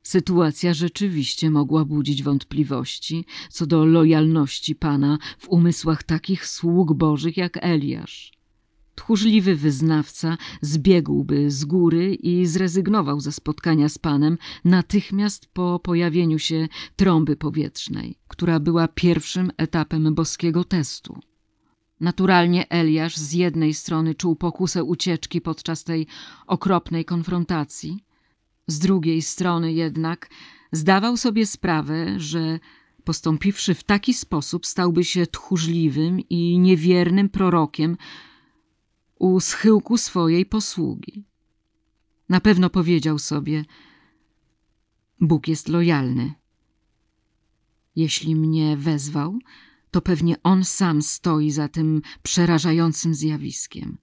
Sytuacja 0.03 0.75
rzeczywiście 0.75 1.51
mogła 1.51 1.85
budzić 1.85 2.23
wątpliwości 2.23 3.25
co 3.51 3.67
do 3.67 3.85
lojalności 3.85 4.75
Pana 4.75 5.19
w 5.39 5.49
umysłach 5.49 6.03
takich 6.03 6.47
sług 6.47 6.93
Bożych 6.93 7.37
jak 7.37 7.59
Eliasz. 7.61 8.38
Tchórzliwy 8.99 9.57
wyznawca 9.57 10.37
zbiegłby 10.61 11.51
z 11.51 11.65
góry 11.65 12.15
i 12.15 12.47
zrezygnował 12.47 13.21
ze 13.21 13.33
spotkania 13.33 13.89
z 13.89 13.99
Panem 13.99 14.39
natychmiast 14.65 15.47
po 15.47 15.79
pojawieniu 15.79 16.39
się 16.39 16.69
trąby 16.97 17.37
powietrznej, 17.37 18.19
która 18.29 18.61
była 18.61 18.89
pierwszym 18.89 19.51
etapem 19.57 20.15
boskiego 20.15 20.65
testu. 20.65 21.21
Naturalnie 22.01 22.69
Eliasz 22.69 23.17
z 23.17 23.33
jednej 23.33 23.75
strony 23.75 24.15
czuł 24.15 24.37
pokusę 24.37 24.85
ucieczki 24.85 25.41
podczas 25.41 25.85
tej 25.85 26.07
okropnej 26.47 27.05
konfrontacji, 27.05 28.05
z 28.67 28.79
drugiej 28.79 29.23
strony 29.23 29.73
jednak 29.73 30.31
zdawał 30.73 31.17
sobie 31.17 31.47
sprawę, 31.47 32.21
że 32.21 32.59
postąpiwszy 33.05 33.75
w 33.75 33.85
taki 33.85 34.15
sposób 34.15 34.67
stałby 34.67 35.05
się 35.05 35.27
tchórzliwym 35.27 36.21
i 36.31 36.59
niewiernym 36.59 37.29
prorokiem 37.29 37.97
u 39.19 39.41
schyłku 39.41 39.99
swojej 39.99 40.47
posługi. 40.47 41.25
Na 42.29 42.41
pewno 42.41 42.71
powiedział 42.71 43.19
sobie: 43.19 43.65
Bóg 45.21 45.49
jest 45.49 45.69
lojalny. 45.69 46.35
Jeśli 47.97 48.37
mnie 48.37 48.77
wezwał, 48.77 49.39
to 49.91 50.01
pewnie 50.01 50.43
on 50.43 50.65
sam 50.65 51.03
stoi 51.03 51.51
za 51.51 51.69
tym 51.69 52.03
przerażającym 52.23 53.15
zjawiskiem. 53.15 53.99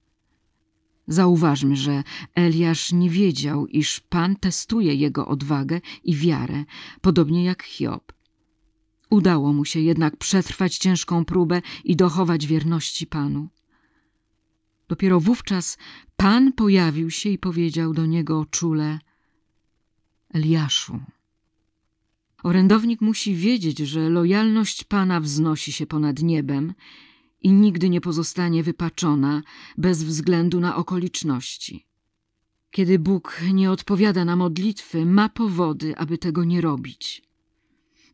Zauważmy, 1.08 1.76
że 1.76 2.04
Eliasz 2.36 2.92
nie 2.92 3.10
wiedział, 3.10 3.68
iż 3.68 4.00
Pan 4.00 4.36
testuje 4.36 4.96
jego 4.96 5.28
odwagę 5.28 5.82
i 6.04 6.16
wiarę, 6.16 6.66
podobnie 7.02 7.44
jak 7.44 7.64
Hiob. 7.64 8.14
Udało 9.10 9.54
mu 9.54 9.66
się 9.66 9.80
jednak 9.80 10.18
przetrwać 10.18 10.78
ciężką 10.78 11.26
próbę 11.26 11.62
i 11.84 11.96
dochować 11.96 12.48
wierności 12.48 13.08
Panu. 13.08 13.48
Dopiero 14.88 15.20
wówczas 15.20 15.78
Pan 16.18 16.54
pojawił 16.54 17.12
się 17.12 17.30
i 17.30 17.38
powiedział 17.38 17.94
do 17.94 18.06
niego 18.06 18.46
czule: 18.52 19.00
Eliaszu. 20.34 21.00
Orędownik 22.44 23.02
musi 23.02 23.36
wiedzieć, 23.36 23.78
że 23.78 24.10
lojalność 24.10 24.84
Pana 24.84 25.20
wznosi 25.20 25.72
się 25.74 25.86
ponad 25.86 26.22
niebem 26.22 26.74
i 27.42 27.52
nigdy 27.52 27.90
nie 27.90 28.02
pozostanie 28.02 28.64
wypaczona 28.64 29.44
bez 29.78 30.04
względu 30.04 30.60
na 30.60 30.76
okoliczności. 30.76 31.86
Kiedy 32.72 33.00
Bóg 33.00 33.42
nie 33.54 33.72
odpowiada 33.72 34.26
na 34.26 34.36
modlitwy, 34.36 35.06
ma 35.06 35.30
powody, 35.30 35.98
aby 35.98 36.18
tego 36.18 36.44
nie 36.44 36.62
robić. 36.62 37.22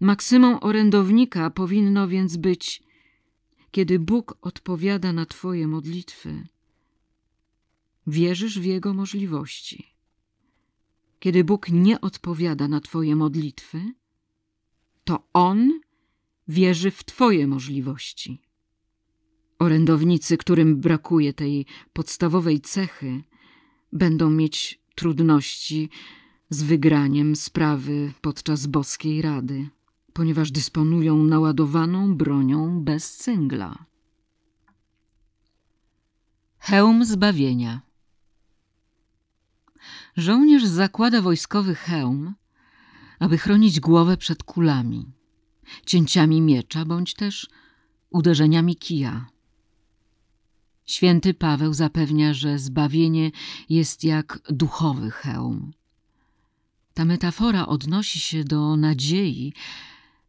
Maksymą 0.02 0.60
orędownika 0.60 1.50
powinno 1.50 2.08
więc 2.08 2.38
być: 2.38 2.84
kiedy 3.72 4.00
Bóg 4.00 4.38
odpowiada 4.42 5.14
na 5.14 5.26
Twoje 5.26 5.68
modlitwy, 5.68 6.48
wierzysz 8.12 8.60
w 8.60 8.64
Jego 8.64 8.94
możliwości. 8.94 9.88
Kiedy 11.20 11.44
Bóg 11.44 11.70
nie 11.70 12.02
odpowiada 12.02 12.68
na 12.68 12.80
Twoje 12.80 13.16
modlitwy, 13.16 13.94
to 15.04 15.28
On 15.34 15.80
wierzy 16.48 16.92
w 16.92 17.04
Twoje 17.04 17.48
możliwości. 17.48 18.42
Orędownicy, 19.60 20.38
którym 20.38 20.78
brakuje 20.78 21.34
tej 21.34 21.66
podstawowej 21.94 22.62
cechy, 22.62 23.24
będą 23.94 24.30
mieć 24.30 24.82
trudności 24.96 25.90
z 26.50 26.64
wygraniem 26.64 27.36
sprawy 27.36 28.14
podczas 28.22 28.68
boskiej 28.68 29.22
rady, 29.22 29.70
ponieważ 30.14 30.52
dysponują 30.52 31.24
naładowaną 31.24 32.16
bronią 32.16 32.84
bez 32.84 33.18
cyngla. 33.18 33.86
Hełm 36.60 37.06
zbawienia 37.06 37.91
Żołnierz 40.18 40.66
zakłada 40.66 41.22
wojskowy 41.22 41.76
hełm, 41.76 42.34
aby 43.20 43.38
chronić 43.38 43.80
głowę 43.80 44.18
przed 44.18 44.44
kulami, 44.44 45.06
cięciami 45.86 46.42
miecza 46.42 46.86
bądź 46.86 47.14
też 47.14 47.50
uderzeniami 48.10 48.76
kija. 48.76 49.28
Święty 50.86 51.34
Paweł 51.34 51.74
zapewnia, 51.74 52.34
że 52.34 52.60
zbawienie 52.60 53.32
jest 53.70 54.04
jak 54.04 54.40
duchowy 54.50 55.12
hełm. 55.12 55.74
Ta 56.94 57.06
metafora 57.06 57.66
odnosi 57.66 58.20
się 58.20 58.44
do 58.44 58.78
nadziei, 58.78 59.54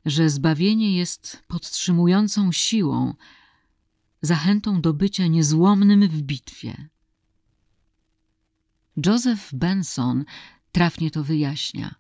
że 0.04 0.30
zbawienie 0.30 0.96
jest 0.96 1.42
podtrzymującą 1.48 2.52
siłą, 2.52 3.14
zachętą 4.22 4.80
do 4.80 4.94
bycia 4.94 5.26
niezłomnym 5.26 6.08
w 6.08 6.22
bitwie. 6.22 6.88
Joseph 8.96 9.54
Benson 9.54 10.24
trafnie 10.72 11.10
to 11.10 11.24
wyjaśnia. 11.24 11.94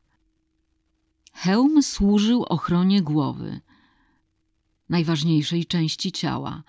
Hełm 1.32 1.82
służył 1.82 2.42
ochronie 2.42 3.02
głowy, 3.02 3.60
najważniejszej 4.88 5.66
części 5.66 6.12
ciała, 6.12 6.62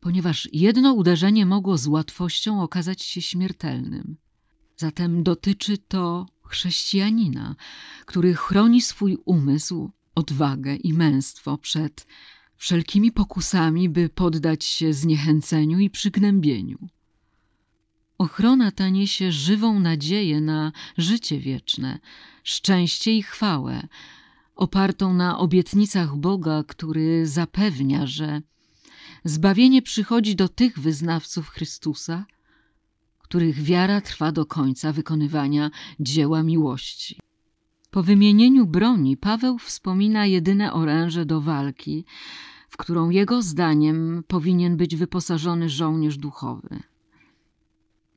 ponieważ 0.00 0.48
jedno 0.52 0.92
uderzenie 0.92 1.46
mogło 1.46 1.78
z 1.78 1.86
łatwością 1.86 2.62
okazać 2.62 3.02
się 3.02 3.22
śmiertelnym. 3.22 4.16
Zatem 4.76 5.22
dotyczy 5.22 5.78
to 5.78 6.26
chrześcijanina, 6.42 7.56
który 8.06 8.34
chroni 8.34 8.82
swój 8.82 9.18
umysł, 9.24 9.90
odwagę 10.14 10.76
i 10.76 10.92
męstwo 10.92 11.58
przed 11.58 12.06
wszelkimi 12.56 13.12
pokusami, 13.12 13.88
by 13.88 14.08
poddać 14.08 14.64
się 14.64 14.92
zniechęceniu 14.92 15.78
i 15.78 15.90
przygnębieniu. 15.90 16.88
Ochrona 18.18 18.70
ta 18.70 18.88
niesie 18.88 19.32
żywą 19.32 19.80
nadzieję 19.80 20.40
na 20.40 20.72
życie 20.98 21.38
wieczne, 21.38 21.98
szczęście 22.44 23.16
i 23.16 23.22
chwałę, 23.22 23.88
opartą 24.56 25.14
na 25.14 25.38
obietnicach 25.38 26.16
Boga, 26.16 26.64
który 26.66 27.26
zapewnia, 27.26 28.06
że 28.06 28.42
zbawienie 29.24 29.82
przychodzi 29.82 30.36
do 30.36 30.48
tych 30.48 30.78
wyznawców 30.78 31.48
Chrystusa, 31.48 32.26
których 33.18 33.62
wiara 33.62 34.00
trwa 34.00 34.32
do 34.32 34.46
końca 34.46 34.92
wykonywania 34.92 35.70
dzieła 36.00 36.42
miłości. 36.42 37.20
Po 37.90 38.02
wymienieniu 38.02 38.66
broni 38.66 39.16
Paweł 39.16 39.58
wspomina 39.58 40.26
jedyne 40.26 40.72
oręże 40.72 41.26
do 41.26 41.40
walki, 41.40 42.04
w 42.68 42.76
którą 42.76 43.10
jego 43.10 43.42
zdaniem 43.42 44.24
powinien 44.28 44.76
być 44.76 44.96
wyposażony 44.96 45.68
żołnierz 45.68 46.18
duchowy. 46.18 46.82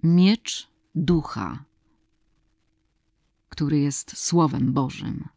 Miecz 0.04 0.68
ducha, 0.96 1.64
który 3.50 3.80
jest 3.80 4.18
Słowem 4.18 4.74
Bożym. 4.74 5.28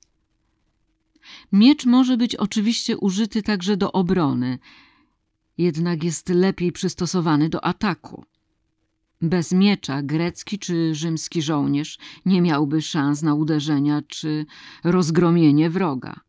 Miecz 1.53 1.87
może 1.87 2.17
być 2.17 2.37
oczywiście 2.37 2.99
użyty 2.99 3.43
także 3.43 3.77
do 3.77 3.93
obrony, 3.93 4.59
jednak 5.59 6.05
jest 6.05 6.29
lepiej 6.29 6.73
przystosowany 6.73 7.49
do 7.49 7.65
ataku. 7.65 8.25
Bez 9.23 9.53
miecza 9.53 10.03
grecki 10.03 10.59
czy 10.59 10.95
rzymski 10.95 11.43
żołnierz 11.43 11.99
nie 12.27 12.43
miałby 12.43 12.83
szans 12.83 13.23
na 13.23 13.35
uderzenia 13.35 14.03
czy 14.09 14.47
rozgromienie 14.85 15.71
wroga. 15.71 16.21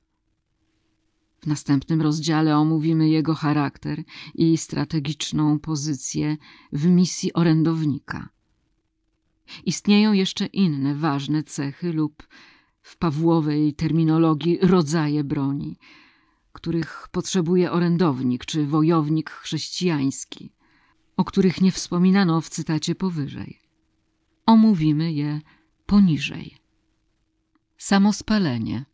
W 1.42 1.48
następnym 1.48 2.02
rozdziale 2.02 2.58
omówimy 2.58 3.10
jego 3.10 3.36
charakter 3.36 4.04
i 4.36 4.58
strategiczną 4.58 5.60
pozycję 5.60 6.38
w 6.72 6.86
misji 6.86 7.34
orędownika. 7.34 8.30
Istnieją 9.66 10.14
jeszcze 10.14 10.46
inne 10.46 10.96
ważne 10.96 11.44
cechy 11.44 11.94
lub 11.94 12.28
w 12.82 12.98
Pawłowej 12.98 13.74
terminologii 13.74 14.60
rodzaje 14.62 15.24
broni, 15.24 15.78
których 16.54 17.08
potrzebuje 17.12 17.72
orędownik 17.72 18.46
czy 18.46 18.66
wojownik 18.66 19.30
chrześcijański, 19.30 20.54
o 21.18 21.24
których 21.24 21.62
nie 21.62 21.72
wspominano 21.72 22.42
w 22.42 22.50
cytacie 22.50 22.96
powyżej. 22.96 23.60
Omówimy 24.46 25.14
je 25.14 25.42
poniżej. 25.86 26.58
Samospalenie. 27.78 28.91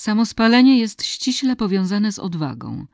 Samospalenie 0.00 0.78
jest 0.78 1.02
ściśle 1.02 1.56
powiązane 1.56 2.12
z 2.12 2.18
odwagą, 2.18 2.86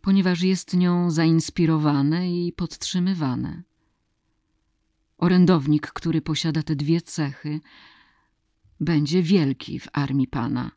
ponieważ 0.00 0.42
jest 0.42 0.76
nią 0.76 1.10
zainspirowane 1.10 2.32
i 2.32 2.52
podtrzymywane. 2.52 3.62
Orędownik, 5.18 5.86
który 5.86 6.20
posiada 6.20 6.62
te 6.62 6.76
dwie 6.76 7.00
cechy, 7.00 7.60
będzie 8.80 9.22
wielki 9.22 9.80
w 9.80 9.88
armii 9.92 10.28
Pana. 10.28 10.70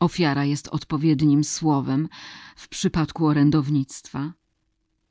Ofiara 0.00 0.44
jest 0.44 0.68
odpowiednim 0.68 1.44
słowem 1.44 2.08
w 2.56 2.68
przypadku 2.68 3.26
orędownictwa. 3.26 4.32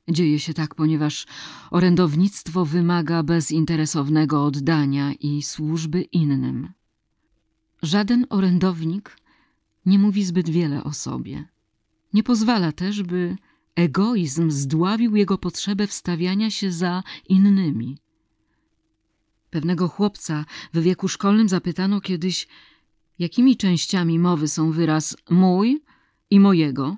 Dzieje 0.08 0.38
się 0.38 0.54
tak, 0.54 0.74
ponieważ 0.74 1.26
orędownictwo 1.70 2.64
wymaga 2.64 3.22
bezinteresownego 3.22 4.44
oddania 4.44 5.12
i 5.12 5.42
służby 5.42 6.02
innym. 6.02 6.79
Żaden 7.82 8.26
orędownik 8.30 9.16
nie 9.86 9.98
mówi 9.98 10.24
zbyt 10.24 10.50
wiele 10.50 10.84
o 10.84 10.92
sobie. 10.92 11.48
Nie 12.12 12.22
pozwala 12.22 12.72
też, 12.72 13.02
by 13.02 13.36
egoizm 13.74 14.50
zdławił 14.50 15.16
jego 15.16 15.38
potrzebę 15.38 15.86
wstawiania 15.86 16.50
się 16.50 16.72
za 16.72 17.02
innymi. 17.28 17.98
Pewnego 19.50 19.88
chłopca 19.88 20.44
w 20.74 20.80
wieku 20.80 21.08
szkolnym 21.08 21.48
zapytano 21.48 22.00
kiedyś, 22.00 22.48
jakimi 23.18 23.56
częściami 23.56 24.18
mowy 24.18 24.48
są 24.48 24.72
wyraz 24.72 25.16
mój 25.30 25.82
i 26.30 26.40
mojego. 26.40 26.96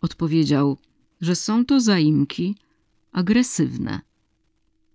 Odpowiedział, 0.00 0.78
że 1.20 1.36
są 1.36 1.64
to 1.64 1.80
zaimki 1.80 2.56
agresywne. 3.12 4.00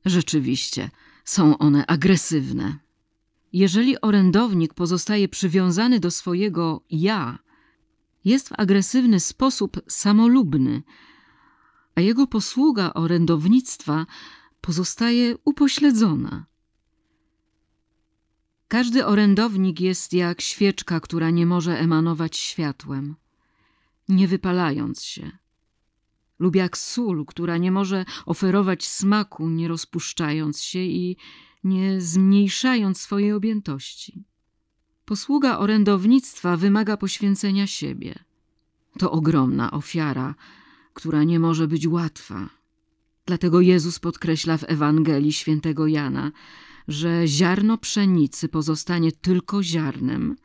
Rzeczywiście, 0.05 0.89
są 1.26 1.58
one 1.58 1.86
agresywne. 1.86 2.86
Jeżeli 3.58 4.01
orędownik 4.01 4.74
pozostaje 4.74 5.28
przywiązany 5.28 5.99
do 5.99 6.12
swojego 6.12 6.82
ja, 6.89 7.39
jest 8.26 8.49
w 8.49 8.60
agresywny 8.60 9.20
sposób 9.20 9.82
samolubny, 9.88 10.84
a 11.95 12.01
jego 12.01 12.28
posługa 12.28 12.93
orędownictwa 12.93 14.05
pozostaje 14.62 15.38
upośledzona. 15.45 16.45
Każdy 18.68 19.05
orędownik 19.05 19.80
jest 19.80 20.14
jak 20.14 20.41
świeczka, 20.41 20.99
która 20.99 21.30
nie 21.30 21.45
może 21.45 21.80
emanować 21.80 22.38
światłem, 22.38 23.16
nie 24.10 24.28
wypalając 24.28 25.03
się, 25.03 25.32
lub 26.39 26.55
jak 26.55 26.78
sól, 26.78 27.26
która 27.26 27.58
nie 27.58 27.72
może 27.72 28.05
oferować 28.26 28.88
smaku, 28.88 29.49
nie 29.49 29.68
rozpuszczając 29.68 30.62
się 30.62 30.80
i 30.80 31.18
nie 31.64 32.01
zmniejszając 32.01 33.01
swojej 33.01 33.32
objętości. 33.32 34.24
Posługa 35.05 35.58
orędownictwa 35.58 36.58
wymaga 36.58 36.97
poświęcenia 36.97 37.68
siebie. 37.68 38.20
To 38.99 39.12
ogromna 39.12 39.72
ofiara, 39.72 40.36
która 40.93 41.24
nie 41.24 41.39
może 41.39 41.68
być 41.68 41.88
łatwa. 41.88 42.49
Dlatego 43.26 43.62
Jezus 43.62 43.99
podkreśla 43.99 44.58
w 44.58 44.64
Ewangelii 44.68 45.34
świętego 45.34 45.88
Jana, 45.88 46.32
że 46.88 47.28
ziarno 47.28 47.78
pszenicy 47.78 48.49
pozostanie 48.49 49.12
tylko 49.12 49.64
ziarnem, 49.64 50.36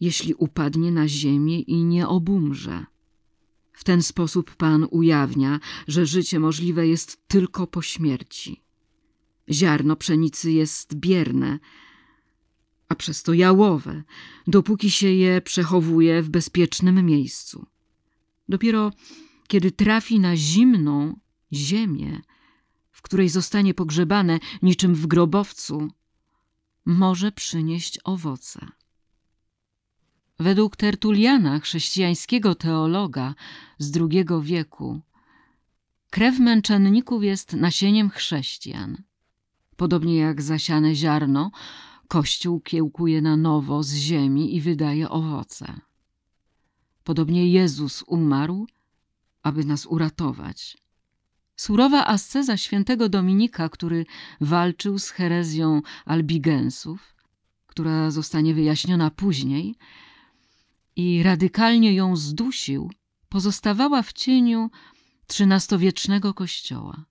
jeśli 0.00 0.34
upadnie 0.34 0.92
na 0.92 1.08
ziemię 1.08 1.60
i 1.60 1.84
nie 1.84 2.08
obumrze. 2.08 2.86
W 3.72 3.84
ten 3.84 4.02
sposób 4.02 4.56
Pan 4.56 4.86
ujawnia, 4.90 5.60
że 5.88 6.06
życie 6.06 6.40
możliwe 6.40 6.88
jest 6.88 7.28
tylko 7.28 7.66
po 7.66 7.82
śmierci. 7.82 8.62
Ziarno 9.52 9.96
pszenicy 9.96 10.52
jest 10.52 10.94
bierne, 10.94 11.58
a 12.88 12.94
przez 12.94 13.22
to 13.22 13.32
jałowe, 13.32 14.02
dopóki 14.46 14.90
się 14.90 15.08
je 15.08 15.40
przechowuje 15.40 16.22
w 16.22 16.30
bezpiecznym 16.30 17.06
miejscu. 17.06 17.66
Dopiero 18.48 18.92
kiedy 19.48 19.70
trafi 19.70 20.20
na 20.20 20.36
zimną 20.36 21.16
ziemię, 21.52 22.20
w 22.90 23.02
której 23.02 23.28
zostanie 23.28 23.74
pogrzebane 23.74 24.38
niczym 24.62 24.94
w 24.94 25.06
grobowcu, 25.06 25.88
może 26.84 27.32
przynieść 27.32 27.98
owoce. 28.04 28.66
Według 30.38 30.76
Tertuliana, 30.76 31.60
chrześcijańskiego 31.60 32.54
teologa 32.54 33.34
z 33.78 33.96
II 33.96 34.24
wieku, 34.42 35.00
krew 36.10 36.38
męczenników 36.38 37.24
jest 37.24 37.52
nasieniem 37.52 38.10
chrześcijan. 38.10 39.02
Podobnie 39.82 40.16
jak 40.16 40.42
zasiane 40.42 40.94
ziarno, 40.94 41.50
Kościół 42.08 42.60
kiełkuje 42.60 43.22
na 43.22 43.36
nowo 43.36 43.82
z 43.82 43.94
ziemi 43.94 44.56
i 44.56 44.60
wydaje 44.60 45.10
owoce. 45.10 45.80
Podobnie 47.04 47.50
Jezus 47.50 48.04
umarł, 48.06 48.66
aby 49.42 49.64
nas 49.64 49.86
uratować. 49.86 50.76
Surowa 51.56 52.06
asceza 52.06 52.56
świętego 52.56 53.08
Dominika, 53.08 53.68
który 53.68 54.06
walczył 54.40 54.98
z 54.98 55.10
herezją 55.10 55.82
albigensów, 56.04 57.16
która 57.66 58.10
zostanie 58.10 58.54
wyjaśniona 58.54 59.10
później, 59.10 59.74
i 60.96 61.22
radykalnie 61.22 61.94
ją 61.94 62.16
zdusił, 62.16 62.90
pozostawała 63.28 64.02
w 64.02 64.12
cieniu 64.12 64.70
XIII-wiecznego 65.40 66.34
kościoła. 66.34 67.04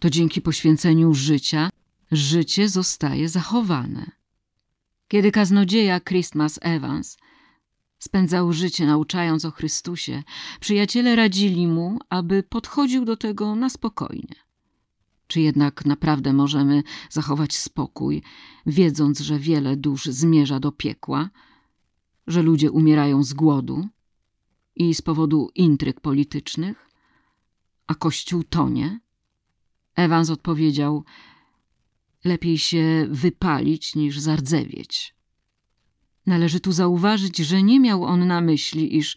To 0.00 0.10
dzięki 0.10 0.40
poświęceniu 0.40 1.14
życia 1.14 1.70
życie 2.12 2.68
zostaje 2.68 3.28
zachowane. 3.28 4.10
Kiedy 5.08 5.32
kaznodzieja 5.32 6.00
Christmas 6.00 6.58
Evans 6.62 7.16
spędzał 7.98 8.52
życie 8.52 8.86
nauczając 8.86 9.44
o 9.44 9.50
Chrystusie, 9.50 10.22
przyjaciele 10.60 11.16
radzili 11.16 11.66
mu, 11.66 11.98
aby 12.10 12.42
podchodził 12.42 13.04
do 13.04 13.16
tego 13.16 13.54
na 13.54 13.70
spokojnie. 13.70 14.34
Czy 15.26 15.40
jednak 15.40 15.84
naprawdę 15.84 16.32
możemy 16.32 16.82
zachować 17.10 17.56
spokój, 17.56 18.22
wiedząc, 18.66 19.20
że 19.20 19.38
wiele 19.38 19.76
dusz 19.76 20.04
zmierza 20.04 20.60
do 20.60 20.72
piekła, 20.72 21.30
że 22.26 22.42
ludzie 22.42 22.70
umierają 22.70 23.22
z 23.22 23.32
głodu 23.32 23.88
i 24.76 24.94
z 24.94 25.02
powodu 25.02 25.50
intryg 25.54 26.00
politycznych, 26.00 26.88
a 27.86 27.94
Kościół 27.94 28.44
tonie? 28.44 29.00
Evans 29.94 30.30
odpowiedział: 30.30 31.04
Lepiej 32.24 32.58
się 32.58 33.06
wypalić 33.10 33.94
niż 33.94 34.18
zardzewieć. 34.18 35.14
Należy 36.26 36.60
tu 36.60 36.72
zauważyć, 36.72 37.36
że 37.36 37.62
nie 37.62 37.80
miał 37.80 38.04
on 38.04 38.26
na 38.26 38.40
myśli, 38.40 38.96
iż 38.96 39.16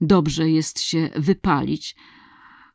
dobrze 0.00 0.50
jest 0.50 0.80
się 0.80 1.10
wypalić, 1.16 1.96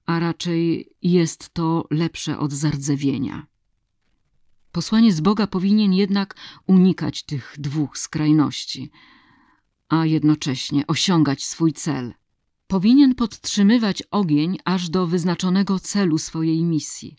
a 0.05 0.20
raczej 0.20 0.89
jest 1.01 1.53
to 1.53 1.88
lepsze 1.91 2.39
od 2.39 2.53
zardzewienia. 2.53 3.47
Posłanie 4.72 5.14
z 5.14 5.22
Boga 5.22 5.47
powinien 5.47 5.93
jednak 5.93 6.36
unikać 6.68 7.24
tych 7.24 7.55
dwóch 7.57 7.97
skrajności, 7.97 8.91
a 9.89 10.05
jednocześnie 10.05 10.88
osiągać 10.88 11.45
swój 11.45 11.74
cel. 11.74 12.14
Powinien 12.68 13.16
podtrzymywać 13.16 14.03
ogień 14.12 14.57
aż 14.66 14.89
do 14.89 15.07
wyznaczonego 15.07 15.80
celu 15.80 16.18
swojej 16.18 16.64
misji. 16.64 17.18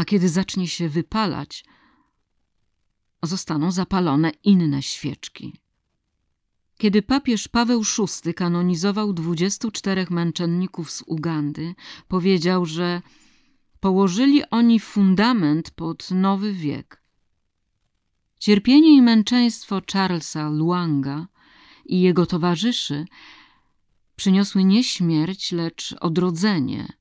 A 0.00 0.04
kiedy 0.04 0.28
zacznie 0.28 0.68
się 0.68 0.88
wypalać, 0.88 1.64
zostaną 3.22 3.72
zapalone 3.72 4.30
inne 4.44 4.82
świeczki. 4.82 5.60
Kiedy 6.78 7.02
papież 7.02 7.48
Paweł 7.48 7.82
VI 8.24 8.34
kanonizował 8.34 9.12
24 9.12 10.06
męczenników 10.10 10.90
z 10.90 11.02
Ugandy, 11.06 11.74
powiedział, 12.08 12.66
że 12.66 13.02
położyli 13.80 14.50
oni 14.50 14.80
fundament 14.80 15.70
pod 15.70 16.10
nowy 16.10 16.52
wiek. 16.52 17.02
Cierpienie 18.38 18.96
i 18.96 19.02
męczeństwo 19.02 19.82
Charlesa 19.92 20.48
Luanga 20.48 21.26
i 21.86 22.00
jego 22.00 22.26
towarzyszy 22.26 23.04
przyniosły 24.16 24.64
nie 24.64 24.84
śmierć, 24.84 25.52
lecz 25.52 25.94
odrodzenie, 26.00 26.92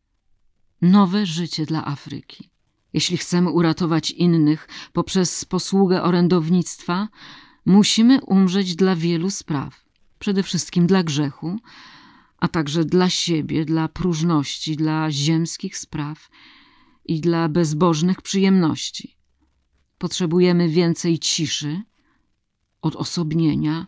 nowe 0.82 1.26
życie 1.26 1.66
dla 1.66 1.86
Afryki. 1.86 2.50
Jeśli 2.94 3.18
chcemy 3.18 3.50
uratować 3.50 4.12
innych 4.12 4.68
poprzez 4.94 5.46
posługę 5.46 6.04
orędownictwa, 6.04 7.08
musimy 7.66 8.22
umrzeć 8.22 8.76
dla 8.76 8.96
wielu 8.96 9.30
spraw. 9.30 9.86
Przede 10.20 10.44
wszystkim 10.44 10.88
dla 10.88 11.04
grzechu, 11.04 11.60
a 12.38 12.48
także 12.48 12.86
dla 12.86 13.10
siebie, 13.10 13.66
dla 13.66 13.88
próżności, 13.88 14.76
dla 14.76 15.12
ziemskich 15.12 15.78
spraw 15.78 16.30
i 17.06 17.22
dla 17.22 17.50
bezbożnych 17.50 18.22
przyjemności. 18.22 19.18
Potrzebujemy 19.98 20.70
więcej 20.70 21.20
ciszy, 21.20 21.82
odosobnienia, 22.82 23.88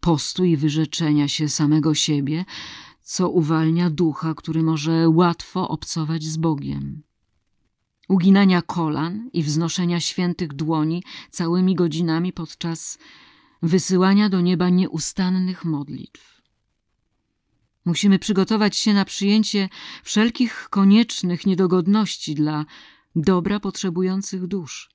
postu 0.00 0.44
i 0.44 0.56
wyrzeczenia 0.56 1.28
się 1.28 1.48
samego 1.48 1.94
siebie, 1.94 2.44
co 3.02 3.30
uwalnia 3.30 3.90
ducha, 3.90 4.34
który 4.34 4.62
może 4.62 5.08
łatwo 5.08 5.68
obcować 5.68 6.24
z 6.24 6.36
Bogiem 6.36 7.09
uginania 8.10 8.62
kolan 8.62 9.30
i 9.32 9.42
wznoszenia 9.42 10.00
świętych 10.00 10.52
dłoni 10.52 11.02
całymi 11.30 11.74
godzinami 11.74 12.32
podczas 12.32 12.98
wysyłania 13.62 14.28
do 14.28 14.40
nieba 14.40 14.68
nieustannych 14.68 15.64
modlitw. 15.64 16.42
Musimy 17.84 18.18
przygotować 18.18 18.76
się 18.76 18.94
na 18.94 19.04
przyjęcie 19.04 19.68
wszelkich 20.02 20.68
koniecznych 20.70 21.46
niedogodności 21.46 22.34
dla 22.34 22.64
dobra 23.16 23.60
potrzebujących 23.60 24.46
dusz, 24.46 24.90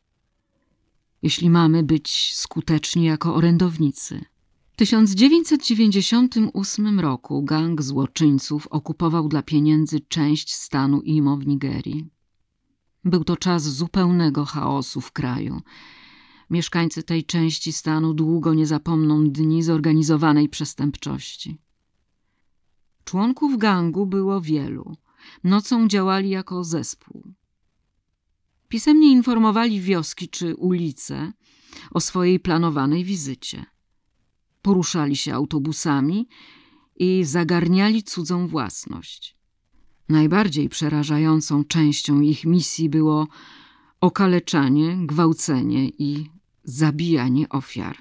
jeśli 1.21 1.49
mamy 1.49 1.83
być 1.83 2.35
skuteczni 2.35 3.03
jako 3.03 3.35
orędownicy. 3.35 4.25
W 4.71 4.77
1998 4.77 6.99
roku 6.99 7.43
gang 7.43 7.81
złoczyńców 7.81 8.67
okupował 8.67 9.27
dla 9.27 9.43
pieniędzy 9.43 9.99
część 9.99 10.53
stanu 10.53 11.01
Imo 11.01 11.37
w 11.37 11.47
Nigerii. 11.47 12.14
Był 13.05 13.23
to 13.23 13.37
czas 13.37 13.63
zupełnego 13.63 14.45
chaosu 14.45 15.01
w 15.01 15.11
kraju. 15.11 15.61
Mieszkańcy 16.49 17.03
tej 17.03 17.23
części 17.25 17.73
stanu 17.73 18.13
długo 18.13 18.53
nie 18.53 18.67
zapomną 18.67 19.29
dni 19.29 19.63
zorganizowanej 19.63 20.49
przestępczości. 20.49 21.57
Członków 23.03 23.57
gangu 23.57 24.05
było 24.05 24.41
wielu. 24.41 24.95
Nocą 25.43 25.87
działali 25.87 26.29
jako 26.29 26.63
zespół. 26.63 27.33
Pisemnie 28.67 29.11
informowali 29.11 29.81
wioski 29.81 30.29
czy 30.29 30.55
ulice 30.55 31.33
o 31.91 32.01
swojej 32.01 32.39
planowanej 32.39 33.03
wizycie. 33.03 33.65
Poruszali 34.61 35.15
się 35.15 35.33
autobusami 35.33 36.27
i 36.95 37.23
zagarniali 37.23 38.03
cudzą 38.03 38.47
własność. 38.47 39.34
Najbardziej 40.09 40.69
przerażającą 40.69 41.63
częścią 41.63 42.21
ich 42.21 42.45
misji 42.45 42.89
było 42.89 43.27
okaleczanie, 44.01 44.97
gwałcenie 44.99 45.89
i 45.89 46.29
zabijanie 46.63 47.49
ofiar. 47.49 47.97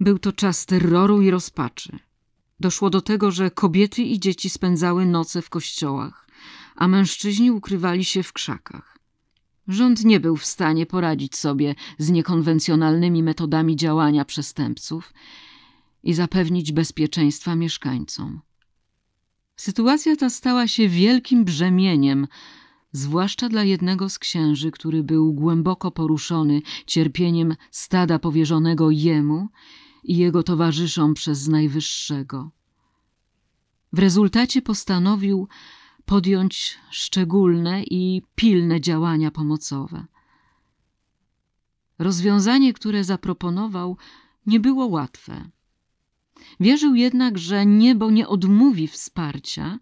Był 0.00 0.18
to 0.18 0.32
czas 0.32 0.66
terroru 0.66 1.22
i 1.22 1.30
rozpaczy. 1.30 1.98
Doszło 2.60 2.90
do 2.90 3.00
tego, 3.00 3.30
że 3.30 3.50
kobiety 3.50 4.02
i 4.02 4.20
dzieci 4.20 4.50
spędzały 4.50 5.06
noce 5.06 5.42
w 5.42 5.50
kościołach, 5.50 6.28
a 6.76 6.88
mężczyźni 6.88 7.50
ukrywali 7.50 8.04
się 8.04 8.22
w 8.22 8.32
krzakach. 8.32 8.98
Rząd 9.68 10.04
nie 10.04 10.20
był 10.20 10.36
w 10.36 10.46
stanie 10.46 10.86
poradzić 10.86 11.36
sobie 11.36 11.74
z 11.98 12.10
niekonwencjonalnymi 12.10 13.22
metodami 13.22 13.76
działania 13.76 14.24
przestępców 14.24 15.12
i 16.02 16.14
zapewnić 16.14 16.72
bezpieczeństwa 16.72 17.56
mieszkańcom. 17.56 18.40
Sytuacja 19.58 20.16
ta 20.16 20.30
stała 20.30 20.66
się 20.66 20.88
wielkim 20.88 21.44
brzemieniem, 21.44 22.26
zwłaszcza 22.92 23.48
dla 23.48 23.64
jednego 23.64 24.08
z 24.08 24.18
księży, 24.18 24.70
który 24.70 25.02
był 25.02 25.32
głęboko 25.32 25.90
poruszony 25.90 26.62
cierpieniem 26.86 27.56
stada 27.70 28.18
powierzonego 28.18 28.90
jemu 28.90 29.48
i 30.04 30.16
jego 30.16 30.42
towarzyszom 30.42 31.14
przez 31.14 31.48
Najwyższego. 31.48 32.50
W 33.92 33.98
rezultacie 33.98 34.62
postanowił 34.62 35.48
podjąć 36.04 36.78
szczególne 36.90 37.82
i 37.82 38.22
pilne 38.34 38.80
działania 38.80 39.30
pomocowe. 39.30 40.04
Rozwiązanie, 41.98 42.72
które 42.72 43.04
zaproponował, 43.04 43.96
nie 44.46 44.60
było 44.60 44.86
łatwe. 44.86 45.50
Wierzył 46.60 46.94
jednak, 46.94 47.38
że 47.38 47.66
niebo 47.66 48.10
nie 48.10 48.28
odmówi 48.28 48.88
wsparcia 48.88 49.78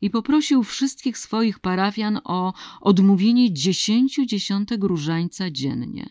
i 0.00 0.10
poprosił 0.10 0.62
wszystkich 0.62 1.18
swoich 1.18 1.58
parafian 1.58 2.20
o 2.24 2.52
odmówienie 2.80 3.52
dziesięciu 3.52 4.26
dziesiątek 4.26 4.84
różańca 4.84 5.50
dziennie. 5.50 6.10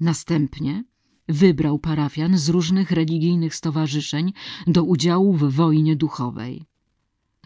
Następnie 0.00 0.84
wybrał 1.28 1.78
parafian 1.78 2.38
z 2.38 2.48
różnych 2.48 2.90
religijnych 2.90 3.54
stowarzyszeń 3.54 4.32
do 4.66 4.84
udziału 4.84 5.32
w 5.32 5.54
wojnie 5.54 5.96
duchowej. 5.96 6.66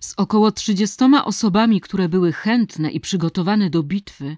Z 0.01 0.15
około 0.17 0.53
trzydziestoma 0.53 1.25
osobami, 1.25 1.81
które 1.81 2.09
były 2.09 2.33
chętne 2.33 2.91
i 2.91 3.01
przygotowane 3.01 3.71
do 3.71 3.83
bitwy, 3.83 4.37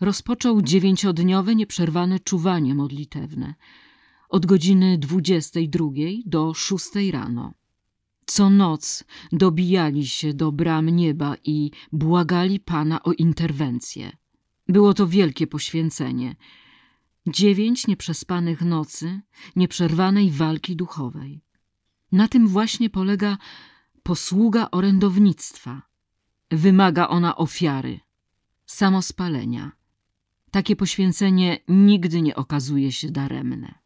rozpoczął 0.00 0.62
dziewięciodniowe 0.62 1.54
nieprzerwane 1.54 2.20
czuwanie 2.20 2.74
modlitewne– 2.74 3.54
od 4.34 4.46
godziny 4.46 4.98
22 4.98 5.90
do 6.26 6.54
6 6.54 6.90
rano. 7.12 7.54
Co 8.26 8.50
noc 8.50 9.04
dobijali 9.32 10.06
się 10.06 10.34
do 10.34 10.52
bram 10.52 10.88
nieba 10.88 11.36
i 11.44 11.70
błagali 11.92 12.60
Pana 12.60 13.02
o 13.02 13.12
interwencję. 13.12 14.16
Było 14.68 14.94
to 14.94 15.06
wielkie 15.06 15.46
poświęcenie. 15.46 16.36
Dziewięć 17.26 17.86
nieprzespanych 17.86 18.62
nocy, 18.62 19.20
nieprzerwanej 19.56 20.30
walki 20.30 20.76
duchowej. 20.76 21.42
Na 22.12 22.28
tym 22.28 22.48
właśnie 22.48 22.90
polega 22.90 23.38
posługa 24.02 24.68
orędownictwa. 24.70 25.82
Wymaga 26.50 27.08
ona 27.08 27.36
ofiary, 27.36 28.00
samospalenia. 28.66 29.72
Takie 30.50 30.76
poświęcenie 30.76 31.58
nigdy 31.68 32.22
nie 32.22 32.36
okazuje 32.36 32.92
się 32.92 33.10
daremne. 33.10 33.83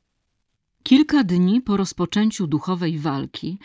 Kilka 0.89 1.25
dni 1.25 1.61
po 1.61 1.77
rozpoczęciu 1.77 2.47
duchowej 2.47 2.99
walki 2.99 3.59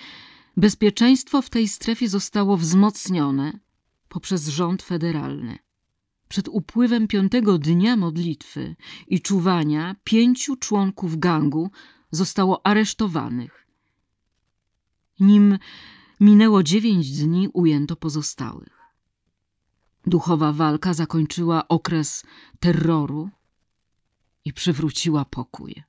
bezpieczeństwo 0.57 1.41
w 1.41 1.49
tej 1.49 1.67
strefie 1.67 2.09
zostało 2.09 2.57
wzmocnione 2.57 3.59
poprzez 4.09 4.47
rząd 4.47 4.83
federalny. 4.83 5.59
przed 6.27 6.47
upływem 6.47 7.07
piątego 7.07 7.57
dnia 7.57 7.95
modlitwy 7.95 8.75
i 9.07 9.21
czuwania 9.21 9.95
pięciu 10.03 10.55
członków 10.55 11.19
gangu 11.19 11.71
zostało 12.11 12.65
aresztowanych. 12.65 13.67
Nim 15.19 15.59
minęło 16.19 16.63
dziewięć 16.63 17.11
dni, 17.11 17.49
ujęto 17.53 17.95
pozostałych. 17.95 18.79
Duchowa 20.05 20.51
walka 20.51 20.93
zakończyła 20.93 21.67
okres 21.67 22.23
terroru 22.59 23.29
i 24.45 24.53
przywróciła 24.53 25.25
pokój. 25.25 25.83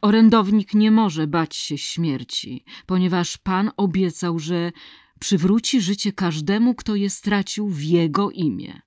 Orędownik 0.00 0.74
nie 0.74 0.90
może 0.90 1.26
bać 1.26 1.56
się 1.56 1.78
śmierci, 1.78 2.64
ponieważ 2.86 3.38
Pan 3.38 3.70
obiecał, 3.76 4.38
że 4.38 4.72
przywróci 5.20 5.80
życie 5.80 6.12
każdemu, 6.12 6.74
kto 6.74 6.94
je 6.94 7.10
stracił 7.10 7.68
w 7.68 7.82
Jego 7.82 8.30
imię. 8.30 8.80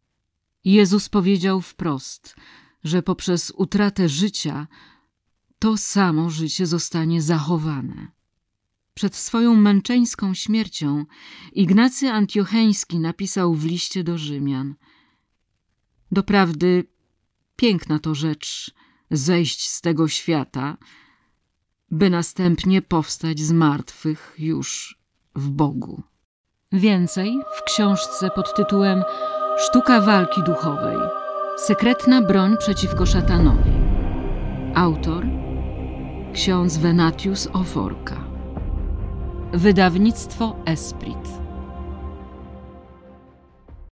Jezus 0.65 1.09
powiedział 1.09 1.61
wprost, 1.61 2.35
że 2.83 3.03
poprzez 3.03 3.51
utratę 3.55 4.09
życia 4.09 4.67
to 5.59 5.77
samo 5.77 6.29
życie 6.29 6.67
zostanie 6.67 7.21
zachowane. 7.21 8.11
Przed 8.93 9.15
swoją 9.15 9.55
męczeńską 9.55 10.33
śmiercią 10.33 11.05
Ignacy 11.53 12.09
Antiocheński 12.11 12.99
napisał 12.99 13.53
w 13.53 13.65
liście 13.65 14.03
do 14.03 14.17
Rzymian: 14.17 14.75
Doprawdy 16.11 16.83
piękna 17.55 17.99
to 17.99 18.15
rzecz 18.15 18.71
zejść 19.12 19.70
z 19.70 19.82
tego 19.82 20.07
świata, 20.07 20.78
by 21.91 22.10
następnie 22.10 22.82
powstać 22.82 23.39
z 23.39 23.51
martwych 23.51 24.36
już 24.38 24.99
w 25.36 25.49
Bogu. 25.49 26.03
Więcej 26.72 27.39
w 27.57 27.64
książce 27.64 28.30
pod 28.30 28.55
tytułem 28.55 29.03
Sztuka 29.57 30.01
walki 30.01 30.43
duchowej. 30.43 30.97
Sekretna 31.57 32.22
broń 32.22 32.57
przeciwko 32.60 33.05
szatanowi. 33.05 33.72
Autor 34.76 35.26
ksiądz 36.34 36.78
Venatius 36.78 37.47
Oforka. 37.53 38.16
Wydawnictwo 39.53 40.55
Esprit. 40.66 41.38